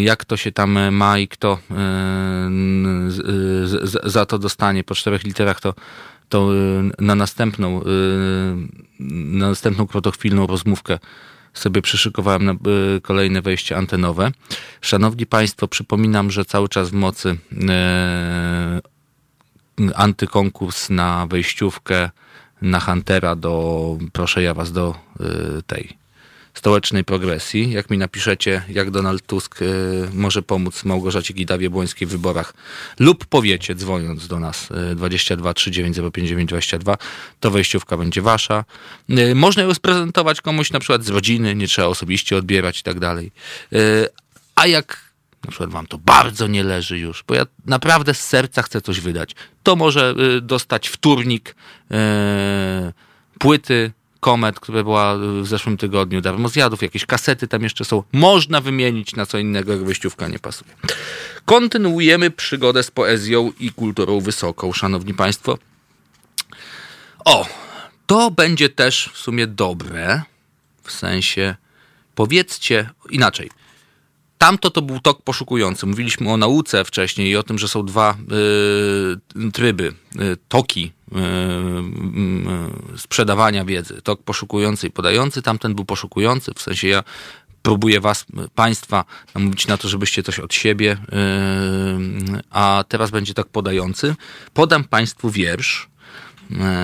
[0.00, 1.58] Jak to się tam ma i kto
[4.04, 5.74] za to dostanie po czterech literach, to,
[6.28, 6.50] to
[6.98, 7.80] na następną,
[9.00, 10.98] na następną krótkochwilną rozmówkę
[11.54, 12.52] sobie przyszykowałem na
[12.96, 14.30] y, kolejne wejście antenowe.
[14.80, 17.36] Szanowni Państwo, przypominam, że cały czas w mocy
[17.68, 18.80] e,
[19.94, 22.10] antykonkurs na wejściówkę
[22.62, 25.24] na Huntera do, proszę ja was do e,
[25.66, 26.03] tej
[26.54, 27.70] stołecznej progresji.
[27.70, 32.54] Jak mi napiszecie, jak Donald Tusk y, może pomóc Małgorzacie Gidawie-Błońskiej w wyborach
[32.98, 36.96] lub powiecie, dzwoniąc do nas y, 22 39 22,
[37.40, 38.64] to wejściówka będzie wasza.
[39.10, 43.00] Y, można ją sprezentować komuś na przykład z rodziny, nie trzeba osobiście odbierać i tak
[43.00, 43.32] dalej.
[43.72, 44.08] Y,
[44.54, 45.04] a jak
[45.44, 49.00] na przykład wam to bardzo nie leży już, bo ja naprawdę z serca chcę coś
[49.00, 51.50] wydać, to może y, dostać wtórnik
[51.90, 51.94] y,
[53.38, 53.92] płyty
[54.24, 58.02] Komet, która była w zeszłym tygodniu, darmo zjadów, jakieś kasety tam jeszcze są.
[58.12, 60.70] Można wymienić na co innego, jak wyjściówka nie pasuje.
[61.44, 65.58] Kontynuujemy przygodę z poezją i kulturą wysoką, szanowni państwo.
[67.24, 67.46] O,
[68.06, 70.22] to będzie też w sumie dobre,
[70.82, 71.56] w sensie
[72.14, 73.50] powiedzcie inaczej–
[74.38, 75.86] Tamto to był tok poszukujący.
[75.86, 78.16] Mówiliśmy o nauce wcześniej i o tym, że są dwa
[79.46, 80.93] y, tryby, y, toki y, y,
[82.96, 84.02] sprzedawania wiedzy.
[84.02, 85.42] Tok poszukujący i podający.
[85.42, 87.04] Tamten był poszukujący, w sensie ja
[87.62, 89.04] próbuję was, państwa
[89.34, 94.14] namówić na to, żebyście coś od siebie, y, a teraz będzie tak podający.
[94.54, 95.88] Podam państwu wiersz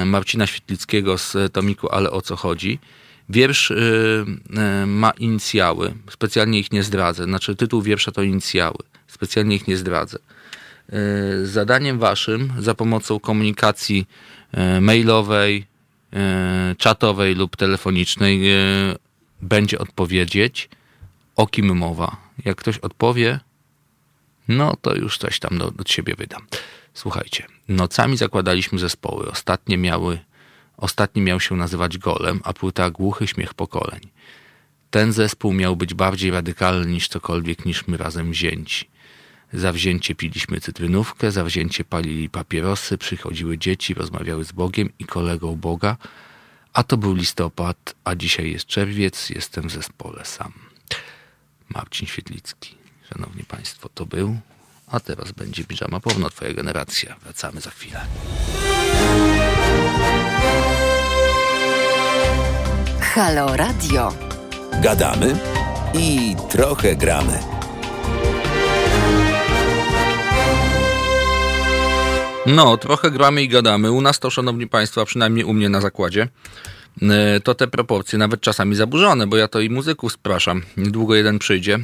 [0.07, 2.79] Marcina Świetlickiego z tomiku Ale o co chodzi.
[3.29, 3.73] Wiersz
[4.87, 7.25] ma inicjały, specjalnie ich nie zdradzę.
[7.25, 10.19] Znaczy, tytuł wiersza to inicjały, specjalnie ich nie zdradzę.
[10.95, 14.07] Y, zadaniem waszym za pomocą komunikacji
[14.81, 15.67] mailowej,
[16.79, 18.41] czatowej lub telefonicznej
[19.43, 20.69] będzie odpowiedzieć,
[21.37, 22.17] o kim mowa.
[22.45, 23.41] Jak ktoś odpowie,
[24.49, 26.43] no to już coś tam do siebie wydam.
[26.95, 29.31] Słuchajcie, nocami zakładaliśmy zespoły.
[29.31, 30.19] Ostatnie miały
[30.81, 34.01] Ostatni miał się nazywać Golem, a płyta Głuchy Śmiech Pokoleń.
[34.91, 38.89] Ten zespół miał być bardziej radykalny niż cokolwiek niż my razem wzięci.
[39.53, 45.97] Zawzięcie piliśmy cytrynówkę, zawzięcie palili papierosy, przychodziły dzieci, rozmawiały z Bogiem i kolegą Boga,
[46.73, 50.53] a to był listopad, a dzisiaj jest czerwiec, jestem w zespole sam.
[51.69, 52.75] Marcin Świetlicki.
[53.15, 54.37] Szanowni Państwo, to był,
[54.87, 57.17] a teraz będzie piżama powno Twoja generacja.
[57.23, 58.07] Wracamy za chwilę.
[63.01, 64.15] Halo Radio.
[64.83, 65.39] Gadamy
[65.95, 67.60] i trochę gramy.
[72.47, 73.91] No, trochę gramy i gadamy.
[73.91, 76.29] U nas to, szanowni państwo, a przynajmniej u mnie na zakładzie,
[77.03, 80.63] e, to te proporcje nawet czasami zaburzone, bo ja to i muzyków spraszam.
[80.77, 81.79] Niedługo jeden przyjdzie,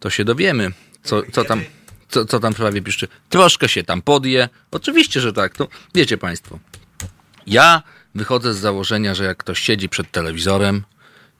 [0.00, 0.72] to się dowiemy,
[1.02, 1.62] co, co tam...
[2.08, 3.08] Co, co tam prawie piszczy?
[3.28, 4.48] Troszkę się tam podje.
[4.70, 5.56] Oczywiście, że tak.
[5.56, 6.58] To wiecie Państwo.
[7.46, 7.82] Ja
[8.14, 10.82] wychodzę z założenia, że jak ktoś siedzi przed telewizorem,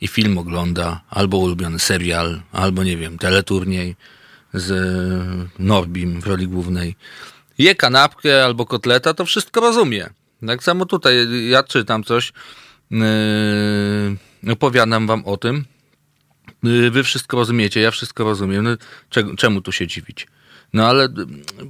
[0.00, 3.96] i film ogląda, albo ulubiony serial, albo nie wiem, teleturniej
[4.54, 4.72] z
[5.58, 6.96] Norbim w roli głównej,
[7.60, 10.10] je kanapkę albo kotleta, to wszystko rozumie.
[10.46, 11.14] Tak samo tutaj,
[11.48, 12.32] ja czytam coś,
[12.90, 15.64] yy, opowiadam wam o tym,
[16.62, 18.70] yy, wy wszystko rozumiecie, ja wszystko rozumiem, no,
[19.10, 20.26] czemu, czemu tu się dziwić?
[20.72, 21.08] No ale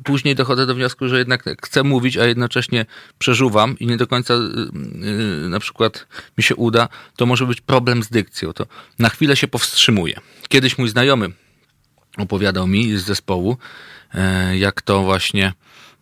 [0.04, 2.86] później dochodzę do wniosku, że jednak chcę mówić, a jednocześnie
[3.18, 6.06] przeżuwam i nie do końca yy, na przykład
[6.38, 8.52] mi się uda, to może być problem z dykcją.
[8.52, 8.66] To
[8.98, 10.20] na chwilę się powstrzymuję.
[10.48, 11.30] Kiedyś mój znajomy
[12.16, 13.56] opowiadał mi z zespołu,
[14.14, 15.52] yy, jak to właśnie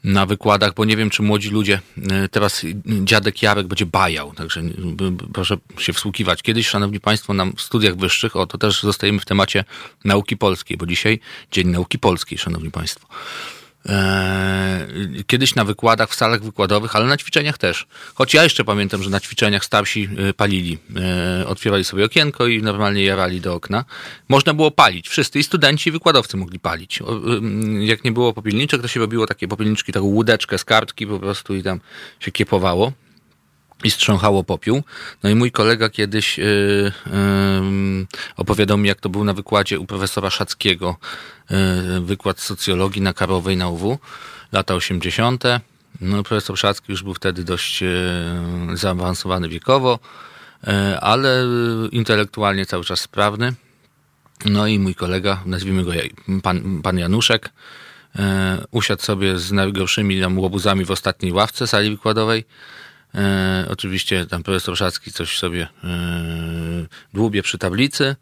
[0.04, 1.80] na wykładach, bo nie wiem, czy młodzi ludzie,
[2.10, 2.66] e, teraz
[3.04, 4.62] dziadek Jarek będzie bajał, także
[5.32, 6.42] proszę się wsłuchiwać.
[6.42, 9.64] Kiedyś, szanowni państwo, na studiach wyższych, o to też zostajemy w temacie
[10.04, 11.20] nauki polskiej, bo dzisiaj
[11.52, 13.06] Dzień Nauki Polskiej, szanowni państwo.
[13.86, 14.86] E,
[15.26, 17.86] kiedyś na wykładach, w salach wykładowych, ale na ćwiczeniach też.
[18.14, 20.78] Choć ja jeszcze pamiętam, że na ćwiczeniach starsi e, palili.
[20.96, 23.84] E, otwierali sobie okienko i normalnie jarali do okna.
[24.28, 25.08] Można było palić.
[25.08, 27.00] Wszyscy, i studenci, i wykładowcy mogli palić.
[27.80, 31.54] Jak nie było popielniczek, to się robiło takie popielniczki, taką łódeczkę z kartki po prostu
[31.54, 31.80] i tam
[32.20, 32.92] się kiepowało
[33.84, 34.82] i strząchało popiół.
[35.22, 36.44] No i mój kolega kiedyś yy,
[37.06, 38.06] yy,
[38.36, 40.96] opowiadał mi, jak to był na wykładzie u profesora Szackiego,
[41.50, 43.98] yy, wykład socjologii na Karowej na UW,
[44.52, 45.44] lata 80.
[46.00, 47.84] No, profesor Szacki już był wtedy dość
[48.74, 49.98] zaawansowany wiekowo,
[51.00, 51.46] ale
[51.92, 53.54] intelektualnie cały czas sprawny.
[54.44, 55.92] No i mój kolega, nazwijmy go
[56.42, 57.50] pan, pan Januszek,
[58.70, 62.44] usiadł sobie z najgorszymi łobuzami w ostatniej ławce sali wykładowej,
[63.14, 65.88] E, oczywiście tam profesor Szacki coś sobie e,
[67.14, 68.16] dłubie przy tablicy,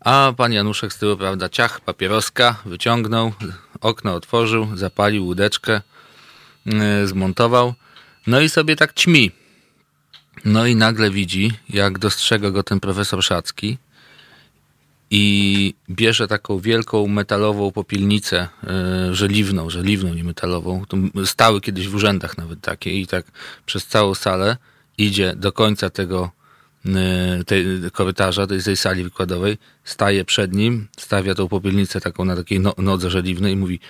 [0.00, 3.32] a pan Januszek z tyłu, prawda, ciach, papieroska, wyciągnął,
[3.80, 5.80] okno otworzył, zapalił łódeczkę,
[6.66, 7.74] e, zmontował,
[8.26, 9.30] no i sobie tak ćmi.
[10.44, 13.78] No i nagle widzi, jak dostrzega go ten profesor Szacki,
[15.10, 20.84] i bierze taką wielką metalową popielnicę yy, żeliwną, żeliwną, nie metalową.
[21.24, 23.26] Stały kiedyś w urzędach nawet takie i tak
[23.66, 24.56] przez całą salę
[24.98, 26.30] idzie do końca tego
[26.84, 26.92] yy,
[27.46, 32.60] tej korytarza, tej, tej sali wykładowej, staje przed nim, stawia tą popielnicę taką na takiej
[32.60, 33.80] no, nodze żeliwnej i mówi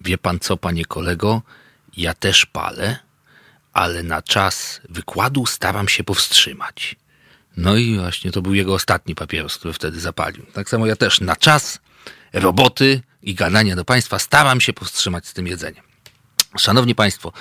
[0.00, 1.42] wie pan co, panie kolego,
[1.96, 2.96] ja też palę,
[3.72, 6.96] ale na czas wykładu staram się powstrzymać.
[7.56, 10.46] No i właśnie to był jego ostatni papieros, który wtedy zapalił.
[10.52, 11.78] Tak samo ja też na czas
[12.32, 15.84] roboty i gadania do Państwa staram się powstrzymać z tym jedzeniem.
[16.58, 17.32] Szanowni Państwo,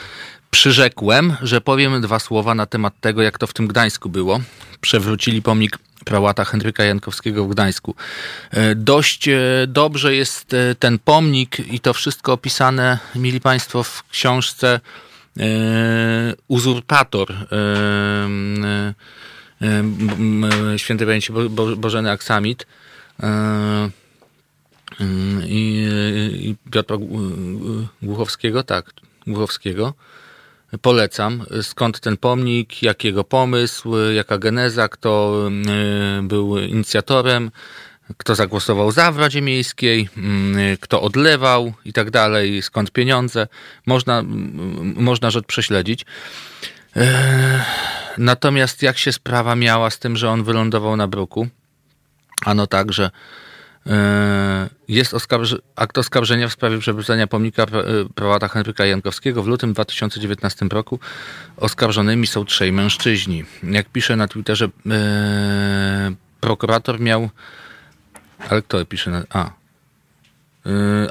[0.52, 4.40] przyrzekłem, że powiem dwa słowa na temat tego, jak to w tym Gdańsku było.
[4.82, 7.96] Przewrócili pomnik prałata Henryka Jankowskiego w Gdańsku.
[8.52, 14.04] E, dość e, dobrze jest e, ten pomnik i to wszystko opisane, mili Państwo, w
[14.04, 14.80] książce
[16.48, 17.34] Uzurpator
[20.78, 22.68] świętej pamięci Bo, Bożeny Aksamit
[25.48, 25.88] i,
[26.34, 26.98] i Piotra
[28.02, 28.92] Głuchowskiego, tak,
[29.28, 29.94] Głuchowskiego.
[30.82, 31.46] Polecam.
[31.62, 35.42] Skąd ten pomnik, jakiego pomysł, jaka geneza, kto
[36.22, 37.52] był inicjatorem,
[38.18, 40.10] kto zagłosował za w Radzie Miejskiej,
[40.80, 43.48] kto odlewał i tak dalej, skąd pieniądze.
[43.86, 44.24] Można,
[44.96, 46.06] można rzecz prześledzić.
[46.96, 47.66] E,
[48.18, 51.48] Natomiast jak się sprawa miała z tym, że on wylądował na bruku?
[52.46, 53.12] Ano tak, że
[53.88, 57.68] e, jest oskarż akt oskarżenia w sprawie przewrócenia pomnika e,
[58.16, 59.44] prałata Henryka Jankowskiego.
[59.44, 61.00] W lutym 2019 roku
[61.58, 63.44] oskarżonymi są trzej mężczyźni.
[63.64, 67.30] Jak pisze na Twitterze, e, prokurator miał.
[68.50, 69.24] Ale kto pisze na.
[69.30, 69.52] A,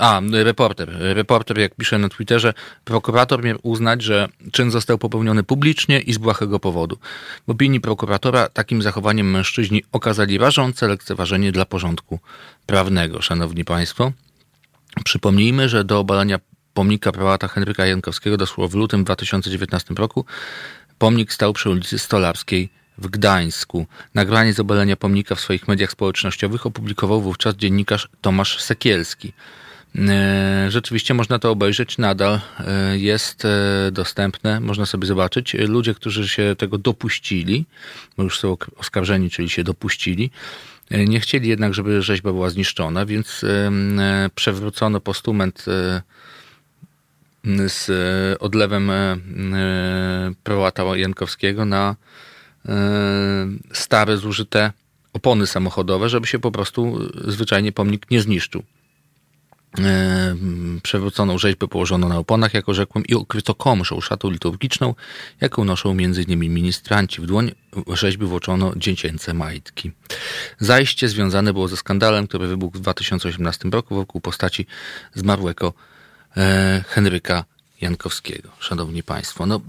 [0.01, 0.97] a, reporter.
[1.01, 2.55] Reporter, jak pisze na Twitterze,
[2.85, 6.99] prokurator miał uznać, że czyn został popełniony publicznie i z błahego powodu.
[7.47, 12.19] W opinii prokuratora takim zachowaniem mężczyźni okazali rażące lekceważenie dla porządku
[12.67, 13.23] prawnego.
[13.23, 14.13] Szanowni Państwo,
[15.05, 16.39] przypomnijmy, że do obalenia
[16.75, 20.25] pomnika prałata Henryka Jankowskiego doszło w lutym 2019 roku.
[20.99, 22.69] Pomnik stał przy ulicy Stolarskiej
[22.99, 23.87] w Gdańsku.
[24.15, 29.33] Nagranie z obalenia pomnika w swoich mediach społecznościowych opublikował wówczas dziennikarz Tomasz Sekielski.
[29.99, 35.55] E, rzeczywiście można to obejrzeć, nadal e, jest e, dostępne, można sobie zobaczyć.
[35.55, 37.67] Ludzie, którzy się tego dopuścili,
[38.17, 40.31] bo już są oskarżeni, czyli się dopuścili,
[40.91, 43.45] nie chcieli jednak, żeby rzeźba była zniszczona, więc
[44.35, 45.65] przewrócono postument
[47.67, 47.91] z
[48.43, 48.91] odlewem
[50.43, 51.97] prałata Jankowskiego na
[53.73, 54.73] stare, zużyte
[55.13, 58.63] opony samochodowe, żeby się po prostu zwyczajnie pomnik nie zniszczył.
[59.79, 60.37] E,
[60.83, 64.95] przewróconą rzeźbę położono na oponach, jako rzekłem, i okryto komszą, szatą liturgiczną,
[65.41, 66.39] jaką noszą m.in.
[66.39, 67.23] ministranci.
[67.23, 67.53] W dłoń
[67.89, 69.93] rzeźby włoczono dziecięce majtki.
[70.59, 74.67] Zajście związane było ze skandalem, który wybuchł w 2018 roku wokół postaci
[75.15, 75.73] zmarłego
[76.37, 77.45] e, Henryka
[77.81, 78.49] Jankowskiego.
[78.59, 79.61] Szanowni Państwo, no, e,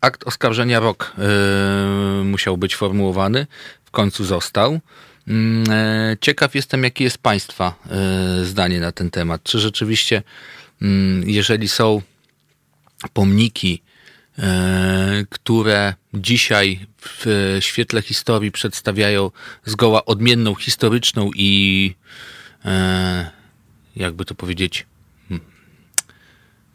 [0.00, 3.46] akt oskarżenia rok e, musiał być formułowany,
[3.84, 4.80] w końcu został.
[5.28, 9.42] Mm, e, ciekaw jestem, jakie jest Państwa e, zdanie na ten temat.
[9.42, 10.22] Czy rzeczywiście,
[10.82, 12.02] mm, jeżeli są
[13.12, 13.82] pomniki,
[14.38, 19.30] e, które dzisiaj w świetle historii przedstawiają
[19.64, 21.94] zgoła odmienną historyczną i
[23.96, 24.86] jakby to powiedzieć,
[25.28, 25.46] hmm,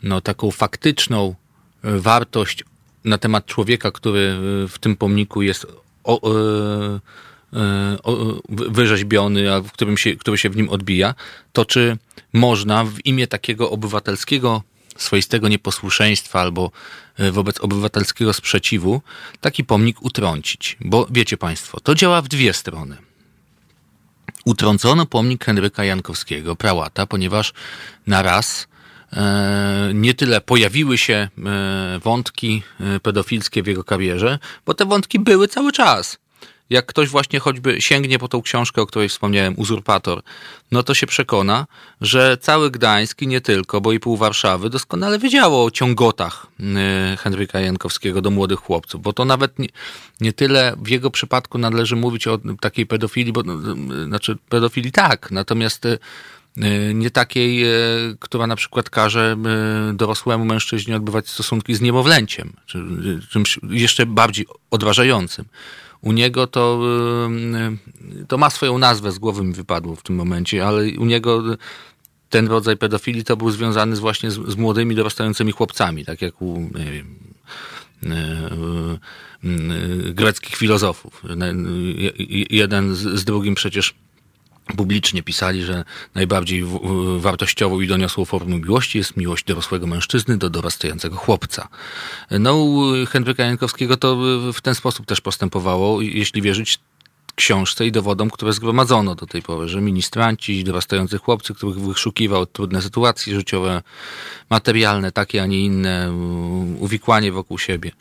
[0.03, 1.35] no taką faktyczną
[1.83, 2.63] wartość
[3.05, 4.37] na temat człowieka, który
[4.67, 5.67] w tym pomniku jest
[6.03, 6.19] o,
[7.53, 7.97] E,
[8.49, 11.15] wyrzeźbiony, a w którym się, który się w nim odbija,
[11.53, 11.97] to czy
[12.33, 14.63] można w imię takiego obywatelskiego
[14.97, 16.71] swoistego nieposłuszeństwa albo
[17.17, 19.01] e, wobec obywatelskiego sprzeciwu
[19.41, 20.77] taki pomnik utrącić.
[20.81, 22.97] Bo wiecie Państwo, to działa w dwie strony.
[24.45, 27.53] Utrącono pomnik Henryka Jankowskiego, prałata, ponieważ
[28.07, 28.70] na raz e,
[29.93, 31.27] nie tyle pojawiły się
[32.03, 32.63] wątki
[33.01, 36.17] pedofilskie w jego karierze, bo te wątki były cały czas.
[36.69, 40.21] Jak ktoś właśnie choćby sięgnie po tą książkę, o której wspomniałem, Uzurpator,
[40.71, 41.67] no to się przekona,
[42.01, 46.47] że cały Gdańsk i nie tylko, bo i pół Warszawy doskonale wiedziało o ciągotach
[47.17, 49.67] Henryka Jankowskiego do młodych chłopców, bo to nawet nie,
[50.21, 55.31] nie tyle w jego przypadku należy mówić o takiej pedofilii, bo y, znaczy pedofilii tak,
[55.31, 55.87] natomiast
[56.93, 57.65] nie takiej,
[58.19, 59.37] która na przykład każe
[59.93, 62.79] dorosłemu mężczyźnie odbywać stosunki z niemowlęciem, czy
[63.29, 65.45] czymś jeszcze bardziej odważającym.
[66.01, 66.81] U niego to,
[68.27, 71.43] to ma swoją nazwę, z głowy mi wypadło w tym momencie, ale u niego
[72.31, 76.41] ten rodzaj pedofilii to był związany z, właśnie z, z młodymi, dorastającymi chłopcami, tak jak
[76.41, 77.15] u wiem,
[78.05, 81.23] e, e, greckich filozofów.
[82.49, 83.95] Jeden z drugim przecież
[84.77, 85.83] publicznie pisali, że
[86.15, 86.63] najbardziej
[87.17, 91.67] wartościową i doniosłą formą miłości jest miłość dorosłego mężczyzny do dorastającego chłopca.
[92.31, 94.17] No, u Henryka Jankowskiego to
[94.53, 96.79] w ten sposób też postępowało, jeśli wierzyć
[97.35, 102.81] książce i dowodom, które zgromadzono do tej pory, że ministranci, dorastający chłopcy, których wyszukiwał trudne
[102.81, 103.81] sytuacje życiowe,
[104.49, 106.11] materialne, takie, a nie inne,
[106.79, 107.91] uwikłanie wokół siebie.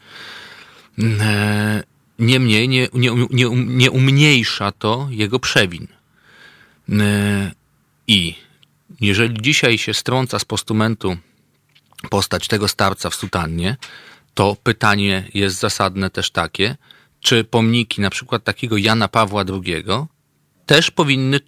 [1.20, 1.82] E,
[2.18, 5.99] niemniej nie, nie, nie, nie umniejsza to jego przewin.
[6.88, 7.52] E,
[8.06, 8.34] I
[9.00, 11.16] jeżeli dzisiaj się strąca z postumentu
[12.10, 13.76] postać tego starca w sutannie,
[14.34, 16.76] to pytanie jest zasadne też takie,
[17.20, 19.84] czy pomniki na przykład takiego Jana Pawła II
[20.70, 21.40] też powinny,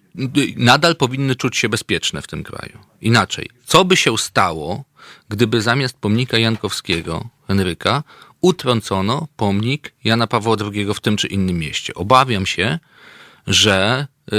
[0.55, 2.79] nadal powinny czuć się bezpieczne w tym kraju.
[3.01, 4.83] Inaczej, co by się stało,
[5.29, 8.03] gdyby zamiast pomnika Jankowskiego, Henryka,
[8.41, 11.93] utrącono pomnik Jana Pawła II w tym czy innym mieście?
[11.93, 12.79] Obawiam się,
[13.47, 14.35] że y,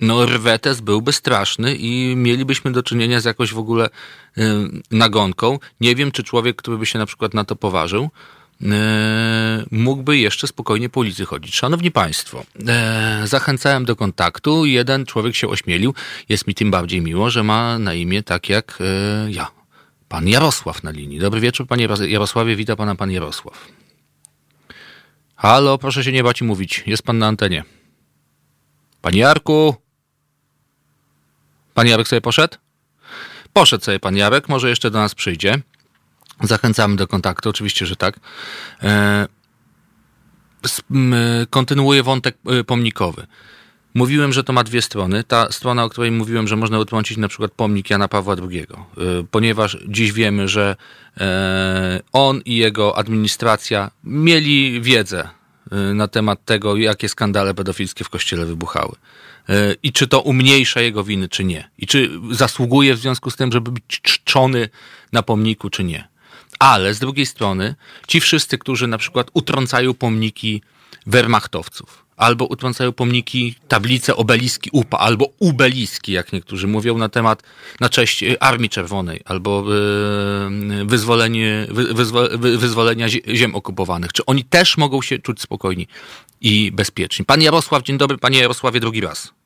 [0.00, 4.42] no rwetes byłby straszny i mielibyśmy do czynienia z jakąś w ogóle y,
[4.90, 5.58] nagonką.
[5.80, 8.10] Nie wiem, czy człowiek, który by się na przykład na to poważył,
[8.62, 8.66] y,
[9.70, 11.54] mógłby jeszcze spokojnie po ulicy chodzić.
[11.54, 12.44] Szanowni Państwo,
[13.24, 14.66] y, zachęcałem do kontaktu.
[14.66, 15.94] Jeden człowiek się ośmielił.
[16.28, 18.78] Jest mi tym bardziej miło, że ma na imię tak jak
[19.28, 19.50] ja.
[20.08, 21.18] Pan Jarosław na linii.
[21.18, 22.56] Dobry wieczór, panie Jarosławie.
[22.56, 23.68] Wita pana pan Jarosław.
[25.36, 26.84] Halo, proszę się nie bać i mówić.
[26.86, 27.64] Jest pan na antenie.
[29.00, 29.89] Panie Jarku!
[31.74, 32.56] Pan Jarek sobie poszedł?
[33.52, 35.62] Poszedł sobie pan Jarek, może jeszcze do nas przyjdzie.
[36.42, 38.20] Zachęcamy do kontaktu, oczywiście, że tak.
[38.82, 39.26] E,
[41.50, 43.26] kontynuuję wątek e, pomnikowy.
[43.94, 45.24] Mówiłem, że to ma dwie strony.
[45.24, 48.66] Ta strona, o której mówiłem, że można utrącić na przykład pomnik Jana Pawła II, e,
[49.30, 50.76] ponieważ dziś wiemy, że
[52.12, 55.28] on i jego administracja mieli wiedzę
[55.94, 58.96] na temat tego, jakie skandale pedofilskie w kościele wybuchały.
[59.50, 61.70] E, i czy to umniejsza jego winy, czy nie.
[61.78, 64.68] I czy zasługuje w związku z tym, żeby być czczony
[65.12, 66.08] na pomniku, czy nie.
[66.58, 67.74] Ale z drugiej strony,
[68.06, 70.62] ci wszyscy, którzy na przykład utrącają pomniki
[71.06, 77.42] Wehrmachtowców, albo utrącają pomniki, tablice, obeliski UPA, albo ubeliski, jak niektórzy mówią na temat,
[77.80, 84.12] na cześć e, Armii Czerwonej, albo e, wyzwolenie, wyzwo, wyzwolenia ziem okupowanych.
[84.12, 85.86] Czy oni też mogą się czuć spokojni
[86.40, 87.24] i bezpieczni?
[87.24, 89.39] Pan Jarosław, dzień dobry, panie Jarosławie, drugi raz.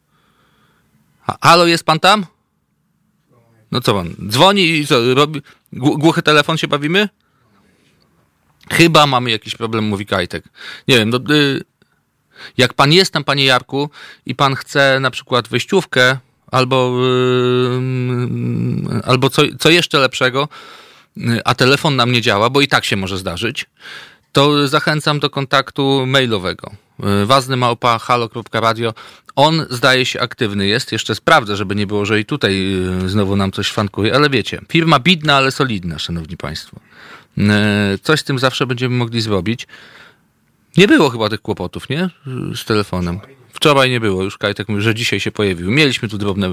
[1.40, 2.26] Halo, jest pan tam?
[3.70, 4.14] No co pan?
[4.28, 5.14] Dzwoni i co?
[5.14, 5.42] Robi...
[5.72, 7.08] Głuchy telefon się bawimy?
[8.70, 10.44] Chyba mamy jakiś problem, mówi Kajtek.
[10.88, 11.60] Nie wiem, no, y...
[12.58, 13.90] jak pan jest tam, panie Jarku,
[14.26, 16.18] i pan chce na przykład wejściówkę
[16.50, 16.98] albo,
[17.80, 20.48] yy, albo co, co jeszcze lepszego,
[21.16, 23.66] yy, a telefon nam nie działa, bo i tak się może zdarzyć,
[24.32, 26.70] to zachęcam do kontaktu mailowego.
[27.24, 28.94] Ważny małpa halo.radio.
[29.36, 30.92] On zdaje się aktywny jest.
[30.92, 32.70] Jeszcze sprawdzę, żeby nie było, że i tutaj
[33.02, 36.80] yy, znowu nam coś fankuje, ale wiecie, firma bidna, ale solidna, szanowni państwo.
[37.36, 37.44] Yy,
[38.02, 39.66] Coś z tym zawsze będziemy mogli zrobić.
[40.76, 42.10] Nie było chyba tych kłopotów, nie?
[42.54, 43.20] Z telefonem.
[43.52, 45.70] Wczoraj nie było, już Kajtek mówi, że dzisiaj się pojawił.
[45.70, 46.48] Mieliśmy tu drobne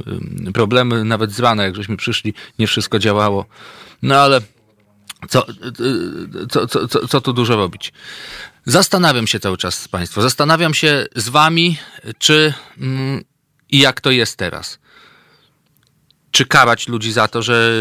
[0.47, 3.45] y, problemy, nawet z rana, jak żeśmy przyszli, nie wszystko działało.
[4.01, 4.41] No ale
[5.29, 5.53] co, y,
[6.43, 7.93] y, co, co, co, co tu dużo robić?
[8.65, 11.77] Zastanawiam się cały czas Państwo, zastanawiam się z Wami,
[12.17, 13.23] czy mm,
[13.69, 14.79] i jak to jest teraz.
[16.31, 17.71] Czy karać ludzi za to, że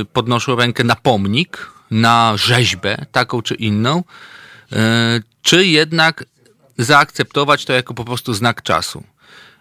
[0.00, 4.04] y, podnoszą rękę na pomnik, na rzeźbę, taką czy inną,
[4.72, 4.76] y,
[5.42, 6.24] czy jednak
[6.78, 9.04] zaakceptować to jako po prostu znak czasu.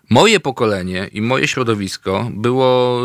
[0.10, 3.02] Moje pokolenie i moje środowisko było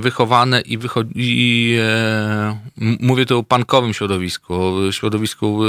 [0.00, 2.60] wychowane i, wycho- i e,
[3.00, 5.60] mówię tu o pankowym środowisku, środowisku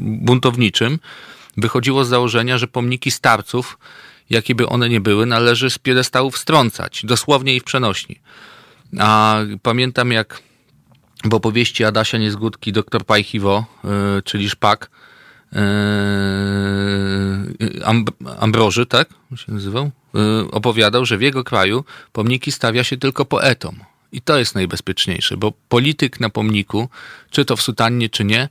[0.00, 0.98] buntowniczym,
[1.56, 3.78] wychodziło z założenia, że pomniki starców,
[4.30, 8.20] jakie by one nie były, należy z piedestałów strącać, dosłownie i w przenośni.
[8.98, 10.42] A pamiętam jak
[11.24, 13.64] w opowieści Adasia Niezgódki dr Pajchiwo,
[14.18, 14.90] y, czyli Szpak,
[18.38, 19.08] Ambroży, tak?
[19.36, 19.90] Się nazywał?
[20.14, 23.76] Yy, opowiadał, że w jego kraju pomniki stawia się tylko poetom.
[24.12, 26.88] I to jest najbezpieczniejsze, bo polityk na pomniku,
[27.30, 28.48] czy to w sutannie, czy nie,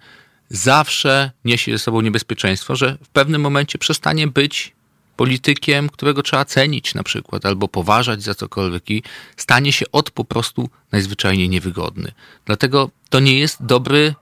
[0.49, 4.77] zawsze niesie ze sobą niebezpieczeństwo, że w pewnym momencie przestanie być
[5.15, 9.03] politykiem, którego trzeba cenić na przykład, albo poważać za cokolwiek i
[9.37, 12.11] stanie się od po prostu najzwyczajniej niewygodny.
[12.45, 14.13] Dlatego to nie jest dobry yy,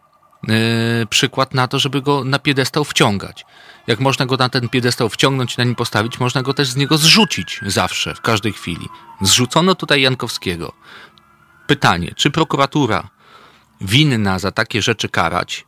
[1.10, 3.46] przykład na to, żeby go na piedestał wciągać.
[3.88, 6.76] Jak można go na ten piedestał wciągnąć i na nim postawić, można go też z
[6.76, 8.90] niego zrzucić zawsze, w każdej chwili.
[9.22, 10.74] Zrzucono tutaj Jankowskiego.
[11.68, 13.10] Pytanie, czy prokuratura
[13.82, 15.66] winna za takie rzeczy karać,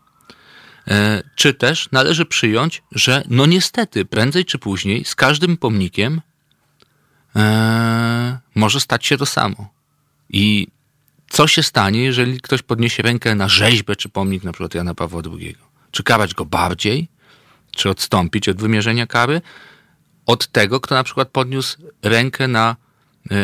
[0.88, 6.22] E, czy też należy przyjąć, że no niestety, prędzej czy później z każdym pomnikiem
[7.36, 9.70] e, może stać się to samo.
[10.30, 10.68] I
[11.30, 15.22] co się stanie, jeżeli ktoś podniesie rękę na rzeźbę czy pomnik na przykład Jana Pawła
[15.34, 15.56] II?
[15.91, 17.08] Czy karać go bardziej?
[17.72, 19.41] Czy odstąpić od wymierzenia kary?
[20.26, 22.76] Od tego, kto na przykład podniósł rękę na
[23.32, 23.36] e,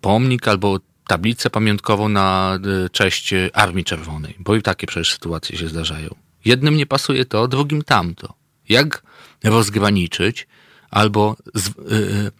[0.00, 0.78] pomnik albo
[1.10, 6.14] tablicę pamiątkową na y, cześć Armii Czerwonej, bo i takie przecież sytuacje się zdarzają.
[6.44, 8.34] Jednym nie pasuje to, drugim tamto.
[8.68, 9.02] Jak
[9.44, 10.46] rozgraniczyć
[10.90, 12.30] albo z, y, y,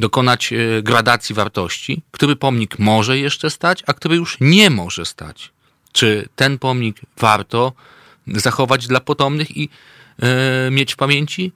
[0.00, 5.50] dokonać y, gradacji wartości, który pomnik może jeszcze stać, a który już nie może stać?
[5.92, 7.72] Czy ten pomnik warto
[8.26, 9.68] zachować dla potomnych i
[10.68, 11.52] y, mieć w pamięci,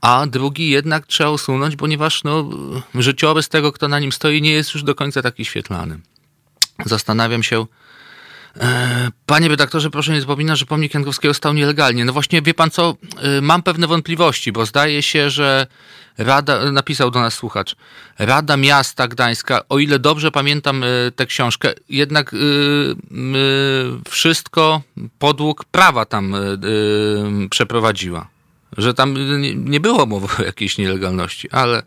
[0.00, 2.50] a drugi jednak trzeba usunąć, ponieważ no,
[2.94, 6.00] życiorys tego, kto na nim stoi, nie jest już do końca taki świetlany.
[6.86, 7.66] Zastanawiam się, e,
[9.26, 12.04] Panie redaktorze, proszę nie zapominać, że pomnik Jankowskiego stał nielegalnie.
[12.04, 15.66] No właśnie, wie pan co, e, mam pewne wątpliwości, bo zdaje się, że
[16.18, 17.76] Rada, napisał do nas słuchacz,
[18.18, 20.86] Rada Miasta Gdańska, o ile dobrze pamiętam e,
[21.16, 22.34] tę książkę, jednak
[24.08, 24.82] wszystko
[25.18, 26.34] podług prawa tam
[27.50, 28.28] przeprowadziła
[28.78, 29.14] że tam
[29.54, 31.82] nie było mowy o jakiejś nielegalności, ale,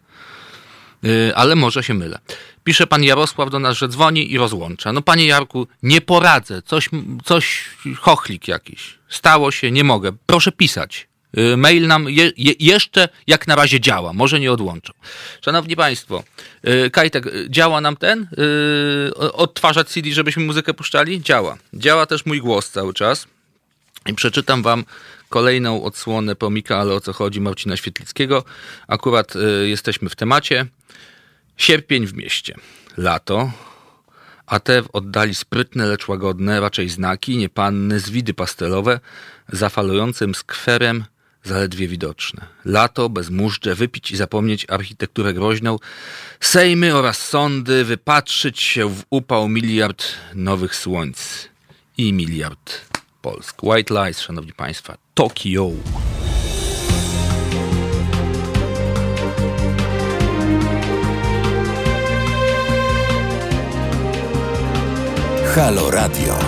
[1.35, 2.19] ale może się mylę.
[2.63, 4.93] Pisze pan Jarosław do nas, że dzwoni i rozłącza.
[4.93, 6.89] No panie Jarku, nie poradzę, coś,
[7.25, 7.65] coś
[7.99, 8.99] chochlik jakiś.
[9.09, 10.11] Stało się, nie mogę.
[10.25, 11.07] Proszę pisać.
[11.57, 14.93] Mail nam je, je, jeszcze jak na razie działa, może nie odłączą.
[15.45, 16.23] Szanowni Państwo,
[16.91, 18.27] Kajtek, działa nam ten
[19.33, 21.21] odtwarzać CD, żebyśmy muzykę puszczali?
[21.21, 21.57] Działa.
[21.73, 23.27] Działa też mój głos cały czas.
[24.05, 24.85] I przeczytam wam
[25.29, 28.43] kolejną odsłonę pomika, ale o co chodzi Marcina Świetlickiego.
[28.87, 30.65] Akurat y, jesteśmy w temacie.
[31.57, 32.55] Sierpień w mieście.
[32.97, 33.51] Lato.
[34.45, 38.99] A te w oddali sprytne, lecz łagodne, raczej znaki, niepanny, zwidy pastelowe,
[39.51, 41.03] zafalującym skwerem
[41.43, 42.45] zaledwie widoczne.
[42.65, 45.77] Lato, bezmużdże, wypić i zapomnieć architekturę groźną,
[46.39, 50.05] sejmy oraz sądy, wypatrzyć się w upał miliard
[50.35, 51.49] nowych słońc
[51.97, 52.81] i miliard
[53.21, 53.63] Polsk.
[53.63, 54.93] White Lies, szanowni państwo.
[55.13, 55.71] Tokio.
[65.55, 66.39] Halo Radio.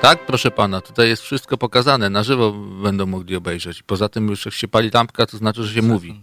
[0.00, 2.10] Tak, proszę pana, tutaj jest wszystko pokazane.
[2.10, 2.52] Na żywo
[2.82, 3.82] będą mogli obejrzeć.
[3.82, 6.20] Poza tym już jak się pali lampka, to znaczy, że się mówi.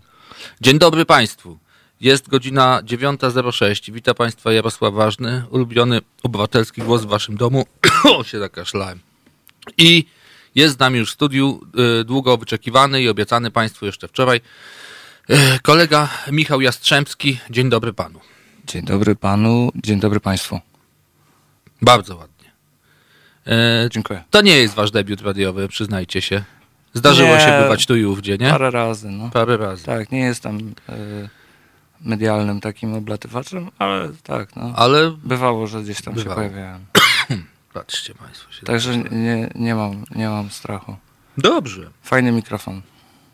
[0.62, 1.58] Dzień dobry państwu.
[2.02, 3.92] Jest godzina 9.06.
[3.92, 7.66] Witam Państwa Jarosław Ważny, ulubiony obywatelski głos w Waszym domu.
[8.18, 9.00] o, się zakaszlałem.
[9.78, 10.06] I
[10.56, 11.62] Jest z nami już w studiu,
[12.02, 14.42] y, długo wyczekiwany i obiecany Państwu jeszcze wczoraj.
[15.30, 17.40] Y, Kolega Michał Jastrzębski.
[17.50, 18.35] Dzień dobry Panu.
[18.68, 20.60] Dzień dobry panu, dzień dobry państwu.
[21.82, 22.52] Bardzo ładnie.
[23.86, 24.24] Y, Dziękuję.
[24.30, 26.44] To nie jest Wasz debiut radiowy, przyznajcie się.
[26.94, 27.40] Zdarzyło Nie.
[27.42, 28.50] się bywać tu i ówdzie, nie?
[28.50, 29.30] Parę razy, no.
[29.30, 29.86] Parę razy.
[29.86, 30.94] Tak, nie jestem e,
[32.02, 34.74] medialnym takim oblatywaczem, ale tak, no.
[34.76, 36.36] Ale Bywało, że gdzieś tam Bywało.
[36.36, 36.86] się pojawiałem.
[37.74, 38.52] patrzcie Państwo.
[38.52, 40.96] Się Także nie, nie, mam, nie mam strachu.
[41.38, 41.90] Dobrze.
[42.04, 42.82] Fajny mikrofon,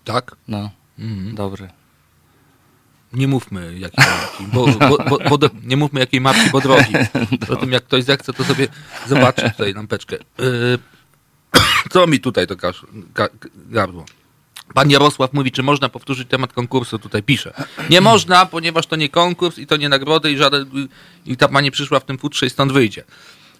[0.03, 0.35] Tak?
[0.47, 1.35] no, Mhm.
[1.35, 1.69] dobry.
[3.13, 4.65] Nie mówmy jakiej marki, bo,
[5.09, 6.93] bo, bo, do, nie mówmy jakiej marki, bo drogi.
[7.59, 8.67] Tym jak ktoś zechce, to sobie
[9.07, 10.17] zobaczy tutaj lampeczkę.
[10.37, 10.79] Yy,
[11.89, 14.05] co mi tutaj to kasz, ka, gardło?
[14.73, 17.53] Pan Jarosław mówi, czy można powtórzyć temat konkursu, tutaj pisze.
[17.89, 20.87] Nie można, ponieważ to nie konkurs i to nie nagrody i żaden,
[21.25, 23.03] i ta pani przyszła w tym futrze i stąd wyjdzie.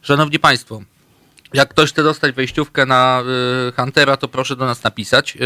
[0.02, 0.82] Szanowni Państwo,
[1.53, 3.23] jak ktoś chce dostać wejściówkę na
[3.69, 5.36] y, Huntera, to proszę do nas napisać.
[5.36, 5.40] Y,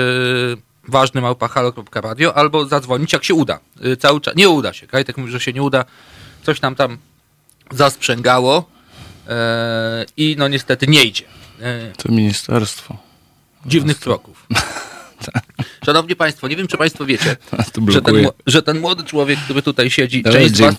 [0.87, 3.59] ważny małpahalo.radio albo zadzwonić, jak się uda.
[3.85, 4.35] Y, cały czas.
[4.35, 4.87] Nie uda się.
[4.87, 5.85] Kajtek mówi, że się nie uda.
[6.43, 6.97] Coś nam tam
[7.71, 8.65] zasprzęgało
[9.27, 9.31] y,
[10.17, 11.25] i no niestety nie idzie.
[11.61, 12.97] Y, To ministerstwo.
[13.65, 14.45] dziwnych kroków.
[15.85, 17.35] Szanowni Państwo, nie wiem, czy Państwo wiecie,
[17.87, 18.15] że ten,
[18.47, 20.75] że ten młody człowiek, który tutaj siedzi, część z, was,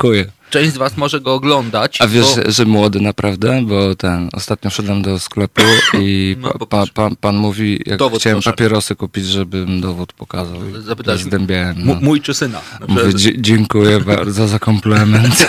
[0.50, 2.00] część z Was może go oglądać.
[2.00, 5.62] A wiesz, bo- że, młody naprawdę, bo ten, ostatnio szedłem do sklepu
[6.00, 7.16] i No, pa, pa, proszę.
[7.20, 8.50] pan, mówi, jak Dowód chciałem proszę.
[8.50, 10.56] papierosy kupić, żebym dowód pokazał.
[10.80, 11.76] Zapytałeś, zdębiałem.
[11.78, 11.98] No.
[12.02, 12.60] mój czy syna?
[12.88, 13.02] Mówię,
[13.38, 15.48] dziękuję bardzo za komplement.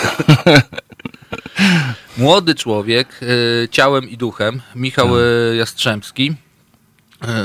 [2.18, 6.34] Młody człowiek, y, ciałem i duchem, Michał y, Jastrzębski,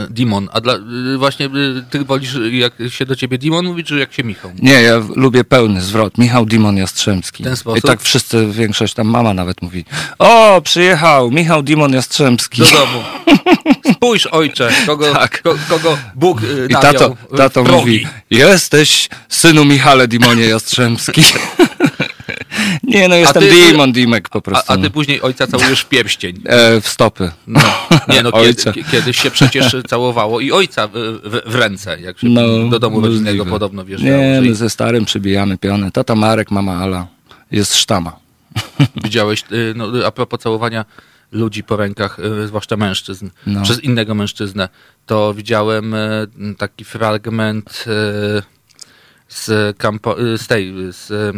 [0.09, 0.49] Dimon.
[0.53, 0.73] A dla,
[1.13, 4.51] y, właśnie y, ty wolisz, jak się do ciebie Dimon mówi, czy jak się Michał?
[4.61, 6.17] Nie, ja lubię pełny zwrot.
[6.17, 7.43] Michał Dimon Jastrzębski.
[7.43, 7.85] W ten I sposób?
[7.85, 9.85] tak wszyscy, większość tam mama nawet mówi.
[10.19, 12.61] O, przyjechał Michał Dimon Jastrzębski.
[12.61, 13.03] Do domu.
[13.93, 15.41] Spójrz, ojcze, kogo, Tak.
[15.41, 21.21] ko, kogo Bóg y, I tato, tato mówi, jesteś synu Michale Dimonie Jastrzębski.
[22.83, 24.73] Nie, no jestem Dimon Dimek po A, prostu.
[24.73, 26.41] a ty później ojca całujesz w pierścień.
[26.45, 27.31] e, w stopy.
[27.47, 27.59] No,
[28.09, 28.31] nie no,
[28.65, 30.91] kiedy, kiedyś się przecież całowało i ojca w,
[31.23, 33.51] w, w ręce, jak się No, do domu rodzinnego możliwe.
[33.51, 34.17] podobno wjeżdżało.
[34.17, 35.91] Nie, my i- ze starym przybijamy piony.
[35.91, 37.07] Tata Marek, mama Ala.
[37.51, 38.15] Jest sztama.
[39.03, 40.85] Widziałeś, y, no, a propos całowania
[41.31, 43.61] ludzi po rękach, y, zwłaszcza mężczyzn, No.
[43.61, 44.69] przez innego mężczyznę,
[45.05, 46.27] to widziałem y,
[46.57, 47.85] taki fragment
[49.33, 51.35] z, kampo, z tej, z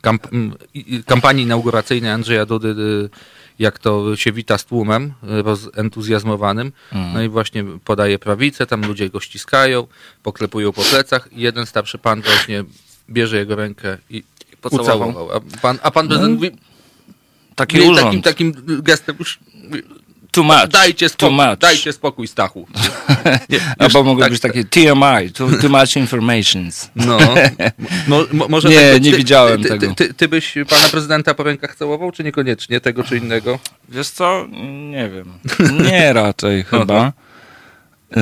[0.00, 0.26] kamp,
[1.06, 3.10] kampanii inauguracyjnej Andrzeja Dudy, y,
[3.58, 6.72] jak to się wita z tłumem y, rozentuzjazmowanym.
[7.14, 9.86] No i właśnie podaje prawicę, tam ludzie go ściskają,
[10.22, 12.64] poklepują po plecach i jeden starszy pan właśnie
[13.10, 14.22] bierze jego rękę i
[14.60, 15.28] Pocałował.
[15.32, 16.50] A pan, a pan prezydent mówi,
[17.54, 18.24] Taki urząd.
[18.24, 19.38] takim, takim gestem już
[20.34, 20.68] Too much.
[20.68, 21.58] dajcie Too spokój, much.
[21.58, 22.66] dajcie spokój Stachu.
[23.50, 26.90] Nie, Albo mogło tak- być takie TMI, too, too much informations.
[26.96, 27.18] No,
[28.08, 29.86] mo, mo, może Nie, tego, nie widziałem ty, tego.
[29.94, 33.58] Ty, ty, ty byś pana prezydenta po rękach całował, czy niekoniecznie tego czy innego?
[33.88, 34.46] Wiesz co?
[34.90, 35.32] Nie wiem.
[35.82, 37.12] Nie raczej chyba.
[38.16, 38.20] Y,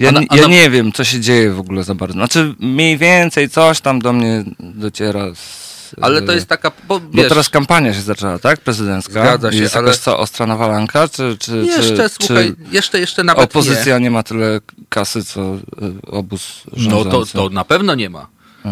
[0.00, 2.12] ja, A na- a ja nie wiem, co się dzieje w ogóle za bardzo.
[2.14, 5.24] Znaczy, mniej więcej coś tam do mnie dociera.
[5.34, 5.67] Z,
[6.00, 8.60] Ale to jest taka, bo Bo wiesz, teraz kampania się zaczęła, tak?
[8.60, 9.12] Prezydencka.
[9.12, 11.08] Zgadza się, Jest ale- jakaś co, ostra nawalanka?
[11.08, 14.10] Czy, czy, jeszcze, czy, słuchaj, czy jeszcze, jeszcze nawet opozycja nie.
[14.10, 15.58] ma tyle kasy, co y,
[16.06, 16.88] obóz nie.
[16.88, 17.32] No rządzący?
[17.32, 18.26] to, to na pewno nie ma.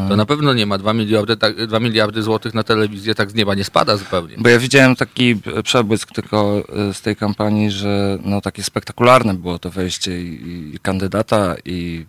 [0.09, 0.79] To na pewno nie ma.
[0.79, 4.35] 2 miliardy, tak, 2 miliardy złotych na telewizję tak z nieba nie spada zupełnie.
[4.39, 9.59] Bo ja widziałem taki przebłysk tylko y, z tej kampanii, że no takie spektakularne było
[9.59, 12.07] to wejście i, i kandydata i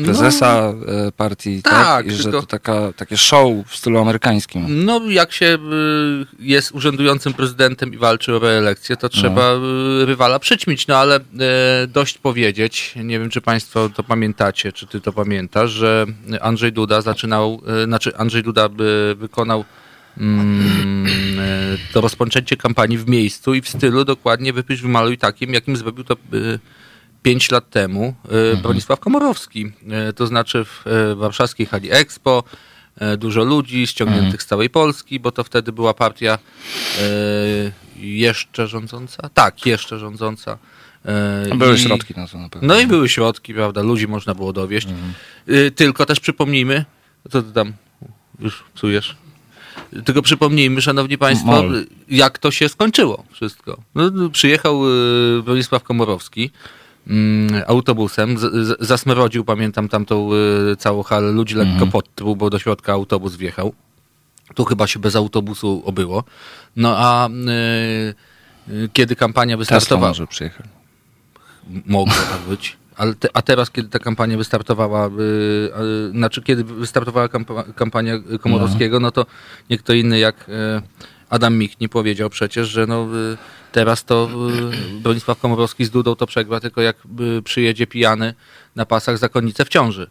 [0.00, 0.72] y, prezesa
[1.08, 1.72] y, partii, tak?
[1.72, 4.84] tak, I że tylko- to taka, takie show w stylu amerykańskim.
[4.84, 5.58] No, jak się
[6.38, 10.86] jest urzędującym prezydentem i walczy o reelekcję, to trzeba y, rywala przyćmić.
[10.86, 11.20] No ale
[11.88, 16.06] dość powiedzieć, nie wiem czy Państwo to pamiętacie, czy Ty to pamiętasz, że
[16.40, 19.64] Andrzej Duda zaczynał, y, znaczy Andrzej Duda by wykonał
[20.18, 25.76] mm, y, to rozpoczęcie kampanii w miejscu i w stylu dokładnie wypisz, wymaluj takim, jakim
[25.76, 26.58] zrobił to y,
[27.22, 28.14] pięć lat temu
[28.54, 29.72] y, Bronisław Komorowski.
[30.16, 30.84] To znaczy w
[31.16, 32.44] warszawskiej hali Expo,
[33.18, 36.38] dużo ludzi ściągniętych z całej Polski, bo to wtedy była partia
[37.96, 39.28] jeszcze rządząca?
[39.34, 40.58] Tak, jeszcze rządząca.
[41.52, 42.68] Y, Były i- środki na to na pewno.
[42.74, 44.88] no i były środki, prawda, ludzi można było dowieść.
[45.48, 46.84] Y, Tylko też przypomnijmy,
[47.30, 47.72] co ty tam
[48.40, 49.16] już psujesz?
[50.04, 51.74] Tylko przypomnijmy, szanowni państwo, Mol.
[51.76, 53.78] y, jak to się skończyło wszystko.
[53.94, 54.82] No, no, przyjechał
[55.38, 56.50] y, Bronisław Komorowski
[57.06, 60.30] mm, autobusem, z, z, zasmrodził, pamiętam, tamtą
[60.72, 63.74] y, całą halę, ludzi lekko podtruł, bo do środka autobus wjechał.
[64.54, 66.24] Tu chyba się bez autobusu obyło.
[66.76, 68.14] No a y,
[68.72, 70.08] y, kiedy kampania Tesla wystartowała.
[70.10, 70.66] może przyjechać.
[71.86, 72.76] Mogło tak być.
[72.96, 78.14] Ale te, a teraz, kiedy ta kampania wystartowała, y, y, znaczy kiedy wystartowała kampa, kampania
[78.40, 79.26] Komorowskiego, no to
[79.70, 80.52] nie kto inny jak y,
[81.30, 83.36] Adam Mik nie powiedział przecież, że no, y,
[83.72, 84.28] teraz to
[84.96, 86.96] y, Bronisław Komorowski z Dudą to przegra, tylko jak
[87.38, 88.34] y, przyjedzie pijany
[88.76, 90.10] na pasach zakonnicę w ciąży.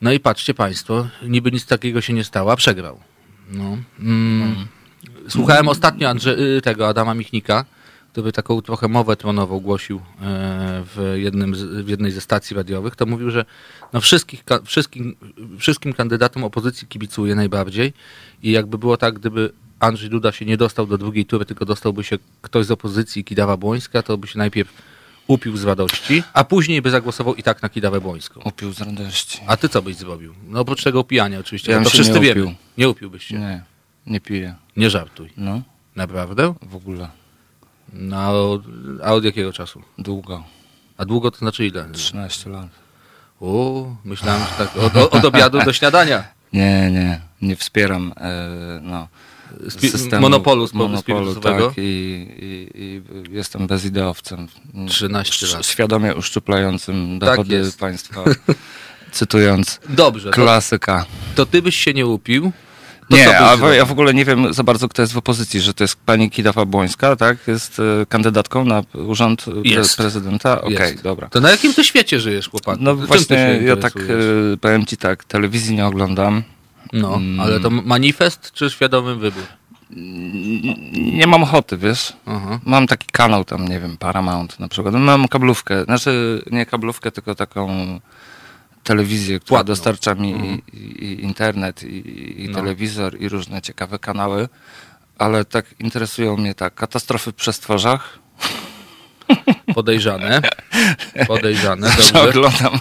[0.00, 3.00] No i patrzcie państwo, niby nic takiego się nie stało, a przegrał.
[3.50, 3.78] No.
[4.00, 4.66] Mm.
[5.28, 7.64] Słuchałem ostatnio Andrze- tego Adama Michnika,
[8.12, 10.00] który taką trochę mowę tronową głosił e,
[10.86, 13.44] w, jednym z, w jednej ze stacji radiowych, to mówił, że
[13.92, 15.16] no wszystkich, wszystkim,
[15.58, 17.92] wszystkim kandydatom opozycji kibicuje najbardziej
[18.42, 22.04] i jakby było tak, gdyby Andrzej Duda się nie dostał do drugiej tury, tylko dostałby
[22.04, 24.72] się ktoś z opozycji Kidawa Błońska, to by się najpierw
[25.26, 28.40] upił z radości, a później by zagłosował i tak na Kidawę Błońską.
[28.44, 29.40] Upił z radości.
[29.46, 30.34] A ty co byś zrobił?
[30.48, 32.42] No oprócz tego upijania oczywiście, Ja to wszyscy nie wiemy.
[32.42, 32.54] upił.
[32.78, 33.34] Nie upiłbyś się.
[33.34, 33.62] Nie, Nie,
[34.06, 34.54] nie piję.
[34.76, 35.30] żartuj.
[35.36, 35.62] No,
[35.96, 36.54] Naprawdę?
[36.62, 37.21] w ogóle.
[37.92, 38.16] No,
[39.04, 39.82] a od, jakiego czasu?
[39.98, 40.44] Długo.
[40.96, 41.88] A długo to znaczy ile?
[41.92, 42.66] 13 lat.
[43.40, 46.24] O, myślałem, że tak od, od obiadu do śniadania.
[46.52, 49.08] Nie, nie, nie wspieram e, no,
[49.68, 51.80] Spi- systemu monopolu monopolu tak, i,
[52.38, 53.02] i, i
[53.34, 54.48] jestem bezideowcem.
[54.88, 55.66] 13 lat.
[55.66, 57.78] Świadomie uszczuplającym Tak dochody jest.
[57.78, 58.24] państwa,
[59.12, 61.06] cytując Dobrze, to, klasyka.
[61.34, 62.52] to ty byś się nie upił.
[63.08, 65.60] To Nie, a w, ja w ogóle nie wiem za bardzo, kto jest w opozycji,
[65.60, 67.36] że to jest pani Kidawa Błońska, tak?
[67.46, 70.60] Jest e, kandydatką na urząd pre, prezydenta?
[70.62, 71.02] Okej, Jest.
[71.02, 71.28] dobra.
[71.28, 72.78] To na jakim ty świecie żyjesz, chłopak?
[72.80, 76.42] No Czym właśnie, ja tak e, powiem ci tak, telewizji nie oglądam.
[76.92, 77.40] No, mm.
[77.40, 79.42] ale to manifest czy świadomy wybór?
[80.92, 82.12] Nie mam ochoty, wiesz?
[82.26, 82.60] Aha.
[82.64, 84.94] Mam taki kanał tam, nie wiem, Paramount na przykład.
[84.94, 88.00] Mam kablówkę, znaczy nie kablówkę, tylko taką
[88.84, 89.72] telewizję, która Płatną.
[89.72, 92.54] dostarcza mi i, i, i internet, i, i No.
[92.58, 94.48] telewizor, i różne ciekawe kanały,
[95.18, 98.18] ale tak interesują mnie tak katastrofy w przestworzach,
[99.74, 100.40] Podejrzane.
[101.26, 102.22] Podejrzane, dobrze.
[102.30, 102.78] oglądam.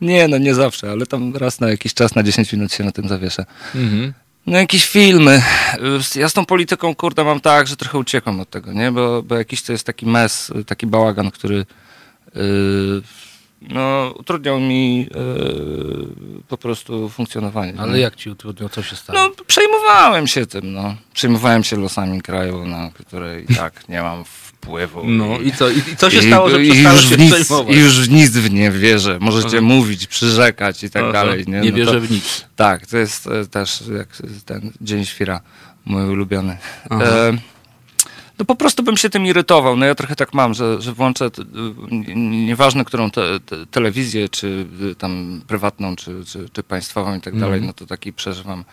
[0.00, 2.92] Nie, no nie zawsze, ale tam raz na jakiś czas, na 10 minut się na
[2.92, 3.44] tym zawieszę.
[3.74, 4.12] Mhm.
[4.46, 5.42] No jakieś filmy.
[6.16, 8.92] Ja z tą polityką, kurde, mam tak, że trochę uciekam od tego, nie?
[8.92, 11.66] Bo, bo jakiś to jest taki mes, taki bałagan, który
[12.34, 13.02] yy,
[13.60, 15.08] no, utrudniał mi yy,
[16.48, 17.72] po prostu funkcjonowanie.
[17.78, 19.18] Ale jak ci utrudniał, co się stało?
[19.18, 20.94] No, przejmowałem się tym, no.
[21.14, 25.02] Przejmowałem się losami kraju, na które i tak nie mam wpływu.
[25.06, 27.34] No i, i co, i, i co się i- stało, że i już się nic,
[27.34, 27.76] przejmować?
[27.76, 29.18] Już w nic w nie wierzę.
[29.20, 29.60] Możecie Aha.
[29.66, 31.12] mówić, przyrzekać i tak Aha.
[31.12, 31.44] dalej.
[31.48, 32.44] Nie, Nie No wierzę to- w nic.
[32.56, 34.08] tak, to jest e, też jak
[34.46, 35.40] ten Dzień Świra,
[35.84, 36.56] mój ulubiony.
[36.90, 37.32] E,
[38.40, 39.76] no po prostu bym się tym irytował.
[39.76, 41.42] No ja trochę tak mam, że, że włączę, t-
[42.16, 47.34] nieważne którą te, te, telewizję, czy y, tam prywatną, czy, czy, czy państwową i tak
[47.34, 47.40] Mhm.
[47.52, 48.64] dalej, no to taki przeżywam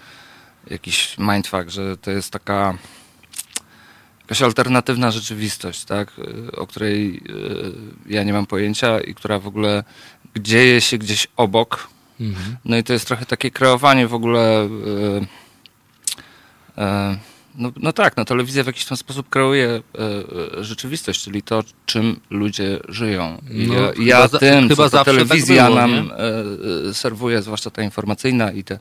[0.69, 2.77] jakiś mindfuck, że to jest taka
[4.22, 9.48] jakaś alternatywna rzeczywistość, tak, y, o której y, ja nie mam pojęcia i która w
[9.48, 9.84] ogóle
[10.39, 11.88] dzieje się gdzieś obok,
[12.19, 12.57] Mhm.
[12.65, 14.69] no i to jest trochę takie kreowanie w ogóle.
[16.77, 17.18] e, e,
[17.57, 19.81] no, no tak, no telewizja w jakiś tam sposób kreuje
[20.59, 23.41] e, rzeczywistość, czyli to, czym ludzie żyją.
[23.51, 26.11] I No, ja, chyba ja za- tym, chyba co tak telewizja było, nam
[26.89, 28.79] e, serwuje, zwłaszcza ta informacyjna i te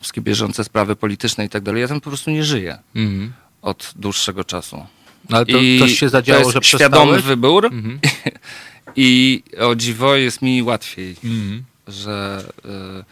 [0.00, 3.32] wszystkie bieżące sprawy polityczne i tak dalej, ja tam po prostu nie żyję Mhm.
[3.62, 4.86] od dłuższego czasu.
[5.30, 7.22] Ale to I coś się zadziało, to jest że świadomy przestałeś?
[7.22, 8.00] wybór Mhm.
[8.96, 11.64] i o dziwo jest mi łatwiej Mhm.
[11.88, 13.04] że y,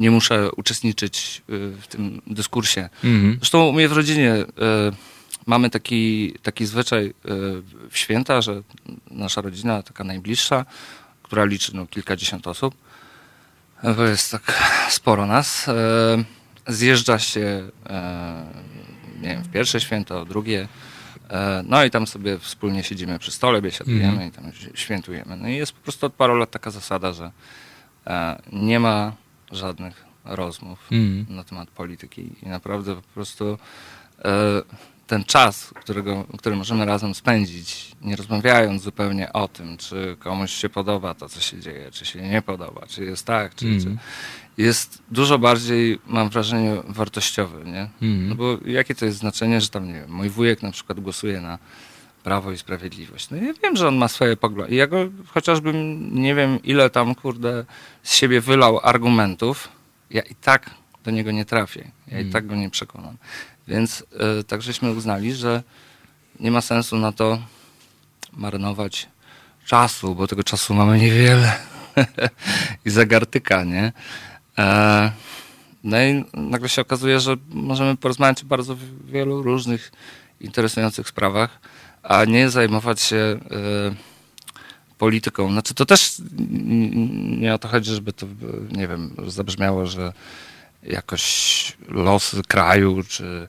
[0.00, 2.88] nie muszę uczestniczyć y, w tym dyskursie.
[3.04, 3.36] Mhm.
[3.38, 4.46] Zresztą u mnie w rodzinie y,
[5.46, 7.12] mamy taki, taki zwyczaj y,
[7.90, 8.62] w święta, że
[9.10, 10.64] nasza rodzina, taka najbliższa,
[11.22, 12.74] która liczy no, kilkadziesiąt osób,
[13.96, 15.66] bo jest tak sporo nas,
[16.66, 17.70] zjeżdża się
[19.22, 20.68] nie wiem, w pierwsze święto, drugie,
[21.64, 24.28] No i tam sobie wspólnie siedzimy przy stole, biesiadujemy Mhm.
[24.28, 25.36] i tam świętujemy.
[25.36, 27.30] No i jest po prostu od paru lat taka zasada, że
[28.52, 29.12] nie ma
[29.54, 31.36] żadnych rozmów Mhm.
[31.36, 33.58] na temat polityki i naprawdę po prostu
[34.24, 34.62] e,
[35.06, 40.68] ten czas, którego, który możemy razem spędzić, nie rozmawiając zupełnie o tym, czy komuś się
[40.68, 43.82] podoba to, co się dzieje, czy się nie podoba, czy jest tak, czy, Mhm.
[43.98, 47.80] czy jest dużo bardziej, mam wrażenie, wartościowy, nie?
[48.02, 48.28] Mhm.
[48.28, 51.40] No bo jakie to jest znaczenie, że tam, nie wiem, mój wujek na przykład głosuje
[51.40, 51.58] na
[52.24, 53.30] Prawo i Sprawiedliwość.
[53.30, 54.74] No ja wiem, że on ma swoje poglądy.
[54.74, 54.96] Ja go
[55.26, 57.64] chociażbym nie wiem, ile tam, kurde,
[58.02, 59.68] z siebie wylał argumentów,
[60.10, 60.70] ja i tak
[61.04, 61.90] do niego nie trafię.
[62.08, 63.16] Ja i tak go nie przekonam.
[63.68, 64.04] Więc
[64.40, 65.62] y, tak żeśmy uznali, że
[66.40, 67.38] nie ma sensu na to
[68.32, 69.08] marnować
[69.64, 71.52] czasu, bo tego czasu mamy niewiele.
[72.86, 73.92] I zagartyka, nie?
[74.58, 75.12] E,
[75.84, 79.92] no i nagle się okazuje, że możemy porozmawiać o bardzo wielu różnych
[80.40, 81.60] interesujących sprawach,
[82.04, 83.38] a nie zajmować się y,
[84.98, 85.52] polityką.
[85.52, 86.22] Znaczy to też
[87.38, 88.30] nie o to chodzi, żeby to, y,
[88.70, 90.12] nie wiem, zabrzmiało, że
[90.82, 93.48] jakoś losy kraju, czy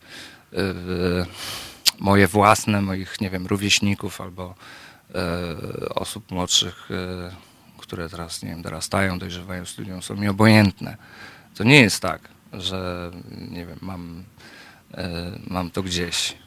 [0.54, 0.58] y,
[2.00, 4.56] moje własne, moich, nie wiem, rówieśników albo
[5.10, 6.96] y, osób młodszych, y,
[7.78, 10.98] które teraz, nie wiem, dorastają, dojrzewają, studiują, są mi obojętne.
[11.56, 12.22] To nie jest tak,
[12.54, 13.12] że,
[13.52, 14.24] nie wiem, mam,
[14.92, 14.96] y,
[15.48, 16.38] mam to gdzieś.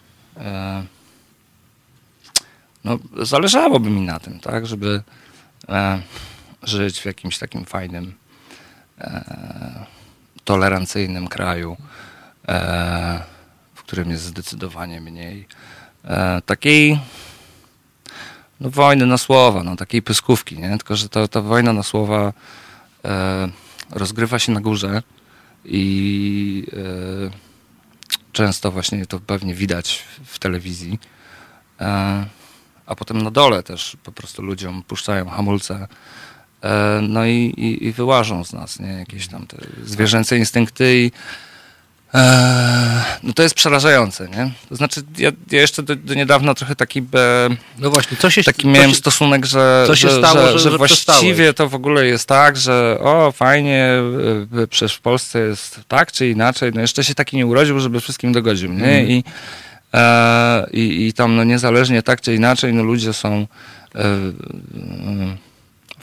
[2.84, 5.02] No, zależałoby mi na tym, tak, żeby
[5.68, 6.02] e,
[6.62, 8.14] żyć w jakimś takim fajnym,
[8.98, 9.84] e,
[10.44, 11.76] tolerancyjnym kraju,
[12.48, 13.20] e,
[13.74, 15.46] w którym jest zdecydowanie mniej
[16.04, 17.00] e, takiej
[18.60, 20.70] no, wojny na słowa, no, takiej pyskówki, nie?
[20.70, 22.32] Tylko, że ta, ta wojna na słowa
[23.04, 23.48] e,
[23.90, 25.02] rozgrywa się na górze
[25.64, 27.30] i e,
[28.32, 30.98] często właśnie to pewnie widać w telewizji.
[32.88, 35.88] E, a potem na dole też po prostu ludziom puszczają hamulce,
[36.62, 38.88] e, no i, i, i wyłażą z nas, nie?
[38.92, 41.12] Jakieś tam te zwierzęce instynkty i
[42.14, 44.50] e, no to jest przerażające, nie?
[44.68, 47.48] To znaczy, ja, ja jeszcze do, do niedawna trochę taki, e,
[47.78, 50.52] No właśnie, co się taki co miałem się, stosunek, że, co się że, stało, że,
[50.52, 53.88] że- że że właściwie to w ogóle jest tak, że o, fajnie,
[54.62, 58.00] y, przecież w Polsce jest tak czy inaczej, no jeszcze się taki nie urodził, żeby
[58.00, 58.84] wszystkim dogodził, nie?
[58.84, 59.08] Mhm.
[59.08, 59.32] I, e,
[60.72, 63.46] i, I tam no niezależnie tak czy inaczej, no ludzie są
[63.94, 64.06] e, e,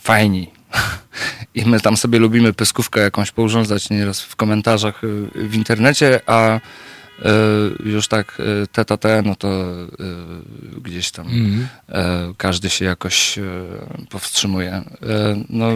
[0.01, 0.51] fajni.
[1.55, 5.01] I my tam sobie lubimy pyskówkę jakąś pourządzać nieraz w komentarzach
[5.35, 6.59] w internecie, a
[7.85, 8.41] już tak
[8.99, 9.65] te, no to
[10.81, 11.27] gdzieś tam
[11.89, 13.41] e, każdy się jakoś e,
[14.09, 14.71] powstrzymuje.
[14.71, 14.83] E,
[15.49, 15.69] No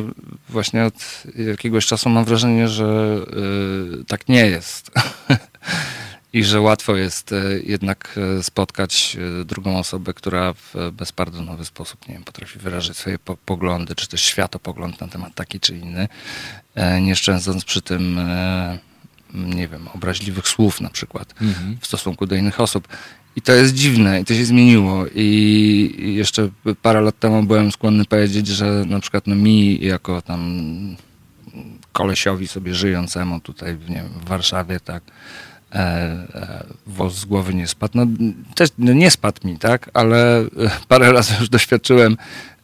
[0.49, 3.17] właśnie od jakiegoś czasu mam wrażenie, że
[4.01, 4.91] e, tak nie jest.
[6.33, 12.07] I że łatwo jest e, jednak e, spotkać e, drugą osobę, która w bezpardonowy sposób,
[12.07, 16.07] nie wiem, potrafi wyrazić swoje po poglądy, czy też światopogląd na temat taki czy inny,
[17.01, 18.19] nie szczędząc przy tym,
[19.33, 21.77] nie wiem, obraźliwych słów na przykład Mhm.
[21.81, 22.87] w stosunku do innych osób.
[23.35, 25.05] I to jest dziwne i to się zmieniło.
[25.15, 26.49] I jeszcze
[26.81, 30.95] parę lat temu byłem skłonny powiedzieć, że na przykład no mi jako tam
[31.91, 35.03] kolesiowi sobie żyjącemu tutaj nie wiem, w Warszawie, tak,
[36.87, 37.91] włos z głowy nie spadł.
[37.95, 38.05] No,
[38.55, 40.45] też no, nie spadł mi, tak, ale e,
[40.87, 42.17] parę razy już doświadczyłem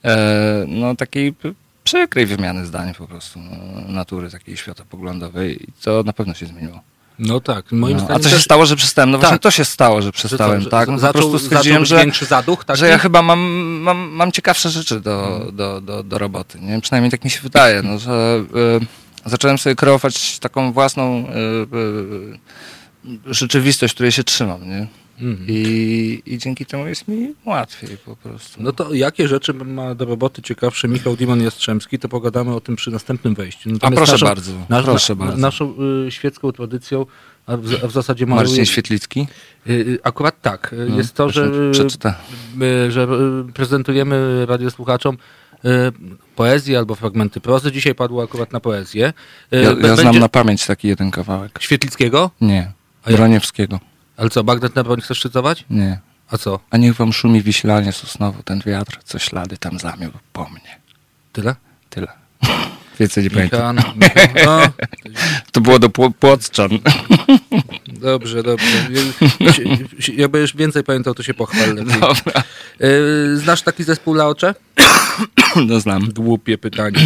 [0.05, 1.33] e, no, takiej
[1.83, 6.81] przykrej wymiany zdań po prostu, no, natury takiej światopoglądowej i to na pewno się zmieniło.
[7.19, 9.11] No tak, moim No, a zdaniem co się też- stało, że przestałem?
[9.11, 9.41] No właśnie Tak.
[9.41, 10.89] to się stało, że przestałem, że tak?
[10.89, 12.77] No, zaczął, po prostu stwierdziłem, że, większy zaduch, tak?
[12.77, 13.39] że ja chyba mam,
[13.81, 16.81] mam, mam ciekawsze rzeczy do, do, do, do roboty, nie?
[16.81, 18.43] Przynajmniej tak mi się wydaje, no, że
[19.25, 21.31] y, zacząłem sobie kreować taką własną y,
[21.77, 22.39] y,
[23.25, 24.87] rzeczywistość, której się trzymam, nie?
[25.21, 25.45] Mhm.
[25.49, 28.63] I, I dzięki temu jest mi łatwiej po prostu.
[28.63, 32.75] No to jakie rzeczy ma do roboty ciekawsze Michał Dimon Jastrzębski, to pogadamy o tym
[32.75, 33.69] przy następnym wejściu.
[33.69, 35.41] a Natomiast proszę naszą, bardzo, nasz- proszę na, bardzo.
[35.41, 35.73] Naszą
[36.07, 37.05] y, świecką tradycją,
[37.45, 38.25] a w, a w zasadzie.
[38.25, 39.27] Marcin Świetlicki?
[39.69, 41.51] y, y, akurat tak, y, No, jest to, że,
[42.89, 43.07] że
[43.53, 45.17] prezentujemy radiosłuchaczom
[46.35, 47.71] poezję albo fragmenty prozy.
[47.71, 49.13] Dzisiaj padło akurat na poezję.
[49.51, 51.59] Ja, ja znam na pamięć taki jeden kawałek.
[51.61, 52.31] Świetlickiego?
[52.41, 52.71] Nie.
[53.07, 53.79] Ja- Broniewskiego.
[54.17, 55.65] Ale co, Bagdad na broń chcesz szczycować?
[55.69, 55.99] Nie.
[56.31, 56.59] A co?
[56.69, 60.79] A niech wam szumi wiślanie sosnowo ten wiatr, co ślady tam zamiógł po mnie.
[61.33, 61.55] Tyle?
[61.89, 62.07] Tyle.
[62.99, 63.75] Więcej nie pamiętam.
[63.75, 64.61] Michał, no,
[65.51, 66.69] To było do Pło- Płocczan.
[67.87, 68.87] Dobrze, dobrze.
[69.39, 71.85] Jak- Jak będziesz więcej pamiętał, to się pochwal lepiej.
[71.99, 72.43] Dobra.
[72.81, 74.55] Y, Znasz taki zespół Laocze?
[75.67, 76.09] No znam.
[76.13, 76.99] Głupie pytanie.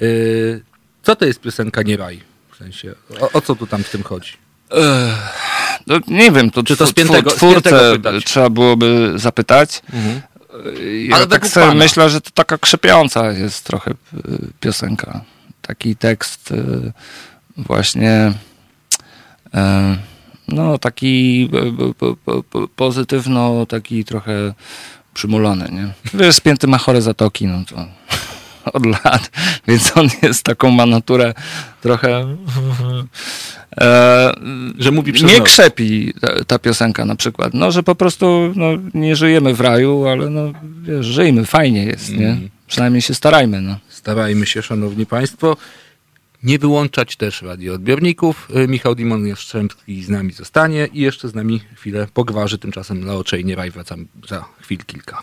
[0.00, 0.62] Y,
[1.02, 2.20] Co to jest piosenka Nie raj?
[2.52, 4.32] W sensie, o, o co tu tam w tym chodzi?
[5.86, 7.92] No, nie wiem, to, Czy to spiętego- tw- twórcę
[8.24, 9.82] trzeba byłoby zapytać.
[11.08, 11.78] Ja Ale tak sobie pana.
[11.78, 13.94] myślę, że to taka krzepiąca jest trochę y,
[14.60, 15.20] piosenka.
[15.62, 16.92] Taki tekst y,
[17.56, 18.32] właśnie
[19.54, 19.58] y,
[20.48, 21.48] no taki
[21.90, 24.54] y, po- po- po- pozytywno, taki trochę
[25.14, 25.92] przymulony, nie?
[26.20, 27.86] Wiesz, spięty ma chore zatoki, no to
[28.72, 29.30] od lat,
[29.68, 31.34] więc on jest taką ma naturę
[31.80, 32.36] trochę
[33.80, 34.32] e,
[34.78, 35.48] Że mówi przez nie nos.
[35.48, 40.08] krzepi ta, ta piosenka na przykład, no, że po prostu no, nie żyjemy w raju,
[40.08, 40.52] ale no,
[40.82, 42.28] wiesz, żyjmy, fajnie jest, nie?
[42.28, 42.48] Mm.
[42.66, 43.76] Przynajmniej się starajmy, no.
[43.88, 45.56] Starajmy się, szanowni państwo,
[46.42, 48.48] nie wyłączać też radioodbiorników.
[48.56, 52.58] Y, Michał Dimon Jastrzębski z nami zostanie i jeszcze z nami chwilę pogwarzy.
[52.58, 53.04] Tymczasem
[53.44, 55.22] Nie raj wracam za chwil kilka.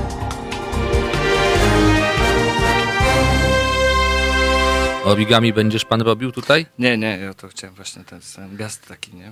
[5.05, 6.65] Origami będziesz pan robił tutaj?
[6.79, 9.31] Nie, nie, ja to chciałem właśnie ten sam gest taki, nie?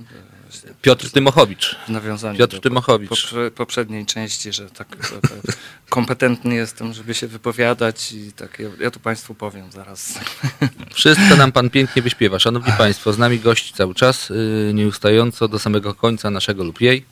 [0.50, 1.76] Właśnie Piotr Tymochowicz.
[1.88, 3.10] W nawiązaniu Piotr do Tymochowicz.
[3.10, 5.54] poprze- poprzedniej części, że tak e, e,
[5.90, 10.20] kompetentny jestem, żeby się wypowiadać i tak, ja, ja tu Państwu powiem zaraz.
[10.94, 12.40] Wszystko nam pan pięknie wyśpiewa.
[12.40, 17.06] Szanowni Państwo, z nami gości cały czas, yy, nieustająco do samego końca naszego lub jej.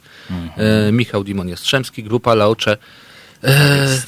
[0.85, 2.77] Yy, Michał Dimon Jastrzębski, grupa Laocze.
[3.43, 3.49] Yy,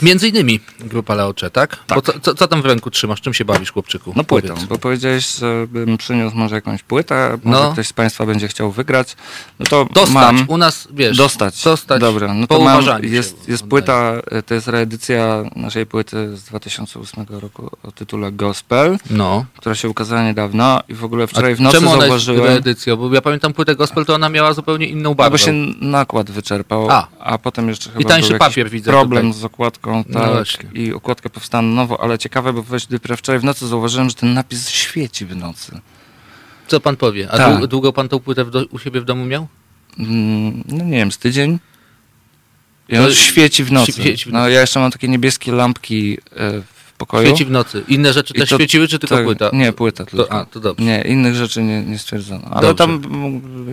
[0.02, 1.78] między innymi grupa Laocze, tak?
[1.96, 3.22] Bo co, co, co tam w ręku trzymasz?
[3.22, 4.14] Czym się bawisz, chłopczyku?
[4.16, 4.66] No płytą, Powiedz.
[4.66, 7.72] bo powiedziałeś, żebym przyniósł może jakąś płytę, może No.
[7.74, 9.16] ktoś z Państwa będzie chciał wygrać.
[9.60, 10.46] No to Dostać, mam.
[10.48, 11.64] u nas, wiesz, Dostać.
[11.64, 16.44] dostać Dobra, no to mam, jest, jest płyta, e, to jest reedycja naszej płyty z
[16.44, 19.46] 2008 roku o tytule Gospel, No.
[19.58, 22.44] która się ukazała niedawno i w ogóle A wczoraj w nocy czemu ona jest zauważyłem,
[22.44, 22.96] reedycją?
[22.98, 25.32] Bo ja pamiętam płytę gospel, to ona miała zupełnie inną no barwę.
[25.32, 27.08] bo się nakład wyczerpał, A.
[27.20, 29.42] a, potem jeszcze chyba tańszy był jakiś papier widzę problem tutaj.
[29.42, 33.44] z okładką, No tak, i okładka powstała na nowo, ale ciekawe, bo dopiero wczoraj w
[33.44, 35.80] nocy zauważyłem, że ten napis świeci w nocy.
[36.68, 37.28] Co pan powie?
[37.32, 37.58] A Tak.
[37.60, 39.48] dłu- długo pan tą płytę do, u siebie w domu miał?
[40.00, 41.60] Mm, no nie wiem, z tydzień.
[42.90, 43.92] I on świeci w nocy.
[43.92, 44.52] świeci w No nocy.
[44.52, 47.28] ja jeszcze mam takie niebieskie lampki e, w pokoju.
[47.28, 47.84] Świeci w nocy.
[47.88, 49.50] Inne rzeczy też to- świeciły, czy tylko tak, płyta?
[49.54, 50.24] Nie, płyta tylko.
[50.26, 50.86] To, a, to dobrze.
[50.86, 52.44] Nie, innych rzeczy nie, nie stwierdzono.
[52.52, 52.76] Ale Dobrze.
[52.76, 53.02] tam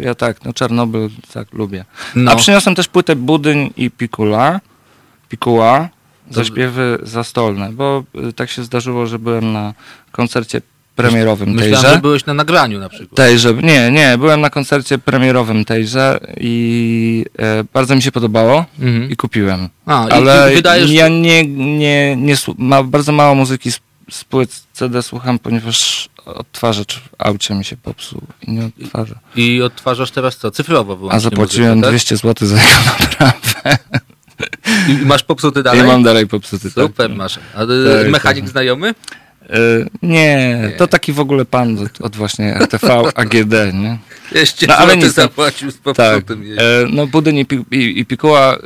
[0.01, 1.85] ja tak, no Czarnobyl tak lubię.
[2.15, 2.33] No.
[2.33, 4.61] A przyniosłem też płytę Budyń i Pikula.
[5.29, 5.89] Pikuła.
[6.29, 9.75] To- Zaśpiewy zastolne, bo y, tak się zdarzyło, że byłem na
[10.13, 10.61] koncercie
[10.97, 11.95] premierowym Myślałem, tejże.
[11.95, 13.17] że byłeś na nagraniu na przykład.
[13.17, 19.11] Tejże, nie, nie, byłem na koncercie premierowym tejże i e, bardzo mi się podobało Mhm.
[19.11, 19.69] i kupiłem.
[19.87, 20.91] A, i- Ale i wydajesz...
[20.91, 23.81] ja nie, nie, nie ma bardzo mało muzyki z,
[24.11, 29.15] z płyt CD słucham, ponieważ odtwarzacz w aucie mi się popsuł i nie odtwarza.
[29.37, 30.51] I odtwarzasz teraz co?
[30.51, 31.91] Cyfrowo wyłącznie A zapłaciłem muzykę, tak?
[31.91, 32.69] 200 zł za jego
[33.01, 33.79] naprawę
[34.89, 35.83] I i masz popsuty dalej?
[35.87, 36.71] mam dalej popsuty.
[36.71, 36.85] tak.
[36.85, 37.39] Super masz.
[37.55, 37.67] A y,
[38.03, 38.51] Tak, mechanik tak.
[38.51, 38.95] znajomy?
[39.51, 39.57] E,
[40.03, 43.99] nie, to taki w ogóle pan od, od właśnie RTV AGD, nie?
[44.33, 45.11] Jeszcze No, ale nic, no.
[45.13, 45.83] zapłacił z Tak.
[45.83, 46.45] popsutym.
[46.45, 46.57] jej.
[46.59, 48.59] E, no Budyń i, i, i Pikuła e,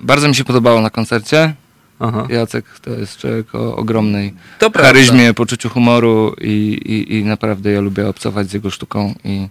[0.00, 1.54] bardzo mi się podobało na koncercie.
[2.02, 2.26] Aha.
[2.30, 4.88] Jacek to jest człowiek o ogromnej To prawda.
[4.92, 6.48] charyzmie, poczuciu humoru i,
[6.84, 9.48] i, i naprawdę ja lubię obcować z jego sztuką i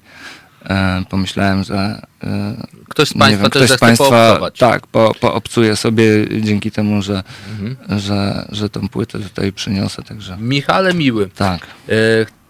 [1.10, 2.56] pomyślałem, że e,
[2.90, 6.06] Ktoś z Państwa wiem, też ktoś z Państwa tak, po, poobcuje sobie
[6.42, 8.00] dzięki temu, że, Mhm.
[8.00, 11.68] że, że tą płytę tutaj przyniosę, także Michale Miły, tak.
[11.90, 11.94] e,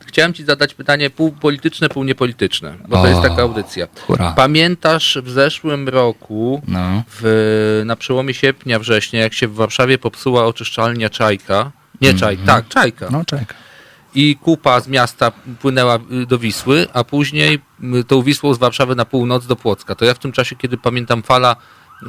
[0.05, 3.07] chciałem Ci zadać pytanie pół polityczne, pół niepolityczne, bo to O.
[3.07, 3.87] jest taka audycja.
[4.07, 4.31] Hurra.
[4.35, 7.03] Pamiętasz w zeszłym roku, No.
[7.21, 11.71] w, na przełomie sierpnia, września, jak się w Warszawie popsuła oczyszczalnia Czajka,
[12.01, 13.07] nie Czajka, tak, Czajka.
[13.11, 13.68] No czekaj.
[14.15, 15.31] I kupa z miasta
[15.61, 17.59] płynęła y, do Wisły, a później
[17.99, 19.95] y, tą Wisłą z Warszawy na północ do Płocka.
[19.95, 21.55] To ja w tym czasie, kiedy pamiętam fala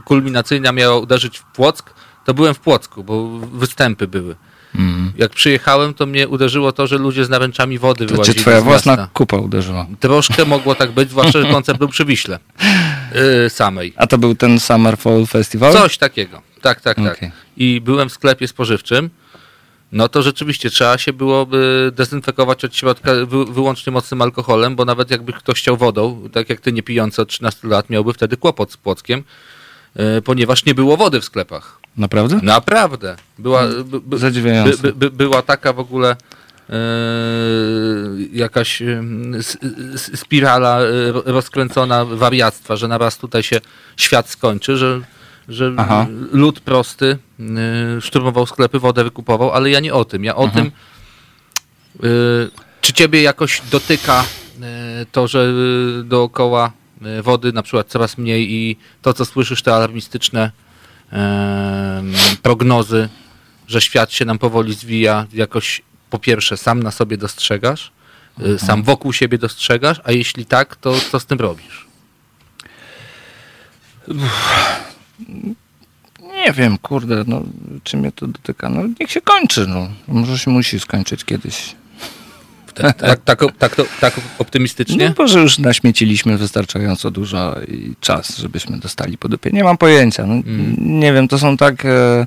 [0.05, 1.95] kulminacyjna miała uderzyć w Płock,
[2.25, 4.37] to byłem w Płocku, bo występy były.
[4.75, 5.13] Mm.
[5.17, 9.09] Jak przyjechałem, to mnie uderzyło to, że ludzie z naręczami wody To wyłazili twoja własna
[9.13, 9.87] kupa uderzyła.
[10.01, 12.39] Troszkę mogło tak być, zwłaszcza, że koncert był przy Wiśle
[13.47, 13.93] y, samej.
[13.97, 15.73] A to był ten Summer Fall Festival?
[15.73, 16.43] Coś takiego.
[16.61, 17.21] Tak, tak, tak.
[17.57, 19.11] I byłem w sklepie spożywczym.
[19.93, 25.11] No to rzeczywiście trzeba się byłoby dezynfekować od środka wy, wyłącznie mocnym alkoholem, bo nawet
[25.11, 28.73] jakby ktoś chciał wodą, tak jak ty nie pijący od 13 lat, miałby wtedy kłopot
[28.73, 29.25] z Płockiem,
[30.19, 31.81] y, ponieważ nie było wody w sklepach.
[31.97, 32.41] Naprawdę?
[32.43, 33.17] Naprawdę.
[33.39, 34.83] Była, by, by, Zadziwiające.
[34.83, 36.17] by, by, była taka w ogóle
[36.71, 36.75] e,
[38.33, 39.03] jakaś e,
[39.97, 43.61] spirala e, ro- rozkręcona wariactwa, że naraz tutaj się
[43.97, 45.01] świat skończy, że,
[45.51, 46.07] że Aha.
[46.33, 50.25] lud prosty e, szturmował sklepy, wodę wykupował, ale ja nie o tym.
[50.25, 52.09] Ja o tym, e,
[52.81, 54.25] czy ciebie jakoś dotyka
[54.63, 55.53] e, to, że
[56.01, 56.73] e, dookoła
[57.03, 60.51] e, wody na przykład coraz mniej i to, co słyszysz, te alarmistyczne
[62.43, 63.09] prognozy,
[63.69, 67.93] że świat się nam powoli zwija, jakoś po pierwsze sam na sobie dostrzegasz,
[68.47, 71.87] y, sam wokół siebie dostrzegasz, a jeśli tak, to co z tym robisz?
[76.23, 77.43] Nie wiem, kurde, no,
[77.85, 78.69] czy mnie to dotyka.
[78.69, 79.89] No, niech się kończy, no.
[80.09, 81.57] Może się musi skończyć kiedyś.
[82.75, 85.09] Tak, tak, tak, tak, to- tak optymistycznie?
[85.09, 89.51] No, bo że już naśmieciliśmy wystarczająco dużo i czas, żebyśmy dostali po dupie.
[89.51, 90.27] Nie mam pojęcia.
[90.27, 90.75] No, Mm.
[90.79, 92.27] Nie wiem, to są tak e,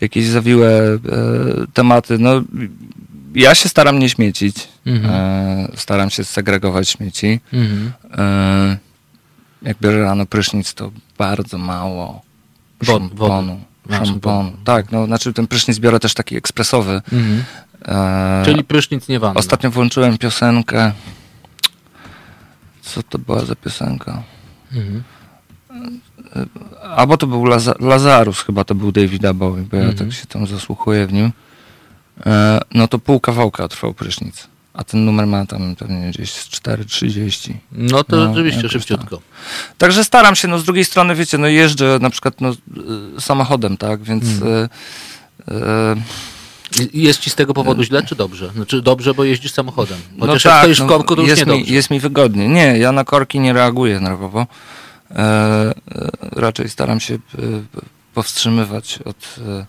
[0.00, 0.98] jakieś zawiłe e,
[1.74, 2.18] tematy.
[2.18, 2.42] No,
[3.34, 4.68] ja się staram nie śmiecić.
[4.86, 5.14] Mhm.
[5.14, 7.40] E, staram się segregować śmieci.
[7.52, 7.92] Mhm.
[8.18, 8.76] E,
[9.62, 12.22] jak biorę rano prysznic, to bardzo mało
[12.80, 13.60] Wod- szamponu.
[13.90, 14.52] Szamponu.
[14.64, 17.00] Tak, no znaczy ten prysznic biorę też taki ekspresowy.
[17.12, 17.44] Mhm.
[17.84, 19.40] E, Czyli prysznic nie wanna.
[19.40, 20.92] Ostatnio włączyłem piosenkę.
[22.82, 24.22] Co to była za piosenka?
[24.72, 25.02] Mhm.
[26.96, 29.98] Albo to był Laza Lazarus, chyba to był Davida Bowie, bo ja Mhm.
[29.98, 31.32] tak się tam zasłuchuję w nim.
[32.26, 34.48] e, no to pół kawałka trwał prysznic.
[34.76, 37.54] A ten numer ma tam pewnie gdzieś z 4,30.
[37.72, 39.20] No to No, rzeczywiście szybciutko.
[39.78, 43.76] Także staram się, no z drugiej strony, wiecie, no jeżdżę na przykład no, y, samochodem,
[43.76, 44.24] tak, więc...
[44.24, 44.68] Mhm.
[45.48, 48.50] y, y, Jest ci z tego powodu źle, czy dobrze?
[48.54, 49.98] Znaczy dobrze, bo jeździsz samochodem.
[50.20, 52.00] Chociaż no jak tak, stoisz w no, korku, to już jest nie mi, jest mi
[52.00, 52.48] wygodnie.
[52.48, 54.46] Nie, ja na korki nie reaguję nerwowo.
[55.10, 55.74] E, e,
[56.32, 57.18] raczej staram się e,
[58.14, 59.66] powstrzymywać od, e,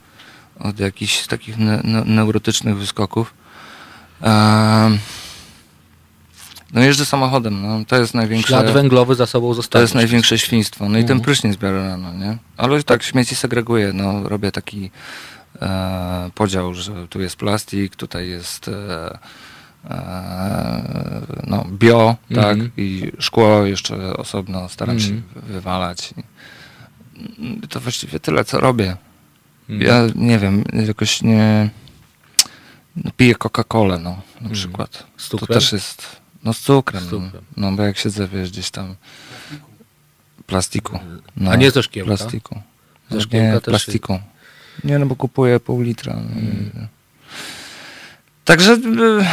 [0.67, 3.33] od jakichś takich ne, ne, neurotycznych wyskoków.
[4.23, 4.97] E,
[6.73, 8.47] no jeżdżę samochodem, no, to jest największe...
[8.47, 9.83] Ślad węglowy za sobą To zostawiasz.
[9.83, 10.89] jest największe świństwo.
[10.89, 11.21] No i ten Mhm.
[11.21, 12.37] prysznic biorę rano, nie?
[12.57, 14.91] Ale tak śmieci segreguję, no robię taki
[15.61, 19.17] e, podział, że tu jest plastik, tutaj jest e,
[19.89, 22.53] e, no, bio, tak?
[22.53, 22.71] Mhm.
[22.77, 25.15] I szkło jeszcze osobno staram Mhm.
[25.17, 26.13] się wywalać.
[27.63, 28.97] I to właściwie tyle, co robię.
[29.69, 29.87] Mhm.
[29.89, 31.69] Ja nie wiem, jakoś nie...
[33.03, 34.89] No, piję Coca-Colę, no, na przykład.
[34.95, 35.11] Mhm.
[35.17, 35.59] Z To cukrem?
[35.59, 36.05] też jest...
[36.43, 37.03] No z cukrem.
[37.03, 37.43] Z cukrem.
[37.57, 38.95] No bo jak siedzę, wiesz, gdzieś tam...
[40.45, 40.99] Plastiku.
[41.37, 42.17] No, A nie ze szkiełka?
[42.17, 42.61] Plastiku.
[43.09, 44.19] Ze Nie, szkiełka też plastiku.
[44.83, 46.13] Nie, no bo kupuję pół litra.
[46.13, 46.87] no i-
[48.45, 49.25] Także y,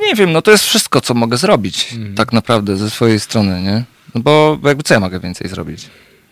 [0.00, 2.14] nie wiem, no to jest wszystko, co mogę zrobić Mhm.
[2.14, 3.84] tak naprawdę ze swojej strony, nie?
[4.14, 5.86] No bo jakby co ja mogę więcej zrobić?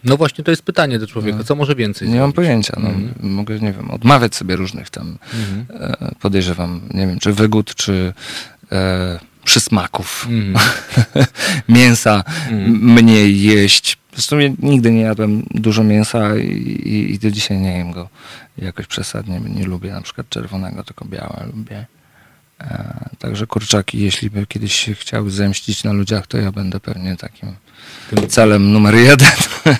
[0.04, 1.44] No właśnie, to jest pytanie do człowieka.
[1.44, 2.36] Co może więcej Nie mam zrobić?
[2.36, 2.74] pojęcia.
[2.80, 3.32] No, Mhm.
[3.34, 5.82] Mogę, nie wiem, odmawiać sobie różnych tam, Mhm.
[5.82, 8.12] e, podejrzewam, nie wiem, czy wygód, czy
[8.72, 10.26] e, przysmaków.
[10.30, 10.66] Mhm.
[11.68, 12.64] mięsa Mhm.
[12.64, 13.98] m- mniej jeść.
[14.14, 18.08] Zresztą ja nigdy nie jadłem dużo mięsa i, i, i do dzisiaj nie jem go
[18.58, 19.40] jakoś przesadnie.
[19.40, 21.86] Nie lubię na przykład czerwonego, tylko białe lubię.
[22.60, 27.16] E, także kurczaki, jeśli by kiedyś się chciały zemścić na ludziach, to ja będę pewnie
[27.16, 27.48] takim
[28.28, 29.28] celem numer jeden.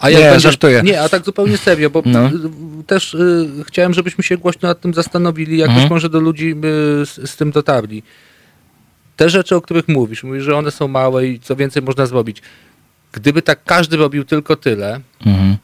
[0.00, 0.82] A jak nie, będziesz, żartuję.
[0.84, 2.26] Nie, a tak zupełnie serio, bo No.
[2.26, 2.30] y,
[2.86, 5.90] też y, chciałem, żebyśmy się głośno nad tym zastanowili, jakoś Mhm.
[5.90, 8.02] może do ludzi y, z, z tym dotarli.
[9.16, 12.42] Te rzeczy, o których mówisz, mówisz, że one są małe i co więcej można zrobić.
[13.12, 15.56] Gdyby tak każdy robił tylko tyle, Mhm.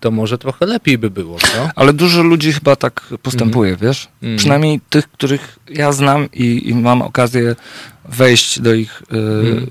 [0.00, 1.70] to może trochę lepiej by było, co?
[1.76, 4.08] Ale dużo ludzi chyba tak postępuje, wiesz?
[4.22, 4.38] Mhm.
[4.38, 7.56] Przynajmniej tych, których ja znam i, i mam okazję
[8.04, 9.66] wejść do ich y, Mhm.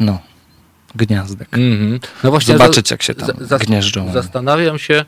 [0.00, 0.18] no,
[0.96, 1.48] gniazdek.
[1.58, 2.00] Mhm.
[2.24, 4.12] No właśnie Zobaczyć, jak się tam za- gnieżdżą.
[4.12, 5.04] Zastanawiam się,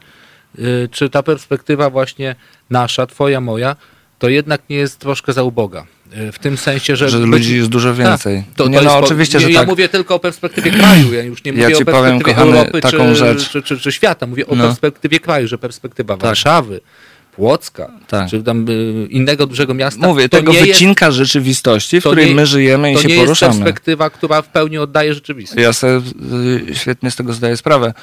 [0.58, 2.36] y, czy ta perspektywa właśnie
[2.70, 3.76] nasza, twoja, moja,
[4.18, 5.86] to jednak nie jest troszkę za uboga.
[6.28, 7.08] Y, W tym sensie, że...
[7.08, 8.44] Że ludzi jest dużo więcej.
[8.46, 9.68] Tak, to, nie, to no po- oczywiście, że ja tak.
[9.68, 12.58] mówię tylko o perspektywie kraju, ja już nie Ja mówię ci o powiem, perspektywie kochany,
[12.58, 13.48] Europy taką czy, rzecz.
[13.50, 14.64] Czy, czy, czy świata, mówię o No.
[14.64, 16.80] perspektywie kraju, że perspektywa Warszawy,
[17.38, 18.30] Płocka, Tak.
[18.30, 22.10] czy tam y, innego dużego miasta, Mówię, to tego nie jest, wycinka rzeczywistości, w to
[22.10, 23.52] której nie- my żyjemy i to się nie jest poruszamy.
[23.54, 25.62] perspektywa, która w pełni oddaje rzeczywistość.
[25.62, 26.00] Ja sobie
[26.70, 27.94] y, świetnie z tego zdaję sprawę.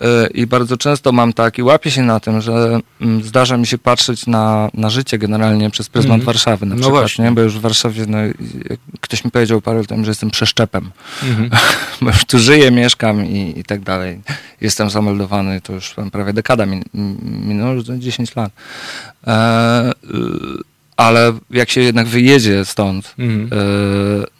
[0.00, 3.66] Y, I bardzo często mam tak i łapię się na tym, że mm, zdarza mi
[3.66, 6.26] się patrzeć na, na życie generalnie przez pryzmat Mhm.
[6.26, 7.24] Warszawy na No przykład, właśnie.
[7.24, 7.32] nie?
[7.32, 8.18] bo już w Warszawie, no,
[9.00, 10.90] ktoś mi powiedział parę lat temu, że jestem przeszczepem,
[11.22, 11.50] Mhm.
[12.02, 14.20] bo już tu żyję, mieszkam i, i tak dalej.
[14.60, 16.82] Jestem zameldowany, to już prawie dekada min,
[17.46, 18.52] minęło, już 10 lat.
[19.26, 19.92] E, y,
[20.96, 23.50] ale jak się jednak wyjedzie stąd, Mhm.
[23.52, 23.56] e,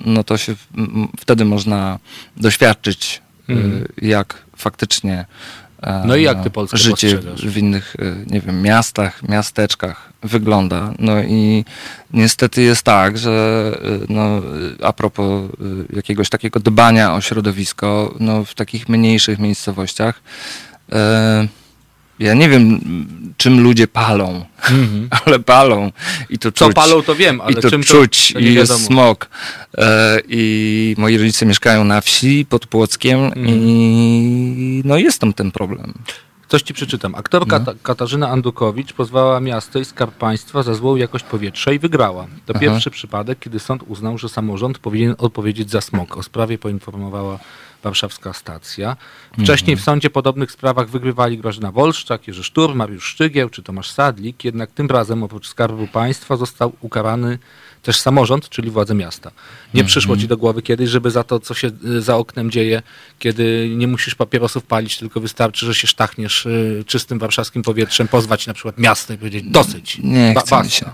[0.07, 0.55] no to się
[1.21, 1.99] wtedy można
[2.37, 3.85] doświadczyć, e, Mhm.
[4.03, 5.25] jak faktycznie
[5.83, 10.93] e, No i jak ty Polskę życie w innych, e, nie wiem, miastach, miasteczkach wygląda.
[10.99, 11.65] No i
[12.13, 14.43] niestety jest tak, że e, no,
[14.83, 15.51] a propos
[15.97, 20.21] jakiegoś takiego dbania o środowisko, no w takich mniejszych miejscowościach,
[20.93, 21.49] e,
[22.21, 22.81] ja nie wiem,
[23.37, 25.09] czym ludzie palą, Mhm.
[25.27, 25.93] ale palą
[26.31, 26.75] i to Co czuć.
[26.75, 29.29] palą, to wiem, ale I to czym czuć, to, to i jest smog.
[29.79, 33.47] E, I moi rodzice mieszkają na wsi pod Płockiem Mhm.
[33.49, 35.95] i no jest tam ten problem.
[36.49, 37.15] Coś ci przeczytam.
[37.15, 37.65] Aktorka No.
[37.65, 42.27] Ta- Katarzyna Andukowicz pozwała miasto i Skarb Państwa za złą jakość powietrza i wygrała.
[42.47, 42.61] To Aha.
[42.61, 46.17] pierwszy przypadek, kiedy sąd uznał, że samorząd powinien odpowiedzieć za smog.
[46.17, 47.39] O sprawie poinformowała
[47.83, 48.97] warszawska stacja.
[49.43, 54.45] Wcześniej w sądzie podobnych sprawach wygrywali Grażyna Wolszczak, Jerzy Sztur, Mariusz Szczygieł czy Tomasz Sadlik,
[54.45, 57.39] jednak tym razem oprócz Skarbu Państwa został ukarany
[57.83, 59.31] też samorząd, czyli władze miasta.
[59.75, 62.83] Nie przyszło ci do głowy kiedyś, żeby za to, co się y, za oknem dzieje,
[63.19, 68.47] kiedy nie musisz papierosów palić, tylko wystarczy, że się sztachniesz y, czystym warszawskim powietrzem, pozwać
[68.47, 69.99] na przykład miasto i powiedzieć dosyć.
[70.03, 70.77] Nie Ba- chce mi basta.
[70.79, 70.91] się.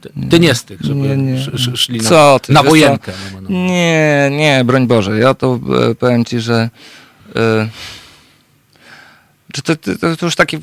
[0.00, 1.34] Ty, ty nie z tych, żeby Nie, nie.
[1.34, 3.12] sz- sz- szli na, Co ty, na wojenkę.
[3.34, 3.66] No, no, no.
[3.66, 5.18] Nie, nie, broń Boże.
[5.18, 5.60] Ja to
[5.90, 6.70] e, powiem ci, że
[7.36, 7.68] e,
[9.52, 10.58] czy to, to, to już taki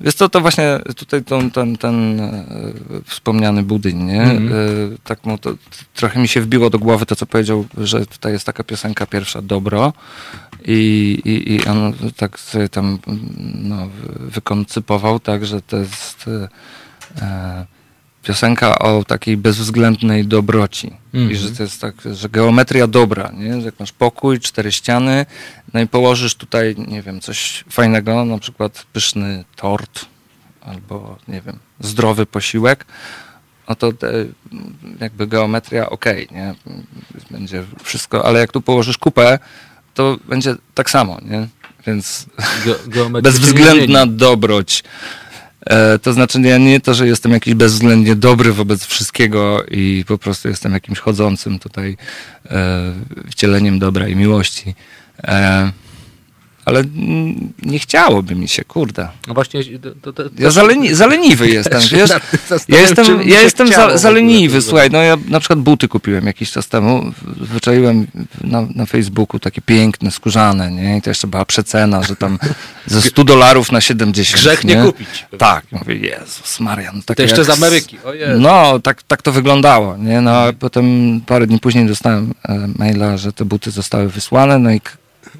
[0.00, 2.44] Wiesz co, to właśnie tutaj ten, ten, ten e,
[3.06, 4.22] wspomniany budyń, nie?
[4.22, 4.38] E,
[5.04, 5.54] tak mu to,
[5.94, 9.42] trochę mi się wbiło do głowy to, co powiedział, że tutaj jest taka piosenka pierwsza,
[9.42, 9.92] Dobro
[10.64, 12.98] i, i, i on tak sobie tam
[13.54, 16.24] no, wy- wykoncypował tak, że to jest
[17.22, 17.66] e,
[18.22, 20.92] piosenka o takiej bezwzględnej dobroci.
[21.14, 21.32] Mhm.
[21.32, 23.60] I że to jest tak, że geometria dobra, nie?
[23.60, 25.26] Że jak masz pokój, cztery ściany,
[25.74, 30.06] no i położysz tutaj, nie wiem, coś fajnego, na przykład pyszny tort,
[30.60, 32.86] albo, nie wiem, zdrowy posiłek,
[33.68, 33.92] no to
[35.00, 36.54] jakby geometria okej, nie?
[37.30, 39.38] Będzie wszystko, ale jak tu położysz kupę,
[39.94, 41.48] to będzie tak samo, nie?
[41.86, 42.26] Więc
[42.64, 44.84] Ge- bezwzględna dobroć.
[45.66, 50.18] E, to znaczy ja nie to, że jestem jakiś bezwzględnie dobry wobec wszystkiego i po
[50.18, 51.96] prostu jestem jakimś chodzącym tutaj
[52.50, 52.92] e,
[53.30, 54.74] wcieleniem dobra i miłości.
[56.64, 59.08] Ale mm, nie chciałoby mi się, kurde.
[59.28, 62.10] No właśnie, to, to, to, Ja zaleni, zaleniwy jestem, wiesz?
[62.68, 66.68] Ja jestem, ja jestem za, zaleniwy, słuchaj, no ja na przykład buty kupiłem jakiś czas
[66.68, 68.06] temu, wyczaiłem
[68.40, 70.96] na, na Facebooku takie piękne, skórzane, nie?
[70.96, 72.38] I to jeszcze była przecena, że tam
[72.86, 74.40] ze 100 dolarów na 70.
[74.40, 75.26] Grzech nie kupić.
[75.38, 77.02] Tak, mówię, Jezus Marian.
[77.02, 77.98] To jeszcze z Ameryki.
[78.04, 78.40] O Jezu.
[78.40, 80.20] No, tak, tak to wyglądało, nie?
[80.20, 84.72] No, a potem parę dni później dostałem e, maila, że te buty zostały wysłane, no
[84.72, 84.80] i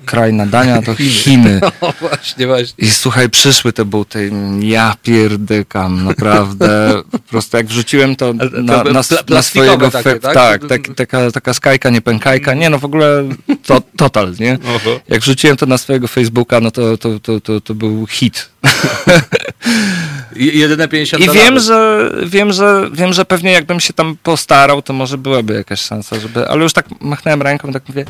[0.07, 1.61] kraj nadania to Chiny.
[1.83, 2.85] No właśnie, właśnie.
[2.85, 4.31] I słuchaj, przyszły te buty.
[4.61, 6.95] Ja pierdykam, naprawdę.
[7.11, 9.91] Po prostu jak wrzuciłem to na, na, na swojego...
[9.91, 10.35] takie, fe- tak?
[10.35, 12.55] tak, tak taka, taka skajka, nie pękajka.
[12.55, 13.25] Nie, no w ogóle
[13.67, 14.59] to, total, nie?
[14.77, 15.01] Oho.
[15.09, 18.49] Jak wrzuciłem to na swojego Facebooka, no to, to, to, to, to był hit.
[20.37, 24.83] I- Jedyne 50 I wiem, że wiem, że wiem, że pewnie jakbym się tam postarał,
[24.83, 26.49] to może byłaby jakaś szansa, żeby.
[26.49, 28.05] Ale już tak machnąłem ręką tak mówię,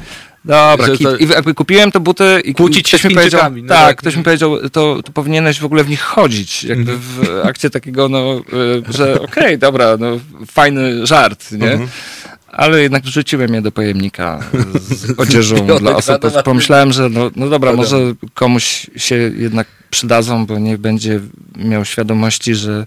[0.45, 1.03] dobra, kit.
[1.03, 3.97] to- I jakby kupiłem te buty i Kłócić się ktoś mi powiedział, no tak, tak.
[3.97, 6.65] ktoś mi powiedział, to, to powinieneś w ogóle w nich chodzić.
[6.65, 8.41] Jakby w akcie takiego, no,
[8.89, 10.07] y, że okej, dobra, no
[10.47, 11.79] fajny żart, nie?
[12.53, 14.41] Ale jednak wrzuciłem je do pojemnika
[14.75, 16.17] z odzieżą dla osób.
[16.45, 17.83] Pomyślałem, że no, no dobra, Wiadomo.
[17.83, 21.21] może komuś się jednak przydadzą, bo niech będzie
[21.57, 22.87] miał świadomości, że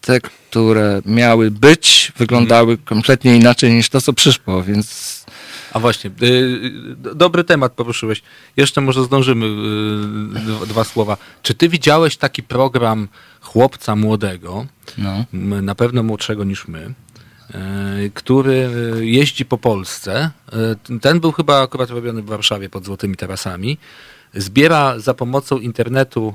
[0.00, 5.24] te, które miały być, wyglądały kompletnie inaczej niż to, co przyszło, więc
[5.72, 8.22] A właśnie, y, y, dobry temat poruszyłeś.
[8.56, 11.16] Jeszcze może zdążymy y, dwa- słowa.
[11.42, 13.08] Czy ty widziałeś taki program
[13.40, 14.66] chłopca młodego,
[14.98, 15.24] no.
[15.62, 16.94] na pewno młodszego niż my,
[18.14, 20.30] który y, jeździ po Polsce.
[20.92, 23.78] Y, Ten był chyba akurat robiony w Warszawie pod Złotymi Tarasami.
[24.34, 26.34] Zbiera za pomocą internetu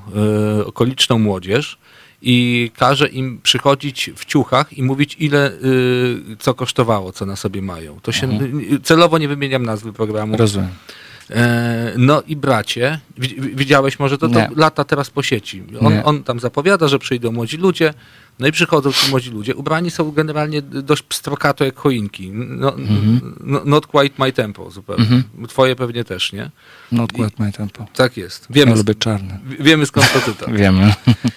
[0.60, 1.78] y, okoliczną młodzież
[2.22, 5.52] i każe im przychodzić w ciuchach i mówić, ile
[6.40, 8.00] co kosztowało, co na sobie mają.
[8.02, 8.28] To się
[8.74, 10.38] y, celowo nie wymieniam nazwy programu.
[10.38, 10.70] rozumiem.
[11.32, 15.64] E, no i bracie, wi- widziałeś może to, to lata teraz po sieci.
[15.82, 17.94] On, on tam zapowiada, że przyjdą młodzi ludzie,
[18.40, 19.56] no i przychodzą ci młodzi ludzie.
[19.56, 22.32] Ubrani są generalnie dość pstrokato jak choinki.
[22.34, 22.76] No,
[23.40, 25.24] no, not quite my tempo zupełnie.
[25.48, 26.52] Twoje pewnie też, nie?
[26.91, 27.86] Not quite my tempo.
[27.94, 28.48] Tak jest.
[28.49, 29.40] Ja Wiemy, lubię czarne.
[29.60, 30.52] wiemy skąd to cytat.
[30.60, 30.94] Wiemy.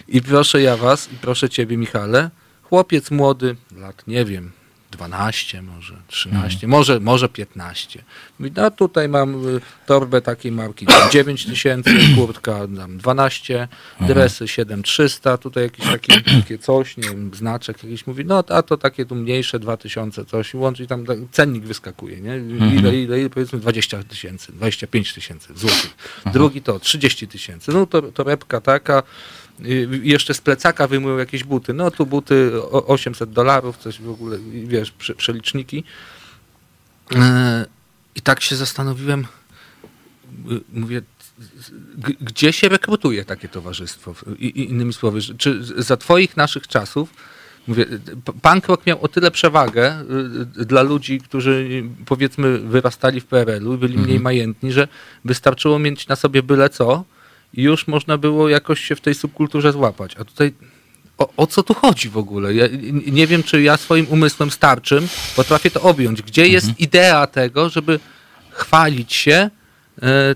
[0.08, 2.30] I proszę ja was, i proszę ciebie Michale,
[2.62, 4.50] chłopiec młody, lat nie wiem,
[4.92, 8.02] 12 może, 13, może, może 15.
[8.38, 13.68] Mówi, no tutaj mam y, torbę takiej marki tam 9 tysięcy, kurtka tam 12,
[14.00, 18.06] dresy 7300, tutaj jakieś takie, takie coś, nie wiem, znaczek jakiś.
[18.06, 22.36] Mówi, no a to takie tu mniejsze 2000 coś, i łącznie tam cennik wyskakuje, nie?
[22.76, 25.96] Ile, ile, ile, powiedzmy 20 tysięcy, 25 tysięcy złotych.
[26.32, 29.02] Drugi to 30 tysięcy, no to torebka taka,
[30.02, 31.74] jeszcze z plecaka wyjmują jakieś buty.
[31.74, 35.84] No tu buty o 800 dolarów, coś w ogóle, wiesz, prze, przeliczniki.
[37.14, 37.66] E,
[38.14, 41.02] I tak się zastanowiłem, y, mówię,
[42.20, 44.14] gdzie się rekrutuje takie towarzystwo?
[44.38, 47.14] I, innymi słowy, czy za twoich naszych czasów,
[47.66, 47.86] mówię,
[48.42, 50.00] punk rock miał o tyle przewagę
[50.60, 54.88] y, dla ludzi, którzy y, powiedzmy wyrastali w PRL-u i byli mniej majętni, że
[55.24, 57.04] wystarczyło mieć na sobie byle co
[57.54, 60.16] już można było jakoś się w tej subkulturze złapać.
[60.18, 60.52] A tutaj
[61.18, 62.54] o, o co tu chodzi w ogóle?
[62.54, 62.68] Ja
[63.06, 66.22] nie wiem, czy ja swoim umysłem starczym potrafię to objąć.
[66.22, 68.00] Gdzie jest idea tego, żeby
[68.50, 69.50] chwalić się e,
[70.02, 70.34] e,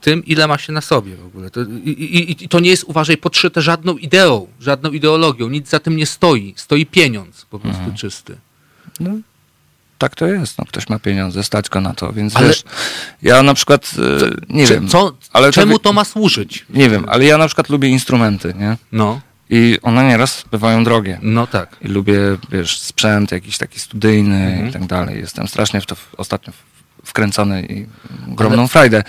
[0.00, 1.50] tym, ile ma się na sobie w ogóle.
[1.50, 5.48] To, i, i, I to nie jest, uważaj, podszyte żadną ideą, żadną ideologią.
[5.48, 6.54] Nic za tym nie stoi.
[6.56, 8.36] Stoi pieniądz po prostu czysty.
[9.00, 9.10] No,
[10.04, 10.58] tak to jest.
[10.58, 12.62] No, ktoś ma pieniądze, stać go na to, więc Ale- wiesz,
[13.22, 16.66] ja na przykład, e, nie Cze- wiem, co, ale to czemu wy- to ma służyć?
[16.70, 18.76] nie wiem, ale ja na przykład lubię instrumenty, nie?
[18.92, 19.20] No,
[19.50, 21.18] I one nieraz bywają drogie.
[21.22, 21.76] no tak.
[21.82, 22.18] I lubię,
[22.52, 24.68] wiesz, sprzęt jakiś taki studyjny Mhm.
[24.68, 25.18] i tak dalej.
[25.20, 26.52] Jestem strasznie w to ostatnio
[27.04, 27.86] wkręcony i
[28.32, 29.02] ogromną frajdę.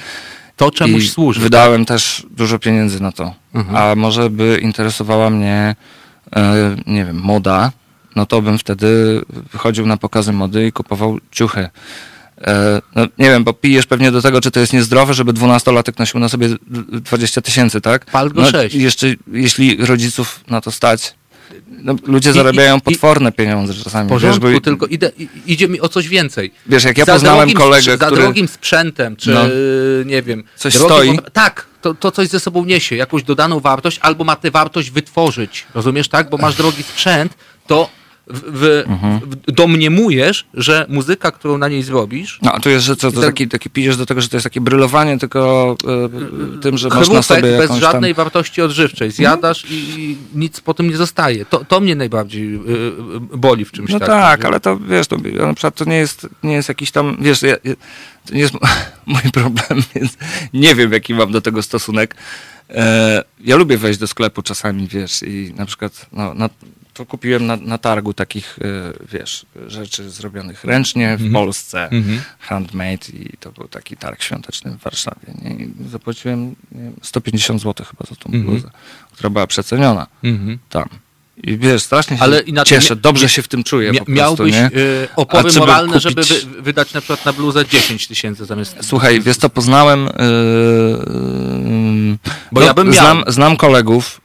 [0.55, 1.39] To czemuś I służy.
[1.39, 3.33] Wydałem też dużo pieniędzy na to.
[3.53, 3.75] Mhm.
[3.75, 5.75] A może by interesowała mnie,
[6.35, 7.71] e, nie wiem, moda,
[8.15, 9.21] no to bym wtedy
[9.57, 11.69] chodził na pokazy mody i kupował ciuchy.
[12.41, 15.99] E, no, nie wiem, bo pijesz pewnie do tego, czy to jest niezdrowe, żeby dwunastolatek
[15.99, 16.49] nosił na sobie
[16.91, 18.05] 20 tysięcy, tak?
[18.05, 18.75] Pal go no, sześć.
[18.75, 21.13] i Jeszcze, jeśli rodziców na to stać,
[21.69, 24.07] No, ludzie I- zarabiają i- potworne pieniądze czasami.
[24.09, 26.51] W porządku, wiesz, bo, tylko idę, i- idzie mi o coś więcej.
[26.67, 28.21] wiesz, jak ja za poznałem drogim, kolegę, Za który...
[28.21, 29.41] drogim sprzętem, czy No.
[30.05, 30.43] nie wiem...
[30.55, 31.31] Coś drogim stoi?
[31.33, 35.65] Tak, to, to coś ze sobą niesie, jakąś dodaną wartość, albo ma tę wartość wytworzyć,
[35.75, 36.29] rozumiesz, tak?
[36.29, 37.33] Bo masz drogi sprzęt,
[37.67, 37.89] to
[38.27, 39.19] w, Mhm.
[39.19, 43.17] w, domniemujesz, że muzyka, którą na niej zrobisz, No, a tu jest, że co, to
[43.21, 45.75] tak- taki, taki pijesz do tego, że to jest takie brylowanie tylko
[46.57, 48.23] e, tym, że można sobie bez żadnej tam...
[48.23, 49.11] wartości odżywczej.
[49.11, 51.45] Zjadasz i, i nic po tym nie zostaje.
[51.45, 52.59] To, to mnie najbardziej y,
[53.33, 54.13] y, boli w czymś No takim.
[54.15, 57.17] tak, że- ale to wiesz, to, na przykład to nie jest, nie jest jakiś tam,
[57.21, 57.55] wiesz, ja,
[58.25, 58.53] to nie jest
[59.05, 60.17] mój problem, więc
[60.53, 62.15] nie wiem, jaki mam do tego stosunek.
[63.41, 66.49] Ja lubię wejść do sklepu czasami, wiesz, i na przykład, no, na,
[66.95, 72.21] to kupiłem na, na targu takich, e, wiesz, rzeczy zrobionych ręcznie w Polsce, Mhm.
[72.39, 75.27] handmade i to był taki targ świąteczny w Warszawie.
[75.41, 75.49] Nie?
[75.65, 78.43] I zapłaciłem nie wiem, 150 zł chyba za tą Mhm.
[78.45, 78.69] bluzę,
[79.11, 80.57] która była przeceniona Mhm.
[80.69, 80.89] tam.
[81.43, 84.53] I wiesz, strasznie się Ale inaczej cieszę, dobrze się w tym czuję Mia- prostu, miałbyś
[84.53, 84.67] nie?
[84.67, 88.77] y, opory moralne, żeby kupić- wy, wydać na przykład na bluzę 10 tysięcy zamiast...
[88.81, 89.99] Słuchaj, wiesz co, poznałem...
[90.05, 90.09] Yy,
[92.51, 92.93] Bo ja bym miał.
[92.93, 94.21] znam, znam kolegów,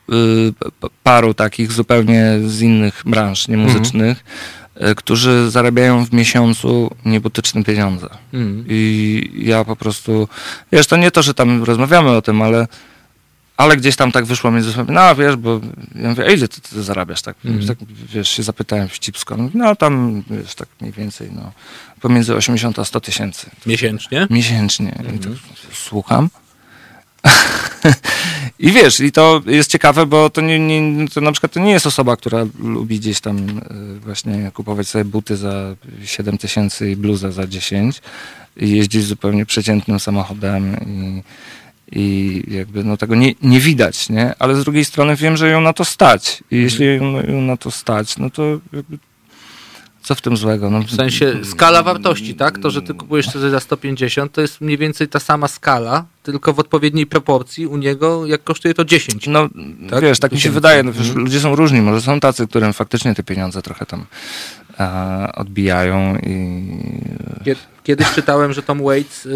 [0.81, 4.25] p- paru takich zupełnie z innych branż niemuzycznych,
[4.81, 8.09] yy, którzy zarabiają w miesiącu niebotyczne pieniądze.
[8.35, 8.65] Mhm.
[8.69, 10.29] I ja po prostu,
[10.73, 12.67] wiesz, to nie to, że tam rozmawiamy o tym, ale,
[13.57, 15.61] ale gdzieś tam tak wyszło między sobą, no wiesz, bo
[15.95, 17.23] ja mówię, a ile ty, ty zarabiasz?
[17.23, 17.67] Tak, Mhm.
[17.67, 17.79] tak,
[18.15, 21.53] wiesz, się zapytałem wścibsko, no, no tam, wiesz, tak mniej więcej, no,
[22.01, 24.27] pomiędzy 80 a 100 tysięcy Miesięcznie?
[24.31, 24.89] miesięcznie.
[24.97, 25.19] I Mhm.
[25.19, 25.29] to
[25.73, 26.29] słucham.
[28.59, 31.73] I wiesz, i to jest ciekawe, bo to, nie, nie, to na przykład to nie
[31.73, 33.49] jest osoba, która lubi gdzieś tam
[33.97, 38.03] y, właśnie kupować sobie buty za 7 tysięcy i bluzę za 10
[38.57, 41.23] i jeździć zupełnie przeciętnym samochodem i,
[41.93, 44.35] i jakby no tego nie, nie widać, nie?
[44.39, 46.45] Ale z drugiej strony wiem, że ją na to stać.
[46.51, 48.43] I jeśli ją, ją na to stać, no to
[48.73, 48.99] jakby
[50.11, 50.71] co w tym złego?
[50.71, 52.59] No, W sensie skala wartości, tak?
[52.59, 56.53] To, że ty kupujesz coś za 150, to jest mniej więcej ta sama skala, tylko
[56.53, 59.27] w odpowiedniej proporcji u niego, jak kosztuje to 10.
[59.27, 59.49] No,
[59.91, 60.03] Tak?
[60.03, 61.25] wiesz, tak mi się wydaje, no, wiesz, Mhm.
[61.25, 64.05] ludzie są różni, może są tacy, którym faktycznie te pieniądze trochę tam
[65.35, 66.67] odbijają i
[67.45, 69.31] Kie- Kiedyś czytałem, że Tom Waits y,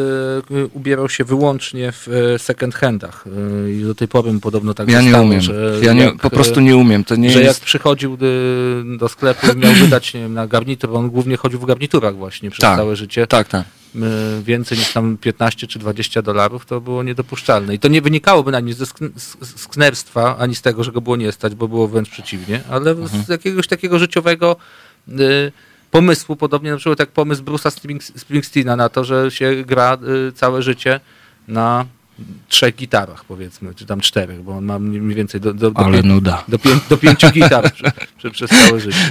[0.73, 3.25] ubierał się wyłącznie w y, second handach
[3.67, 6.17] y, i do tej pory podobno tak ja nie zostało, umiem, że ja nie, jak,
[6.17, 7.65] po prostu nie umiem, to nie że jak jest...
[7.65, 11.59] przychodził y, do sklepu i miał wydać nie wiem, na garnitur, bo on głównie chodził
[11.61, 12.77] w garniturach właśnie przez Tak.
[12.79, 13.65] całe życie, Tak, tak.
[14.43, 17.75] więcej niż tam 15 czy 20 dolarów, to było niedopuszczalne.
[17.75, 20.93] I to nie wynikałoby na nic ze sk- z- z knerstwa, ani z tego, że
[20.93, 23.25] go było nie stać, bo było wręcz przeciwnie, ale Mhm.
[23.25, 24.57] z jakiegoś takiego życiowego
[25.91, 29.99] pomysłu, podobnie na przykład jak pomysł Bruce'a Spring- Springsteena na to, że się gra
[30.29, 31.01] y, całe życie
[31.49, 31.85] na
[32.49, 35.99] trzech gitarach, powiedzmy, czy tam czterech, bo on ma mniej więcej do, do, do, Ale
[35.99, 36.45] pię- nuda.
[36.49, 39.11] do, pię- do pięciu gitar prze, prze, przez całe życie.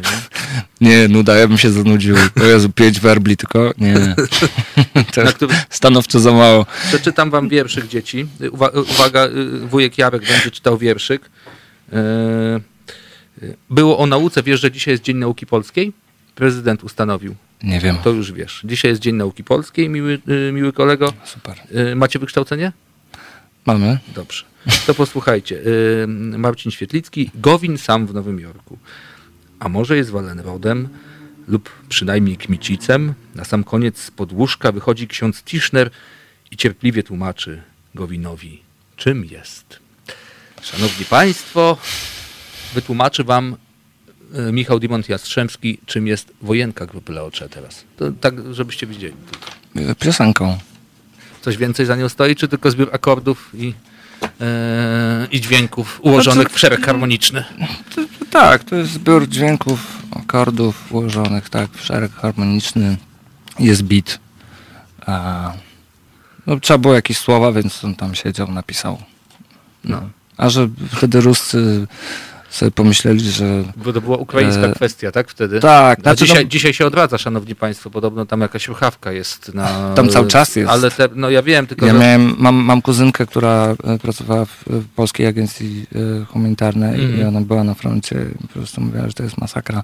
[0.82, 0.90] Nie?
[0.90, 2.16] Nie, nuda, ja bym się zanudził.
[2.42, 3.72] O Jezu, pięć werbli tylko?
[3.78, 4.16] Nie.
[5.40, 6.66] to stanowczo za mało.
[6.88, 8.26] Przeczytam wam wierszyk dzieci.
[8.40, 11.22] Uwa- uwaga, y, wujek Jarek będzie czytał wierszyk.
[11.94, 11.98] E,
[12.58, 12.62] y,
[13.70, 14.44] Było o nauce.
[14.44, 15.94] Wiesz, że dzisiaj jest Dzień Nauki Polskiej?
[16.36, 17.36] Prezydent ustanowił.
[17.64, 17.98] Nie wiem.
[18.04, 18.62] To już wiesz.
[18.64, 21.14] Dzisiaj jest Dzień Nauki Polskiej, miły, y, miły kolego.
[21.26, 21.58] Super.
[21.92, 22.72] Y, Macie wykształcenie?
[23.66, 24.00] Mamy?
[24.16, 24.46] Dobrze.
[24.86, 25.56] To posłuchajcie.
[25.56, 26.08] Y,
[26.38, 27.32] Marcin Świetlicki.
[27.36, 28.78] Gowin sam w Nowym Jorku.
[29.60, 30.90] A może jest Walenrodem
[31.48, 33.14] lub przynajmniej Kmicicem?
[33.36, 35.90] Na sam koniec z podłóżka wychodzi ksiądz Tischner
[36.52, 37.62] i cierpliwie tłumaczy
[37.96, 38.62] Gowinowi,
[38.96, 39.80] czym jest.
[40.62, 41.78] Szanowni Państwo,
[42.74, 43.56] wytłumaczy Wam
[44.50, 47.84] y, Michał Dimont Jastrzębski, czym jest wojenka grupy Leocze teraz.
[47.98, 49.14] To tak, żebyście widzieli.
[49.76, 50.58] E, Piosenką.
[51.42, 53.74] Coś więcej za nią stoi, czy tylko zbiór akordów i,
[54.42, 57.44] e, i dźwięków ułożonych w szereg harmoniczny?
[58.30, 62.98] Tak, to jest zbiór dźwięków, akordów ułożonych tak w szereg harmoniczny.
[63.60, 64.20] Jest beat.
[65.06, 65.54] A,
[66.48, 68.98] no, trzeba było jakieś słowa, więc on tam siedział, napisał.
[69.84, 70.10] No.
[70.38, 71.88] A że wtedy Ruscy
[72.56, 75.30] sobie pomyśleli, że Bo to była ukraińska E, kwestia, tak?
[75.30, 75.60] Wtedy.
[75.60, 79.54] tak, A znaczy, dzisiaj, no, dzisiaj się odradza, szanowni państwo, podobno tam jakaś ruchawka jest
[79.54, 79.94] na...
[79.96, 80.72] Tam cały czas jest.
[80.72, 84.64] Ale te, no ja wiem, tylko ja miałem, mam, mam kuzynkę, która e, pracowała w,
[84.96, 85.86] Polskiej Agencji
[86.22, 87.28] e, Humanitarnej i Mhm.
[87.28, 89.84] ona była na froncie i po prostu mówiła, że to jest masakra,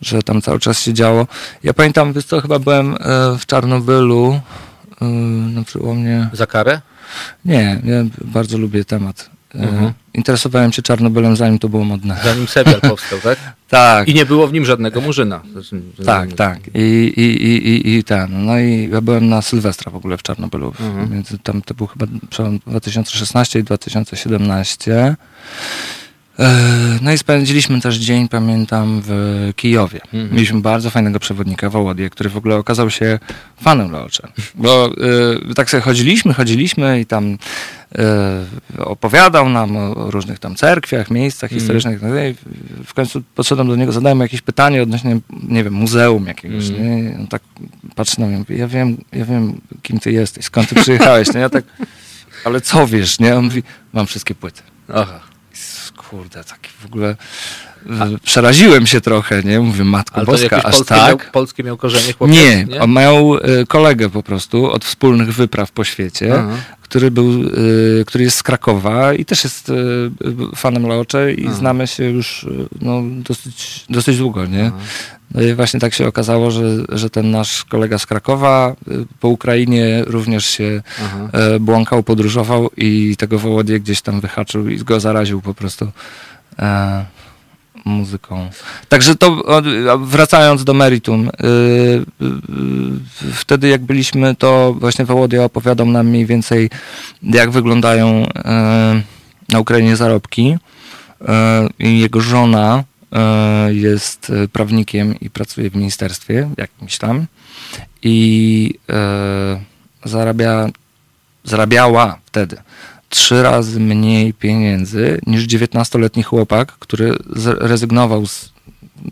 [0.00, 1.26] że tam cały czas się działo.
[1.62, 2.98] Ja pamiętam, wiesz co, chyba byłem e,
[3.38, 4.40] w Czarnobylu
[5.54, 6.28] na przełomie...
[6.32, 6.80] Za karę?
[7.44, 9.30] Nie, ja bardzo lubię temat.
[9.54, 9.92] Mhm.
[10.14, 12.16] Interesowałem się Czarnobylem zanim to było modne.
[12.24, 13.38] Zanim serial powstał, tak?
[13.68, 14.08] Tak.
[14.08, 15.42] I nie było w nim żadnego murzyna.
[16.06, 16.58] Tak, tak.
[16.74, 16.80] I,
[17.16, 18.46] i, i, i, I ten.
[18.46, 20.66] No i ja byłem na Sylwestra w ogóle w Czarnobylu.
[20.80, 21.12] Mhm.
[21.12, 25.16] Między, tam to był chyba przełom 2016 i 2017.
[26.42, 30.00] E, No i spędziliśmy też dzień, pamiętam, w Kijowie.
[30.04, 30.32] Mhm.
[30.34, 33.18] Mieliśmy bardzo fajnego przewodnika, Wołodię, który w ogóle okazał się
[33.62, 34.28] fanem Leocze.
[34.54, 34.86] Bo
[35.50, 37.38] e, tak sobie chodziliśmy, chodziliśmy i tam
[37.98, 38.44] e,
[38.78, 41.60] opowiadał nam o różnych tam cerkwiach, miejscach Mhm.
[41.60, 42.02] historycznych.
[42.02, 42.34] No i
[42.84, 46.68] w końcu podszedłem do niego, zadałem jakieś pytanie odnośnie, nie wiem, muzeum jakiegoś.
[46.68, 46.86] Mhm.
[47.04, 47.10] Nie?
[47.10, 47.42] I on tak
[47.94, 51.34] patrzy na mnie, mówi, ja wiem, ja wiem, kim ty jesteś, skąd ty przyjechałeś.
[51.34, 51.40] Nie?
[51.40, 51.64] Ja tak,
[52.44, 53.36] ale co wiesz, nie?
[53.36, 53.62] On mówi,
[53.92, 54.62] mam wszystkie płyty.
[54.94, 55.20] Aha.
[56.12, 57.16] Kurde, taki w ogóle.
[58.24, 59.60] Przeraziłem się trochę, nie?
[59.60, 61.08] Mówię, Matko Ale Boska, aż tak?
[61.08, 62.36] miał, polskie miał korzenie chłopiec?
[62.36, 66.56] Nie, on miał e, kolegę po prostu od wspólnych wypraw po świecie, Aha.
[66.82, 67.42] który był,
[68.00, 69.74] e, który jest z Krakowa i też jest e,
[70.56, 71.54] fanem Leocze i Aha.
[71.54, 72.46] znamy się już
[72.80, 74.72] no, dosyć, dosyć długo, nie?
[75.34, 78.76] No i właśnie tak się okazało, że, że ten nasz kolega z Krakowa
[79.20, 81.28] po Ukrainie również się Aha.
[81.60, 85.88] błąkał, podróżował i tego Wołodię gdzieś tam wyhaczył i go zaraził po prostu
[86.58, 87.04] e,
[87.84, 88.50] muzyką.
[88.88, 89.42] Także to,
[89.98, 92.24] wracając do meritum, y, y,
[93.28, 96.70] y, wtedy jak byliśmy, to właśnie Wołodia opowiadał nam mniej więcej,
[97.22, 98.26] jak wyglądają
[99.48, 100.56] na Ukrainie zarobki.
[101.78, 102.84] Jego żona
[103.68, 107.26] jest prawnikiem i pracuje w ministerstwie jakimś tam
[108.02, 108.74] i
[110.04, 110.68] zarabia,
[111.44, 112.56] zarabiała wtedy
[113.12, 118.52] trzy razy mniej pieniędzy niż 19-letni chłopak, który zrezygnował z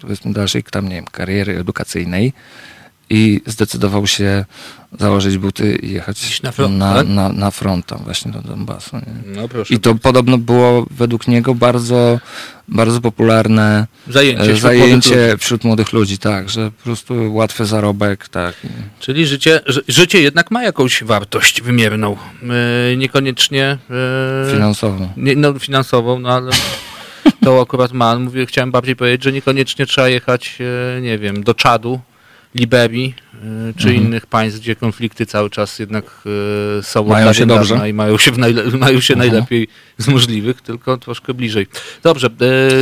[0.01, 2.33] powiedzmy dalszej tam, nie wiem, kariery edukacyjnej
[3.11, 4.45] i zdecydował się
[4.99, 8.97] założyć buty i jechać na front, na, na, na front tam właśnie do Donbasu.
[9.27, 9.49] No.
[9.71, 12.21] I to podobno było według niego bardzo,
[12.69, 15.39] bardzo popularne Zajęcie, e, wśród młodych zajęcie ludzi.
[15.41, 18.55] wśród młodych ludzi, tak, że po prostu łatwy zarobek, tak.
[19.01, 22.17] Czyli życie, ży, życie jednak ma jakąś wartość wymierną.
[22.93, 23.79] E, niekoniecznie
[24.47, 25.09] e, Finansowo.
[25.17, 26.51] nie, no, finansową, no ale
[27.45, 28.19] to akurat ma.
[28.19, 30.59] Mówię, chciałem bardziej powiedzieć, że niekoniecznie trzeba jechać,
[31.03, 32.01] nie wiem, do Czadu,
[32.55, 33.39] Liberii e,
[33.79, 34.07] czy Mhm.
[34.07, 36.05] innych państw, gdzie konflikty cały czas jednak
[36.79, 37.89] e, są Mają się dobrze.
[37.89, 39.31] i mają się, w najle- mają się Mhm.
[39.33, 39.69] najlepiej
[39.99, 41.67] z możliwych, tylko troszkę bliżej.
[42.03, 42.29] Dobrze,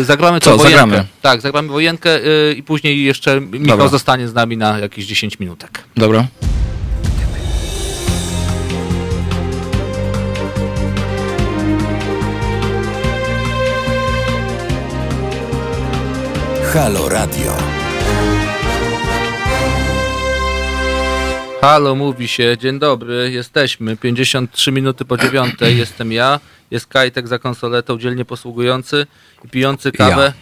[0.00, 0.80] e, zagramy Co, to wojenkę.
[0.80, 1.04] zagramy?
[1.22, 2.18] Tak, zagramy wojenkę
[2.56, 3.88] i później jeszcze Michał Dobra.
[3.88, 5.84] zostanie z nami na jakieś 10 minutek.
[5.96, 6.26] Dobra.
[16.72, 17.77] Halo Radio.
[21.60, 26.40] Halo, mówi się, dzień dobry, jesteśmy, 53 minuty po dziewiątej, jestem ja,
[26.70, 29.06] jest Kajtek za konsoletą, dzielnie posługujący
[29.44, 30.32] i pijący kawę, Ja.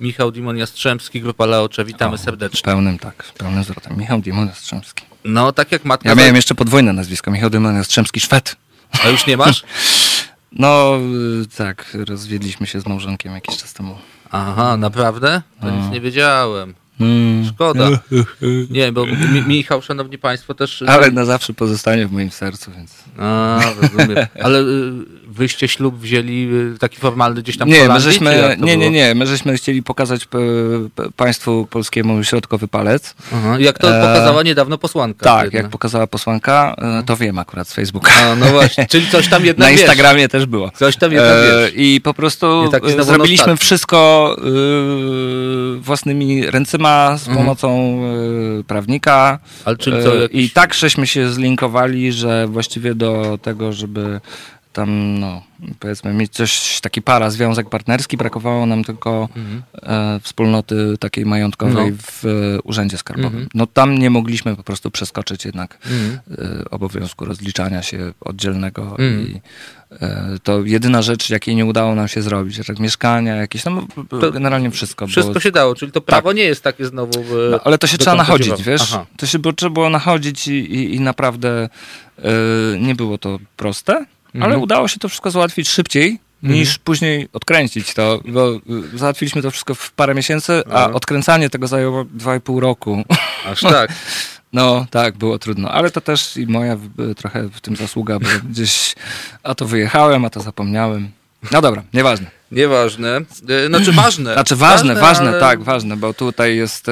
[0.00, 2.60] Michał Dimon Jastrzębski, Grupa Leocze, witamy O, serdecznie.
[2.62, 3.96] Pełnym, tak, pełnym zwrotem.
[3.98, 5.04] Michał Dimon Jastrzębski.
[5.24, 8.56] No, tak jak matka, Ja miałem jeszcze podwójne nazwisko, Michał Dimon Jastrzębski Szwed.
[9.04, 9.62] a już nie masz?
[10.58, 10.98] No,
[11.42, 13.98] y, tak, rozwiedliśmy się z małżonkiem jakiś czas temu.
[14.30, 15.42] Aha, naprawdę?
[15.60, 15.76] To No.
[15.82, 16.74] nic nie wiedziałem.
[17.00, 17.44] Mm.
[17.44, 17.90] Szkoda.
[18.70, 20.82] Nie, bo mi, Michał, szanowni państwo, też...
[20.82, 23.04] Ale na zawsze pozostanie w moim sercu, więc...
[23.18, 24.26] A, rozumiem.
[24.42, 24.92] Ale y,
[25.34, 29.26] wyście ślub wzięli y, taki formalny gdzieś tam Nie, my żeśmy, nie, nie, nie, my
[29.26, 30.38] żeśmy chcieli pokazać p,
[31.16, 33.14] państwu polskiemu środkowy palec.
[33.34, 35.24] Aha, jak to E, pokazała niedawno posłanka.
[35.24, 35.60] Tak, jedna.
[35.60, 38.10] jak pokazała posłanka, e, to wiem akurat z Facebooka.
[38.14, 39.80] A, no właśnie, czyli coś tam jednak Na wiesz.
[39.80, 40.70] Instagramie też było.
[40.70, 41.72] Coś tam jednak wiesz.
[41.76, 42.46] I po prostu
[42.86, 44.42] e, znowu zrobiliśmy wszystko e,
[45.80, 47.36] własnymi ręcyma z Mhm.
[47.46, 48.00] pomocą
[48.60, 49.38] e, prawnika.
[49.64, 54.20] Ale czyli co, E, jakiś- I tak żeśmy się zlinkowali, że właściwie do tego, żeby
[54.74, 55.42] tam, no,
[55.80, 59.62] powiedzmy, mieć coś, taki para, związek partnerski, brakowało nam tylko Mhm.
[59.82, 61.96] e, wspólnoty takiej majątkowej No.
[62.02, 63.26] w e, Urzędzie Skarbowym.
[63.32, 63.48] Mhm.
[63.54, 66.18] No tam nie mogliśmy po prostu przeskoczyć jednak Mhm.
[66.62, 69.20] e, obowiązku rozliczania się oddzielnego Mhm.
[69.28, 69.40] i
[70.00, 73.86] e, to jedyna rzecz, jakiej nie udało nam się zrobić, tak mieszkania jakieś, no
[74.20, 75.06] To generalnie wszystko.
[75.06, 77.20] Wszystko było, się dało, czyli to prawo nie jest takie znowu...
[77.20, 78.82] e, no, ale to się trzeba nachodzić, wiesz?
[78.82, 79.06] Aha.
[79.16, 81.68] To się było, trzeba było nachodzić i, i, i naprawdę
[82.18, 82.30] e,
[82.80, 84.62] nie było to proste, ale Mhm.
[84.62, 89.74] udało się to wszystko załatwić szybciej niż później odkręcić to, bo y, załatwiliśmy to wszystko
[89.74, 90.90] w parę miesięcy, a Aha.
[90.92, 93.02] odkręcanie tego zajęło dwa i pół roku.
[93.52, 93.92] Aż tak.
[94.52, 98.26] No tak, było trudno, ale to też i moja w- trochę w tym zasługa, bo
[98.50, 98.94] gdzieś
[99.42, 101.08] a to wyjechałem, a to zapomniałem.
[101.52, 102.26] No dobra, nieważne.
[102.52, 103.20] Nieważne.
[103.48, 104.32] E, Znaczy ważne.
[104.38, 106.86] Znaczy ważne, ważne, ale- tak, ważne, bo tutaj jest,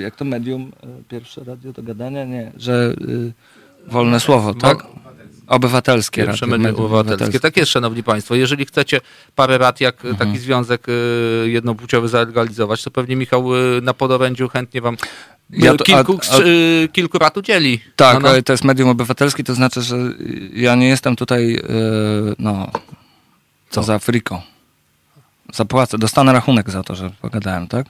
[0.00, 0.72] jak to medium,
[1.08, 3.32] pierwsze radio do gadania, nie, że y,
[3.86, 4.78] wolne słowo, tak?
[5.46, 7.40] Obywatelskie Pierwsze radio, medium obywatelskie.
[7.40, 8.34] Tak jest, szanowni państwo.
[8.34, 9.00] Jeżeli chcecie
[9.34, 10.16] parę rat, jak Mhm.
[10.16, 10.92] taki związek e,
[11.48, 14.96] jednopłciowy zalegalizować, to pewnie Michał e, na podorędziu chętnie wam
[15.50, 16.38] Ja e, to- kilku, a- a-
[16.84, 17.80] e, kilku rat udzieli.
[17.96, 18.28] Tak, No, no.
[18.28, 19.96] ale to jest medium obywatelskie, to znaczy, że
[20.52, 21.60] ja nie jestem tutaj, y,
[22.38, 22.70] no,
[23.70, 23.82] Co?
[23.82, 24.40] za Afriką.
[25.52, 27.86] Zapłacę, dostanę rachunek za to, że pogadałem, tak?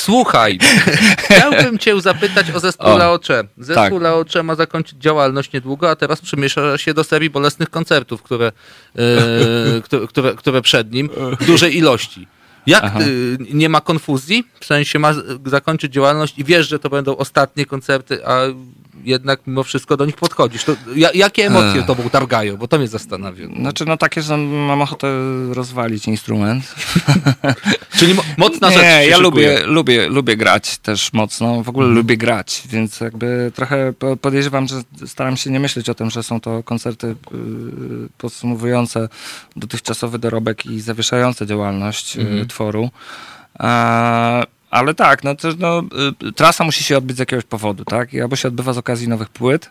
[0.00, 0.58] Słuchaj,
[1.24, 3.44] chciałbym cię zapytać o zespół O, Laocze.
[3.58, 4.02] Zespół tak.
[4.02, 9.80] Laocze ma zakończyć działalność niedługo, a teraz przemiesza się do serii bolesnych koncertów, które, e,
[9.84, 11.10] które, które, które przed nim
[11.40, 12.26] w dużej ilości.
[12.66, 13.00] Jak Aha.
[13.00, 14.44] y, nie ma konfuzji?
[14.60, 15.14] W sensie ma
[15.46, 18.40] zakończyć działalność i wiesz, że to będą ostatnie koncerty, a
[19.04, 20.64] jednak mimo wszystko do nich podchodzisz.
[20.64, 21.86] To, ja, jakie emocje Ech.
[21.86, 22.56] tobą targają?
[22.56, 23.46] Bo to mnie zastanawia.
[23.60, 25.08] Znaczy, no takie, że mam ochotę
[25.52, 26.74] rozwalić instrument.
[27.98, 31.62] Czyli mo- mocna rzecz Nie, się ja lubię, lubię, lubię grać też mocno.
[31.62, 35.94] W ogóle lubię grać, więc jakby trochę po- podejrzewam, że staram się nie myśleć o
[35.94, 37.14] tym, że są to koncerty y,
[38.18, 39.08] podsumowujące
[39.56, 42.90] dotychczasowy dorobek i zawieszające działalność y, tworu.
[43.58, 45.82] A, ale tak, no, to, no,
[46.28, 48.14] y, trasa musi się odbyć z jakiegoś powodu, tak?
[48.14, 49.70] I albo się odbywa z okazji nowych płyt,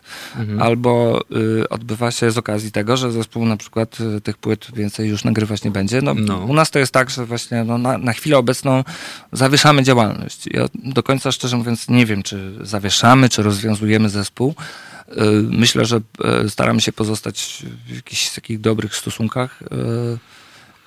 [0.60, 1.20] albo
[1.60, 5.24] y, odbywa się z okazji tego, że zespół na przykład y, tych płyt więcej już
[5.24, 6.02] nagrywać nie będzie.
[6.02, 6.38] No, No.
[6.38, 8.84] U nas to jest tak, że właśnie no, na, na chwilę obecną
[9.32, 10.46] zawieszamy działalność.
[10.50, 14.54] Ja do końca szczerze mówiąc nie wiem, czy zawieszamy, czy rozwiązujemy zespół.
[15.08, 15.14] Y,
[15.50, 16.00] Myślę, że
[16.44, 19.62] y, staramy się pozostać w jakichś takich dobrych stosunkach.
[19.62, 20.18] y,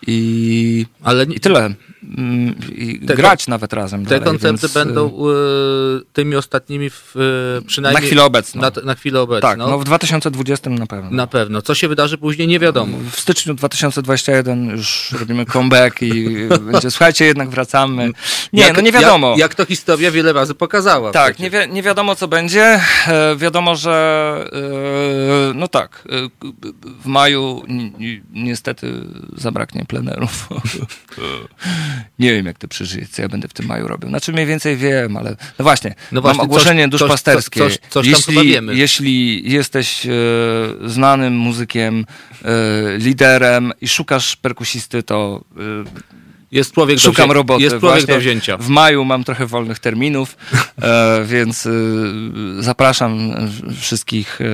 [0.07, 1.73] I, Ale i tyle.
[2.17, 4.05] Mm, I Te grać nawet razem.
[4.05, 7.15] Te dalej, koncerty więc, y, będą y, tymi ostatnimi w,
[7.61, 8.61] y, przynajmniej Na chwilę obecną.
[8.61, 9.49] Na, na chwilę obecną.
[9.49, 11.11] Tak, no w 2020 na pewno.
[11.11, 11.61] Na pewno.
[11.61, 12.97] Co się wydarzy później, nie wiadomo.
[13.11, 16.35] W styczniu 2021 już robimy comeback i
[16.71, 18.11] będzie, słuchajcie, jednak wracamy.
[18.53, 19.29] Nie, Jak- no nie wiadomo.
[19.29, 21.11] Jak, jak to historia wiele razy pokazała.
[21.11, 22.79] Tak, nie, wi- nie wiadomo co będzie.
[23.07, 23.93] E, wiadomo, że
[25.51, 26.29] e, no tak, e,
[27.01, 28.93] w maju ni, niestety
[29.37, 30.47] zabraknie plenerów.
[32.19, 34.09] nie wiem jak to przeżyję, co ja będę w tym maju robił.
[34.09, 35.29] Znaczy mniej więcej wiem, ale
[35.59, 37.59] no właśnie, No właśnie, mam ogłoszenie coś- duszpasterskie.
[37.59, 38.75] coś- coś- coś tam jeśli, chyba wiemy.
[38.75, 40.09] jeśli jesteś e,
[40.85, 42.05] znanym muzykiem,
[42.45, 46.13] e, liderem i szukasz perkusisty, to e,
[46.53, 47.63] Jest człowiek Szukam do roboty.
[47.63, 48.57] Jest człowiek Właśnie do wzięcia.
[48.57, 50.37] W maju mam trochę wolnych terminów,
[50.81, 51.71] e, więc e,
[52.59, 54.45] zapraszam e, wszystkich e,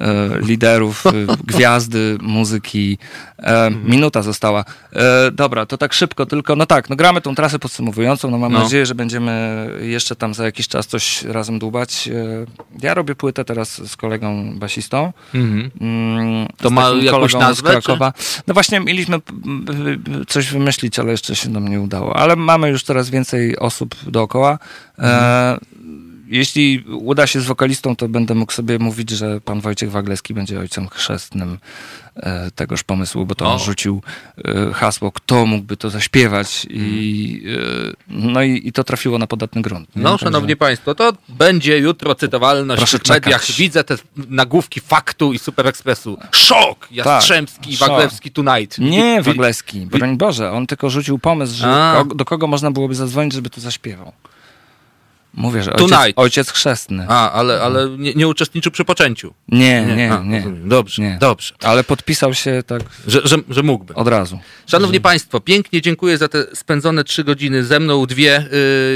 [0.00, 1.10] e, liderów, e,
[1.44, 2.98] gwiazdy, muzyki.
[3.84, 4.64] Minuta została.
[5.32, 8.62] Dobra, to tak szybko, tylko no tak, no gramy tą trasę podsumowującą, no mam No.
[8.62, 12.08] nadzieję, że będziemy jeszcze tam za jakiś czas coś razem dłubać.
[12.82, 15.12] Ja robię płytę teraz z kolegą basistą.
[15.34, 15.70] Mhm.
[15.80, 18.12] Mm, To ma jakąś nazwę, Z Krakowa.
[18.46, 19.18] No właśnie mieliśmy
[20.28, 22.16] coś wymyślić, ale jeszcze się nam nie udało.
[22.16, 24.58] Ale mamy już coraz więcej osób dookoła.
[24.98, 25.58] E,
[26.26, 30.60] jeśli uda się z wokalistą, to będę mógł sobie mówić, że pan Wojciech Wagleski będzie
[30.60, 31.58] ojcem chrzestnym
[32.16, 34.02] e, tegoż pomysłu, bo to on rzucił
[34.44, 37.42] e, hasło, kto mógłby to zaśpiewać i,
[37.90, 39.96] e, no i, i to trafiło na podatny grunt.
[39.96, 40.02] nie?
[40.02, 43.42] No, Także- szanowni państwo, to będzie jutro cytowalność Proszę w mediach.
[43.42, 43.56] czekać.
[43.58, 46.18] Widzę te nagłówki Faktu i Super Expressu.
[46.32, 46.88] Szok!
[46.90, 47.88] Jastrzębski i szok.
[47.88, 48.78] Waglewski tonight.
[48.78, 52.04] Nie, Wagleski, broń Boże, on tylko rzucił pomysł, że A.
[52.14, 54.12] do kogo można byłoby zadzwonić, żeby to zaśpiewał.
[55.36, 56.18] Mówię, że ojciec, Tonight.
[56.18, 57.06] ojciec chrzestny.
[57.08, 59.34] A, ale, ale nie, nie uczestniczył przy poczęciu.
[59.48, 60.44] Nie, nie, A, nie.
[60.64, 61.16] Dobrze, Nie.
[61.20, 61.54] dobrze.
[61.62, 63.94] Ale podpisał się tak Że, że, że mógłby.
[63.94, 64.38] od razu.
[64.66, 67.64] Szanowni Państwo, pięknie dziękuję za te spędzone trzy godziny.
[67.64, 68.30] Ze mną dwie,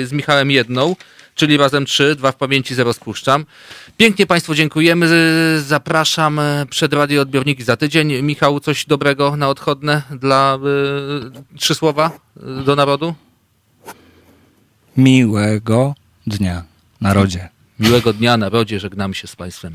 [0.01, 0.97] yy, z Michałem jedną,
[1.35, 3.47] czyli razem trzy, dwa w pamięci, zero spuszczam.
[3.97, 5.09] Pięknie Państwu dziękujemy.
[5.09, 8.23] Z- Zapraszam e, przed radioodbiorniki za tydzień.
[8.23, 12.11] Michał, coś dobrego na odchodne dla yy, trzy słowa
[12.65, 13.15] do narodu?
[14.97, 15.95] Miłego
[16.29, 16.65] dnia
[17.01, 17.49] narodzie.
[17.79, 19.75] Miłego dnia narodzie, żegnamy się z Państwem.